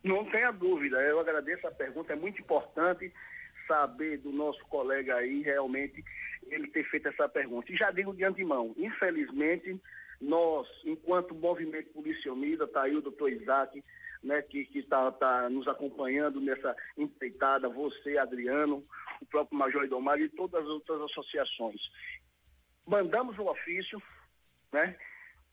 Não 0.02 0.24
tenha 0.24 0.52
dúvida, 0.52 0.96
eu 1.02 1.18
agradeço 1.18 1.66
a 1.66 1.70
pergunta, 1.70 2.12
é 2.12 2.16
muito 2.16 2.40
importante 2.40 3.12
saber 3.66 4.18
do 4.18 4.30
nosso 4.30 4.64
colega 4.66 5.16
aí 5.16 5.42
realmente 5.42 6.04
ele 6.48 6.68
ter 6.68 6.84
feito 6.84 7.08
essa 7.08 7.28
pergunta. 7.28 7.72
E 7.72 7.76
já 7.76 7.90
digo 7.90 8.14
de 8.14 8.24
antemão, 8.24 8.72
infelizmente, 8.76 9.80
nós, 10.20 10.66
enquanto 10.84 11.34
movimento 11.34 11.92
Polícia 11.92 12.32
Unida, 12.32 12.64
está 12.64 12.82
aí 12.82 12.96
o 12.96 13.02
doutor 13.02 13.30
Isaac, 13.30 13.82
né, 14.22 14.42
que 14.42 14.68
está 14.74 15.10
tá 15.12 15.48
nos 15.48 15.68
acompanhando 15.68 16.40
nessa 16.40 16.74
empreitada, 16.96 17.68
você, 17.68 18.18
Adriano, 18.18 18.84
o 19.20 19.26
próprio 19.26 19.58
Major 19.58 19.84
Idomar 19.84 20.18
e 20.18 20.28
todas 20.28 20.62
as 20.62 20.68
outras 20.68 21.00
associações. 21.02 21.80
Mandamos 22.86 23.38
um 23.38 23.48
ofício 23.48 24.02
né, 24.72 24.96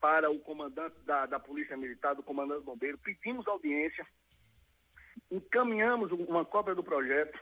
para 0.00 0.30
o 0.30 0.38
comandante 0.38 0.96
da, 1.04 1.26
da 1.26 1.38
Polícia 1.38 1.76
Militar, 1.76 2.14
do 2.14 2.22
comandante 2.22 2.64
Bombeiro, 2.64 2.98
pedimos 2.98 3.46
audiência, 3.46 4.06
encaminhamos 5.30 6.10
uma 6.12 6.44
cópia 6.44 6.74
do 6.74 6.82
projeto, 6.82 7.38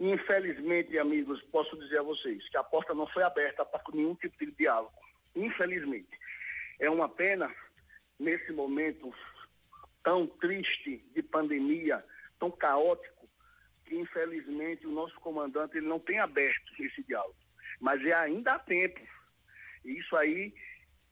Infelizmente, 0.00 0.96
amigos, 0.96 1.42
posso 1.50 1.76
dizer 1.76 1.98
a 1.98 2.02
vocês 2.02 2.48
que 2.48 2.56
a 2.56 2.62
porta 2.62 2.94
não 2.94 3.06
foi 3.08 3.24
aberta 3.24 3.64
para 3.64 3.82
nenhum 3.92 4.14
tipo 4.14 4.38
de 4.38 4.52
diálogo. 4.52 4.92
Infelizmente. 5.34 6.08
É 6.78 6.88
uma 6.88 7.08
pena, 7.08 7.52
nesse 8.18 8.52
momento 8.52 9.12
tão 10.02 10.26
triste 10.26 11.04
de 11.14 11.22
pandemia, 11.22 12.04
tão 12.38 12.50
caótico, 12.50 13.28
que 13.84 13.96
infelizmente 13.96 14.86
o 14.86 14.92
nosso 14.92 15.18
comandante 15.20 15.76
ele 15.76 15.86
não 15.86 15.98
tem 15.98 16.18
aberto 16.18 16.72
esse 16.78 17.02
diálogo. 17.02 17.36
Mas 17.80 18.04
é 18.04 18.12
ainda 18.12 18.52
há 18.54 18.58
tempo. 18.58 19.00
E 19.84 19.98
isso 19.98 20.16
aí 20.16 20.52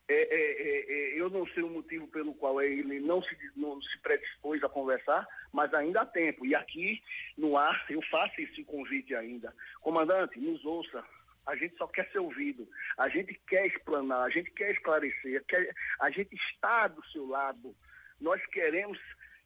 é, 0.09 0.15
é, 0.15 0.63
é, 0.63 0.93
é, 0.93 1.21
eu 1.21 1.29
não 1.29 1.47
sei 1.49 1.65
o 1.65 1.71
motivo 1.71 2.07
pelo 2.09 2.33
qual 2.35 2.63
ele 2.63 3.01
não 3.01 3.21
se, 3.23 3.37
não 3.57 3.81
se 3.83 3.99
predispôs 3.99 4.63
a 4.63 4.69
conversar, 4.69 5.27
mas 5.53 5.75
ainda 5.75 6.03
há 6.03 6.07
tempo. 6.07 6.47
E 6.47 6.55
aqui 6.55 7.03
no 7.37 7.57
ar 7.57 7.85
eu 7.91 8.01
faço 8.11 8.41
esse 8.41 8.63
convite 8.65 9.15
ainda. 9.15 9.55
Comandante, 9.81 10.39
nos 10.39 10.65
ouça. 10.65 11.05
A 11.47 11.55
gente 11.57 11.77
só 11.77 11.87
quer 11.87 12.11
ser 12.11 12.19
ouvido. 12.19 12.69
A 12.99 13.09
gente 13.09 13.35
quer 13.47 13.67
explanar, 13.67 14.25
a 14.25 14.31
gente 14.31 14.51
quer 14.51 14.73
esclarecer, 14.73 15.45
quer, 15.47 15.73
a 16.01 16.11
gente 16.11 16.35
está 16.35 16.89
do 16.89 17.05
seu 17.07 17.27
lado. 17.27 17.75
Nós 18.21 18.45
queremos, 18.47 18.99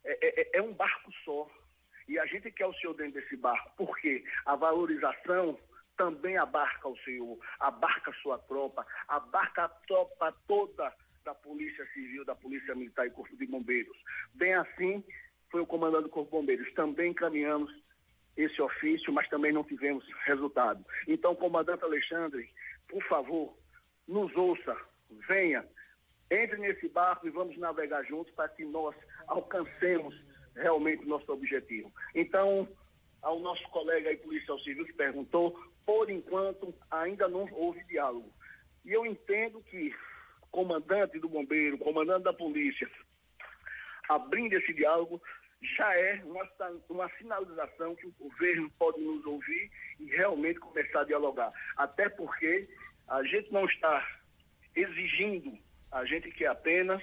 é, 0.04 0.40
é, 0.40 0.58
é 0.58 0.62
um 0.62 0.72
barco 0.72 1.12
só. 1.24 1.50
E 2.08 2.18
a 2.18 2.26
gente 2.26 2.50
quer 2.50 2.66
o 2.66 2.74
senhor 2.74 2.94
dentro 2.94 3.20
desse 3.20 3.36
barco. 3.36 3.72
Por 3.76 3.96
quê? 3.98 4.24
A 4.44 4.56
valorização 4.56 5.58
também 5.96 6.38
abarca 6.38 6.88
o 6.88 6.98
senhor, 7.00 7.38
abarca 7.58 8.12
sua 8.22 8.38
tropa, 8.38 8.86
abarca 9.06 9.64
a 9.64 9.68
tropa 9.68 10.34
toda 10.48 10.92
da 11.22 11.34
Polícia 11.34 11.86
Civil, 11.92 12.24
da 12.24 12.34
Polícia 12.34 12.74
Militar 12.74 13.06
e 13.06 13.10
Corpo 13.10 13.36
de 13.36 13.46
Bombeiros. 13.46 13.96
Bem 14.32 14.54
assim, 14.54 15.04
foi 15.50 15.60
o 15.60 15.66
comandante 15.66 16.04
do 16.04 16.08
Corpo 16.08 16.30
de 16.30 16.38
Bombeiros. 16.38 16.72
Também 16.72 17.10
encaminhamos 17.10 17.70
esse 18.42 18.60
ofício, 18.60 19.12
mas 19.12 19.28
também 19.28 19.52
não 19.52 19.64
tivemos 19.64 20.04
resultado. 20.24 20.84
Então, 21.06 21.34
comandante 21.34 21.84
Alexandre, 21.84 22.48
por 22.88 23.02
favor, 23.04 23.56
nos 24.06 24.34
ouça, 24.34 24.76
venha, 25.28 25.66
entre 26.30 26.58
nesse 26.58 26.88
barco 26.88 27.26
e 27.26 27.30
vamos 27.30 27.56
navegar 27.58 28.04
juntos 28.04 28.32
para 28.34 28.48
que 28.48 28.64
nós 28.64 28.94
alcancemos 29.26 30.14
realmente 30.54 31.04
o 31.04 31.08
nosso 31.08 31.30
objetivo. 31.32 31.92
Então, 32.14 32.68
ao 33.22 33.38
nosso 33.40 33.62
colega 33.70 34.10
aí, 34.10 34.16
policial 34.16 34.58
civil, 34.60 34.84
que 34.84 34.92
perguntou, 34.92 35.58
por 35.84 36.08
enquanto 36.10 36.74
ainda 36.90 37.28
não 37.28 37.48
houve 37.52 37.84
diálogo. 37.84 38.32
E 38.84 38.92
eu 38.92 39.04
entendo 39.04 39.62
que 39.62 39.94
comandante 40.50 41.18
do 41.18 41.28
bombeiro, 41.28 41.78
comandante 41.78 42.24
da 42.24 42.32
polícia, 42.32 42.90
abrindo 44.08 44.54
esse 44.54 44.72
diálogo, 44.72 45.22
já 45.62 45.94
é 45.94 46.22
uma, 46.24 46.48
uma 46.88 47.10
sinalização 47.18 47.94
que 47.94 48.06
o 48.06 48.14
governo 48.18 48.70
pode 48.78 49.00
nos 49.00 49.24
ouvir 49.26 49.70
e 49.98 50.06
realmente 50.06 50.58
começar 50.58 51.02
a 51.02 51.04
dialogar. 51.04 51.52
Até 51.76 52.08
porque 52.08 52.68
a 53.08 53.22
gente 53.24 53.52
não 53.52 53.66
está 53.66 54.06
exigindo, 54.74 55.58
a 55.90 56.04
gente 56.04 56.30
quer 56.30 56.46
apenas 56.46 57.02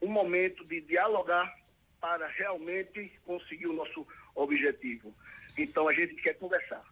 um 0.00 0.08
momento 0.08 0.64
de 0.64 0.80
dialogar 0.82 1.52
para 2.00 2.26
realmente 2.26 3.20
conseguir 3.24 3.66
o 3.66 3.72
nosso 3.72 4.06
objetivo. 4.34 5.14
Então 5.56 5.88
a 5.88 5.92
gente 5.92 6.14
quer 6.16 6.34
conversar. 6.34 6.82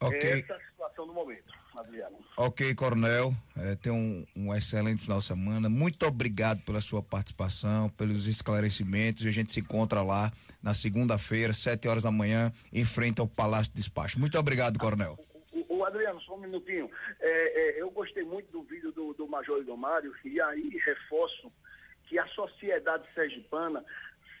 Okay. 0.00 0.18
É 0.18 0.38
essa 0.40 0.54
a 0.54 0.60
situação 0.60 1.06
do 1.06 1.12
momento, 1.12 1.52
Adriano. 1.76 2.16
Ok, 2.36 2.74
Coronel. 2.74 3.34
É, 3.56 3.74
tenha 3.76 3.94
um, 3.94 4.26
um, 4.34 4.54
excelente 4.54 5.02
final 5.02 5.18
de 5.18 5.26
semana. 5.26 5.68
Muito 5.68 6.06
obrigado 6.06 6.62
pela 6.62 6.80
sua 6.80 7.02
participação, 7.02 7.90
pelos 7.90 8.26
esclarecimentos. 8.26 9.24
E 9.24 9.28
a 9.28 9.30
gente 9.30 9.52
se 9.52 9.60
encontra 9.60 10.02
lá 10.02 10.32
na 10.62 10.72
segunda-feira, 10.72 11.52
sete 11.52 11.86
horas 11.86 12.02
da 12.02 12.10
manhã, 12.10 12.50
em 12.72 12.84
frente 12.84 13.20
ao 13.20 13.26
Palácio 13.26 13.72
de 13.72 13.76
Despacho. 13.76 14.18
Muito 14.18 14.38
obrigado, 14.38 14.78
Coronel. 14.78 15.18
O, 15.52 15.78
o 15.78 15.84
Adriano, 15.84 16.20
só 16.22 16.34
um 16.34 16.40
minutinho. 16.40 16.90
É, 17.20 17.78
é, 17.78 17.82
eu 17.82 17.90
gostei 17.90 18.24
muito 18.24 18.50
do 18.50 18.62
vídeo 18.62 18.92
do, 18.92 19.12
do 19.12 19.28
Major 19.28 19.60
Idomário 19.60 20.14
e 20.24 20.40
aí 20.40 20.80
reforço 20.84 21.52
que 22.04 22.18
a 22.18 22.26
sociedade 22.28 23.04
sergipana 23.14 23.84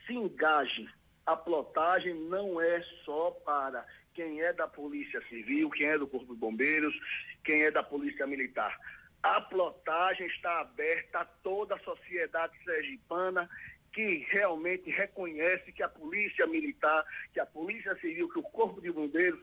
se 0.06 0.14
engaje. 0.14 0.88
A 1.26 1.36
plotagem 1.36 2.14
não 2.14 2.60
é 2.60 2.82
só 3.04 3.30
para 3.44 3.86
quem 4.14 4.40
é 4.40 4.52
da 4.52 4.68
Polícia 4.68 5.22
Civil, 5.28 5.70
quem 5.70 5.86
é 5.86 5.98
do 5.98 6.06
Corpo 6.06 6.34
de 6.34 6.40
Bombeiros, 6.40 6.94
quem 7.44 7.62
é 7.62 7.70
da 7.70 7.82
Polícia 7.82 8.26
Militar. 8.26 8.78
A 9.22 9.40
plotagem 9.40 10.26
está 10.26 10.60
aberta 10.60 11.20
a 11.20 11.24
toda 11.24 11.74
a 11.74 11.80
sociedade 11.80 12.56
sergipana 12.64 13.48
que 13.92 14.26
realmente 14.30 14.90
reconhece 14.90 15.72
que 15.72 15.82
a 15.82 15.88
Polícia 15.88 16.46
Militar, 16.46 17.04
que 17.32 17.40
a 17.40 17.46
Polícia 17.46 17.94
Civil, 17.96 18.28
que 18.28 18.38
o 18.38 18.42
Corpo 18.42 18.80
de 18.80 18.90
Bombeiros 18.90 19.40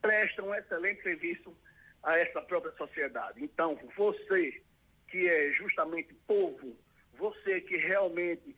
prestam 0.00 0.48
um 0.48 0.54
excelente 0.54 1.02
serviço 1.02 1.54
a 2.02 2.16
essa 2.16 2.40
própria 2.40 2.72
sociedade. 2.76 3.42
Então, 3.42 3.78
você 3.96 4.62
que 5.08 5.28
é 5.28 5.52
justamente 5.52 6.14
povo, 6.26 6.76
você 7.14 7.60
que 7.60 7.76
realmente 7.76 8.54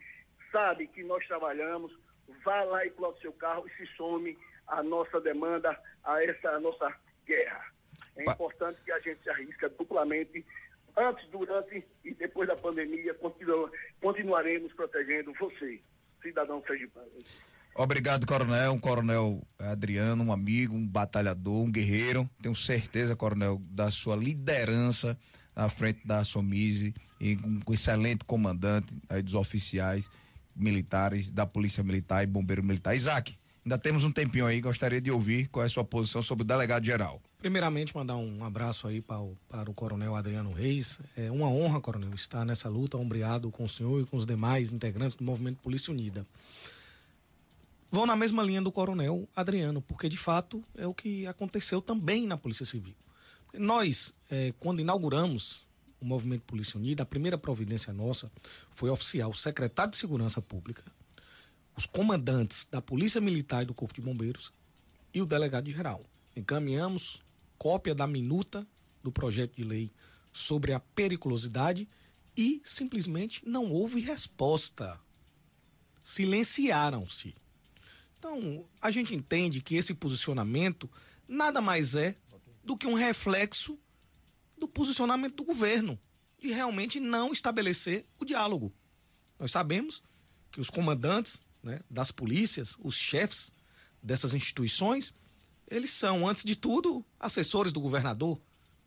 sabe 0.52 0.86
que 0.86 1.02
nós 1.02 1.26
trabalhamos, 1.26 1.96
vá 2.44 2.62
lá 2.64 2.84
e 2.84 2.90
plote 2.90 3.20
seu 3.20 3.32
carro 3.32 3.66
e 3.66 3.70
se 3.76 3.86
some 3.96 4.36
a 4.70 4.82
nossa 4.82 5.20
demanda, 5.20 5.78
a 6.02 6.22
essa 6.24 6.58
nossa 6.60 6.94
guerra. 7.26 7.64
É 8.16 8.24
importante 8.24 8.80
que 8.84 8.92
a 8.92 9.00
gente 9.00 9.22
se 9.22 9.30
arrisca 9.30 9.68
duplamente 9.68 10.44
antes, 10.96 11.28
durante 11.30 11.84
e 12.04 12.14
depois 12.14 12.48
da 12.48 12.56
pandemia, 12.56 13.14
continu 13.14 13.70
continuaremos 14.00 14.72
protegendo 14.72 15.32
você, 15.38 15.80
cidadão 16.22 16.62
sergipano. 16.66 17.10
Obrigado, 17.74 18.26
coronel. 18.26 18.72
Um 18.72 18.78
coronel 18.78 19.42
Adriano, 19.58 20.24
um 20.24 20.32
amigo, 20.32 20.74
um 20.74 20.86
batalhador, 20.86 21.62
um 21.62 21.70
guerreiro. 21.70 22.28
Tenho 22.42 22.54
certeza, 22.54 23.14
coronel, 23.14 23.60
da 23.70 23.90
sua 23.90 24.16
liderança 24.16 25.16
à 25.54 25.68
frente 25.68 26.06
da 26.06 26.24
Somise 26.24 26.94
e 27.20 27.36
um 27.36 27.60
excelente 27.72 28.24
comandante 28.24 28.92
aí 29.08 29.22
dos 29.22 29.34
oficiais 29.34 30.10
militares 30.54 31.30
da 31.30 31.46
Polícia 31.46 31.82
Militar 31.82 32.24
e 32.24 32.26
Bombeiro 32.26 32.62
Militar. 32.62 32.94
Isaac, 32.94 33.38
Ainda 33.70 33.78
temos 33.78 34.02
um 34.02 34.10
tempinho 34.10 34.46
aí, 34.46 34.60
gostaria 34.60 35.00
de 35.00 35.12
ouvir 35.12 35.46
qual 35.46 35.62
é 35.62 35.66
a 35.66 35.70
sua 35.70 35.84
posição 35.84 36.20
sobre 36.20 36.42
o 36.42 36.44
delegado 36.44 36.84
geral. 36.84 37.22
Primeiramente, 37.38 37.94
mandar 37.94 38.16
um 38.16 38.42
abraço 38.44 38.88
aí 38.88 39.00
para 39.00 39.20
o, 39.20 39.38
para 39.48 39.70
o 39.70 39.72
Coronel 39.72 40.16
Adriano 40.16 40.52
Reis. 40.52 40.98
É 41.16 41.30
uma 41.30 41.46
honra, 41.46 41.80
Coronel, 41.80 42.12
estar 42.12 42.44
nessa 42.44 42.68
luta, 42.68 42.96
ombreado 42.96 43.48
com 43.52 43.62
o 43.62 43.68
senhor 43.68 44.02
e 44.02 44.04
com 44.04 44.16
os 44.16 44.26
demais 44.26 44.72
integrantes 44.72 45.14
do 45.14 45.22
Movimento 45.22 45.62
Polícia 45.62 45.92
Unida. 45.92 46.26
Vão 47.92 48.06
na 48.06 48.16
mesma 48.16 48.42
linha 48.42 48.60
do 48.60 48.72
Coronel 48.72 49.28
Adriano, 49.36 49.80
porque 49.80 50.08
de 50.08 50.16
fato 50.16 50.64
é 50.76 50.84
o 50.84 50.92
que 50.92 51.24
aconteceu 51.28 51.80
também 51.80 52.26
na 52.26 52.36
Polícia 52.36 52.66
Civil. 52.66 52.96
Nós, 53.54 54.16
é, 54.28 54.52
quando 54.58 54.80
inauguramos 54.80 55.68
o 56.00 56.04
Movimento 56.04 56.42
Polícia 56.42 56.76
Unida, 56.76 57.04
a 57.04 57.06
primeira 57.06 57.38
providência 57.38 57.92
nossa 57.92 58.32
foi 58.68 58.90
oficiar 58.90 59.28
o 59.28 59.34
secretário 59.34 59.92
de 59.92 59.96
Segurança 59.96 60.42
Pública, 60.42 60.82
os 61.80 61.86
comandantes 61.86 62.68
da 62.70 62.82
Polícia 62.82 63.22
Militar 63.22 63.62
e 63.62 63.64
do 63.64 63.72
Corpo 63.72 63.94
de 63.94 64.02
Bombeiros 64.02 64.52
e 65.14 65.22
o 65.22 65.26
delegado 65.26 65.70
geral. 65.70 66.04
Encaminhamos 66.36 67.22
cópia 67.56 67.94
da 67.94 68.06
minuta 68.06 68.66
do 69.02 69.10
projeto 69.10 69.56
de 69.56 69.62
lei 69.62 69.90
sobre 70.30 70.74
a 70.74 70.80
periculosidade 70.80 71.88
e 72.36 72.60
simplesmente 72.66 73.42
não 73.48 73.72
houve 73.72 73.98
resposta. 73.98 75.00
Silenciaram-se. 76.02 77.34
Então, 78.18 78.66
a 78.78 78.90
gente 78.90 79.14
entende 79.14 79.62
que 79.62 79.76
esse 79.76 79.94
posicionamento 79.94 80.90
nada 81.26 81.62
mais 81.62 81.94
é 81.94 82.14
do 82.62 82.76
que 82.76 82.86
um 82.86 82.94
reflexo 82.94 83.78
do 84.58 84.68
posicionamento 84.68 85.36
do 85.36 85.44
governo, 85.44 85.98
de 86.38 86.52
realmente 86.52 87.00
não 87.00 87.32
estabelecer 87.32 88.04
o 88.18 88.24
diálogo. 88.26 88.70
Nós 89.38 89.50
sabemos 89.50 90.02
que 90.52 90.60
os 90.60 90.68
comandantes 90.68 91.40
né, 91.62 91.80
das 91.88 92.10
polícias, 92.10 92.76
os 92.80 92.94
chefes 92.94 93.52
dessas 94.02 94.34
instituições, 94.34 95.14
eles 95.68 95.90
são, 95.90 96.26
antes 96.26 96.44
de 96.44 96.56
tudo, 96.56 97.04
assessores 97.18 97.72
do 97.72 97.80
governador, 97.80 98.40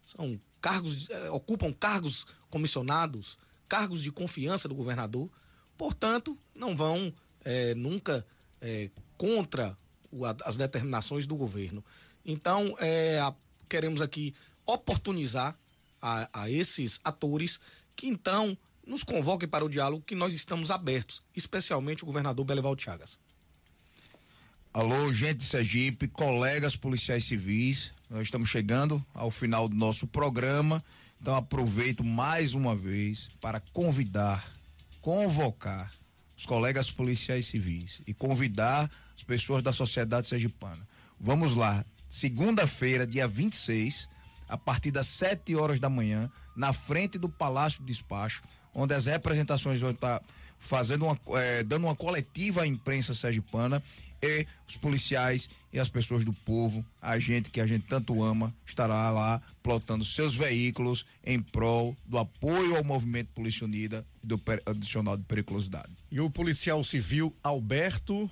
são 0.03 0.39
cargos, 0.61 1.09
eh, 1.09 1.29
ocupam 1.29 1.71
cargos 1.71 2.25
comissionados, 2.49 3.37
cargos 3.69 4.01
de 4.01 4.11
confiança 4.11 4.67
do 4.67 4.75
governador, 4.75 5.29
portanto, 5.77 6.37
não 6.53 6.75
vão 6.75 7.13
eh, 7.45 7.73
nunca 7.75 8.25
eh, 8.61 8.89
contra 9.17 9.77
o, 10.11 10.25
as 10.25 10.57
determinações 10.57 11.25
do 11.25 11.35
governo. 11.35 11.83
Então, 12.25 12.75
a, 13.21 13.33
queremos 13.69 14.01
aqui 14.01 14.33
oportunizar 14.65 15.57
a, 16.01 16.29
a 16.33 16.49
esses 16.49 16.99
atores 17.03 17.59
que 17.95 18.07
então 18.07 18.57
nos 18.85 19.03
convoquem 19.03 19.47
para 19.47 19.65
o 19.65 19.69
diálogo 19.69 20.03
que 20.05 20.15
nós 20.15 20.33
estamos 20.33 20.69
abertos, 20.69 21.21
especialmente 21.35 22.03
o 22.03 22.05
governador 22.05 22.45
Belival 22.45 22.77
Chagas. 22.77 23.17
Alô, 24.73 25.13
gente 25.13 25.37
de 25.37 25.45
Sergipe, 25.45 26.07
colegas 26.07 26.75
policiais 26.75 27.25
civis, 27.25 27.91
nós 28.09 28.23
estamos 28.23 28.49
chegando 28.49 29.03
ao 29.13 29.29
final 29.29 29.69
do 29.69 29.75
nosso 29.75 30.07
programa, 30.07 30.83
então 31.21 31.35
aproveito 31.35 32.03
mais 32.03 32.53
uma 32.53 32.75
vez 32.75 33.29
para 33.39 33.59
convidar, 33.71 34.51
convocar 34.99 35.91
os 36.35 36.45
colegas 36.45 36.89
policiais 36.91 37.45
civis 37.45 38.01
e 38.07 38.13
convidar 38.13 38.89
as 39.15 39.23
pessoas 39.23 39.61
da 39.61 39.71
sociedade 39.71 40.27
sergipana. 40.27 40.85
Vamos 41.19 41.53
lá, 41.55 41.85
segunda-feira, 42.09 43.07
dia 43.07 43.27
26, 43.27 44.09
a 44.49 44.57
partir 44.57 44.91
das 44.91 45.07
7 45.07 45.55
horas 45.55 45.79
da 45.79 45.89
manhã, 45.89 46.29
na 46.55 46.73
frente 46.73 47.17
do 47.17 47.29
Palácio 47.29 47.79
de 47.79 47.85
Despacho, 47.85 48.41
onde 48.73 48.93
as 48.93 49.05
representações 49.05 49.79
vão 49.79 49.91
estar 49.91 50.21
fazendo 50.59 51.05
uma, 51.05 51.19
é, 51.39 51.63
dando 51.63 51.85
uma 51.85 51.95
coletiva 51.95 52.61
à 52.61 52.67
imprensa 52.67 53.13
sergipana 53.13 53.83
e 54.21 54.47
os 54.67 54.77
policiais 54.77 55.49
e 55.73 55.79
as 55.79 55.89
pessoas 55.89 56.23
do 56.23 56.31
povo, 56.31 56.85
a 57.01 57.19
gente 57.19 57.49
que 57.49 57.59
a 57.59 57.67
gente 57.67 57.85
tanto 57.87 58.23
ama, 58.23 58.55
estará 58.65 59.11
lá 59.11 59.41
plotando 59.61 60.05
seus 60.05 60.33
veículos 60.35 61.05
em 61.25 61.41
prol 61.41 61.95
do 62.05 62.17
apoio 62.17 62.77
ao 62.77 62.83
movimento 62.83 63.27
Polícia 63.35 63.65
Unida 63.65 64.05
do 64.23 64.41
adicional 64.65 65.17
de 65.17 65.23
periculosidade. 65.23 65.89
E 66.09 66.21
o 66.21 66.29
policial 66.29 66.81
civil 66.83 67.35
Alberto, 67.43 68.31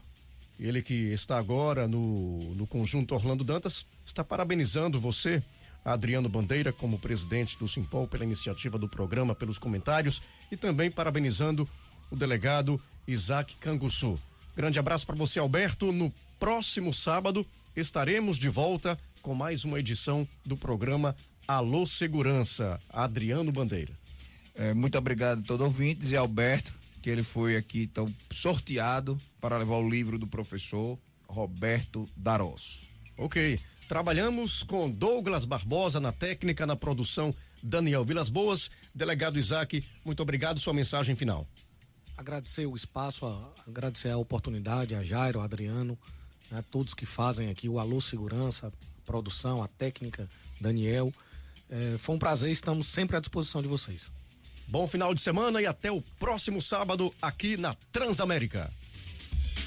ele 0.57 0.81
que 0.81 0.93
está 0.93 1.37
agora 1.37 1.87
no, 1.87 2.55
no 2.55 2.65
conjunto 2.65 3.13
Orlando 3.13 3.43
Dantas, 3.43 3.85
está 4.05 4.23
parabenizando 4.23 4.99
você 4.99 5.43
Adriano 5.83 6.29
Bandeira 6.29 6.71
como 6.71 6.99
presidente 6.99 7.57
do 7.57 7.67
Simpol 7.67 8.07
pela 8.07 8.23
iniciativa 8.23 8.77
do 8.77 8.87
programa, 8.87 9.35
pelos 9.35 9.57
comentários 9.57 10.21
e 10.51 10.57
também 10.57 10.91
parabenizando 10.91 11.67
o 12.09 12.15
delegado 12.15 12.79
Isaac 13.07 13.55
Canguçu. 13.57 14.19
Grande 14.55 14.79
abraço 14.79 15.05
para 15.05 15.15
você, 15.15 15.39
Alberto. 15.39 15.91
No 15.91 16.13
próximo 16.39 16.93
sábado 16.93 17.45
estaremos 17.75 18.37
de 18.37 18.49
volta 18.49 18.97
com 19.21 19.33
mais 19.33 19.63
uma 19.63 19.79
edição 19.79 20.27
do 20.45 20.57
programa 20.57 21.15
Alô 21.47 21.85
Segurança. 21.85 22.79
Adriano 22.89 23.51
Bandeira. 23.51 23.93
É, 24.55 24.73
muito 24.73 24.97
obrigado 24.97 25.39
a 25.39 25.43
todos 25.43 25.65
os 25.65 25.73
ouvintes 25.73 26.11
e 26.11 26.15
Alberto, 26.15 26.73
que 27.01 27.09
ele 27.09 27.23
foi 27.23 27.55
aqui 27.55 27.87
tão 27.87 28.13
sorteado 28.31 29.19
para 29.39 29.57
levar 29.57 29.77
o 29.77 29.89
livro 29.89 30.19
do 30.19 30.27
professor 30.27 30.99
Roberto 31.27 32.07
Darós. 32.15 32.81
Ok. 33.17 33.59
Trabalhamos 33.91 34.63
com 34.63 34.89
Douglas 34.89 35.43
Barbosa 35.43 35.99
na 35.99 36.13
técnica, 36.13 36.65
na 36.65 36.77
produção, 36.77 37.35
Daniel 37.61 38.05
Vilas 38.05 38.29
Boas. 38.29 38.71
Delegado 38.95 39.37
Isaac, 39.37 39.83
muito 40.05 40.23
obrigado. 40.23 40.61
Sua 40.61 40.73
mensagem 40.73 41.13
final. 41.13 41.45
Agradecer 42.15 42.65
o 42.65 42.73
espaço, 42.73 43.25
a, 43.25 43.53
agradecer 43.67 44.07
a 44.07 44.17
oportunidade, 44.17 44.95
a 44.95 45.03
Jairo, 45.03 45.41
a 45.41 45.43
Adriano, 45.43 45.99
né, 46.49 46.63
todos 46.71 46.93
que 46.93 47.05
fazem 47.05 47.49
aqui 47.49 47.67
o 47.67 47.79
Alô 47.79 47.99
Segurança, 47.99 48.67
a 48.67 48.71
produção, 49.05 49.61
a 49.61 49.67
técnica, 49.67 50.29
Daniel. 50.61 51.13
É, 51.69 51.97
foi 51.97 52.15
um 52.15 52.19
prazer, 52.19 52.49
estamos 52.49 52.87
sempre 52.87 53.17
à 53.17 53.19
disposição 53.19 53.61
de 53.61 53.67
vocês. 53.67 54.09
Bom 54.69 54.87
final 54.87 55.13
de 55.13 55.19
semana 55.19 55.61
e 55.61 55.65
até 55.65 55.91
o 55.91 56.01
próximo 56.17 56.61
sábado 56.61 57.13
aqui 57.21 57.57
na 57.57 57.73
Transamérica. 57.91 58.71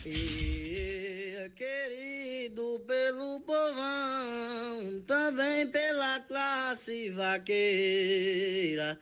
E, 0.07 1.51
querido 1.55 2.14
pelo 2.51 3.41
povão, 3.41 5.01
também 5.07 5.67
pela 5.69 6.21
classe 6.21 7.11
vaqueira. 7.11 8.99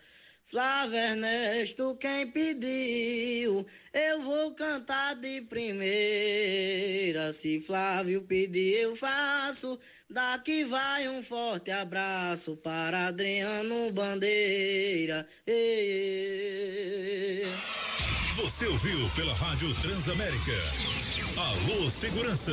Flávio 0.47 0.99
Ernesto, 0.99 1.97
quem 1.97 2.31
pediu, 2.31 3.67
eu 3.93 4.21
vou 4.21 4.55
cantar 4.55 5.17
de 5.17 5.41
primeira. 5.41 7.33
Se 7.33 7.59
Flávio 7.61 8.23
pedir, 8.23 8.75
eu 8.83 8.95
faço. 8.95 9.81
Daqui 10.11 10.63
vai 10.65 11.09
um 11.09 11.25
forte 11.25 11.71
abraço 11.71 12.55
para 12.59 13.07
Adriano 13.07 13.91
Bandeira. 13.93 15.27
Ei, 15.47 17.47
Você 18.37 18.67
ouviu 18.67 19.09
pela 19.17 19.33
Rádio 19.35 19.73
Transamérica. 19.81 20.53
Alô 21.39 21.91
Segurança. 21.91 22.53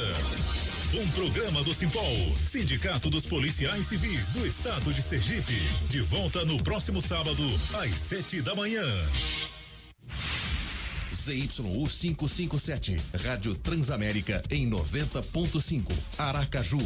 Um 0.91 1.07
programa 1.11 1.63
do 1.63 1.71
Simpol, 1.71 2.35
Sindicato 2.35 3.11
dos 3.11 3.27
Policiais 3.27 3.85
Civis 3.85 4.29
do 4.31 4.43
Estado 4.43 4.91
de 4.91 5.03
Sergipe. 5.03 5.53
De 5.87 6.01
volta 6.01 6.43
no 6.45 6.57
próximo 6.63 6.99
sábado, 6.99 7.43
às 7.75 7.91
sete 7.91 8.41
da 8.41 8.55
manhã. 8.55 8.83
ZYU 11.13 11.85
557, 11.87 12.95
Rádio 13.23 13.53
Transamérica 13.53 14.41
em 14.49 14.67
90.5, 14.67 15.91
Aracaju. 16.17 16.79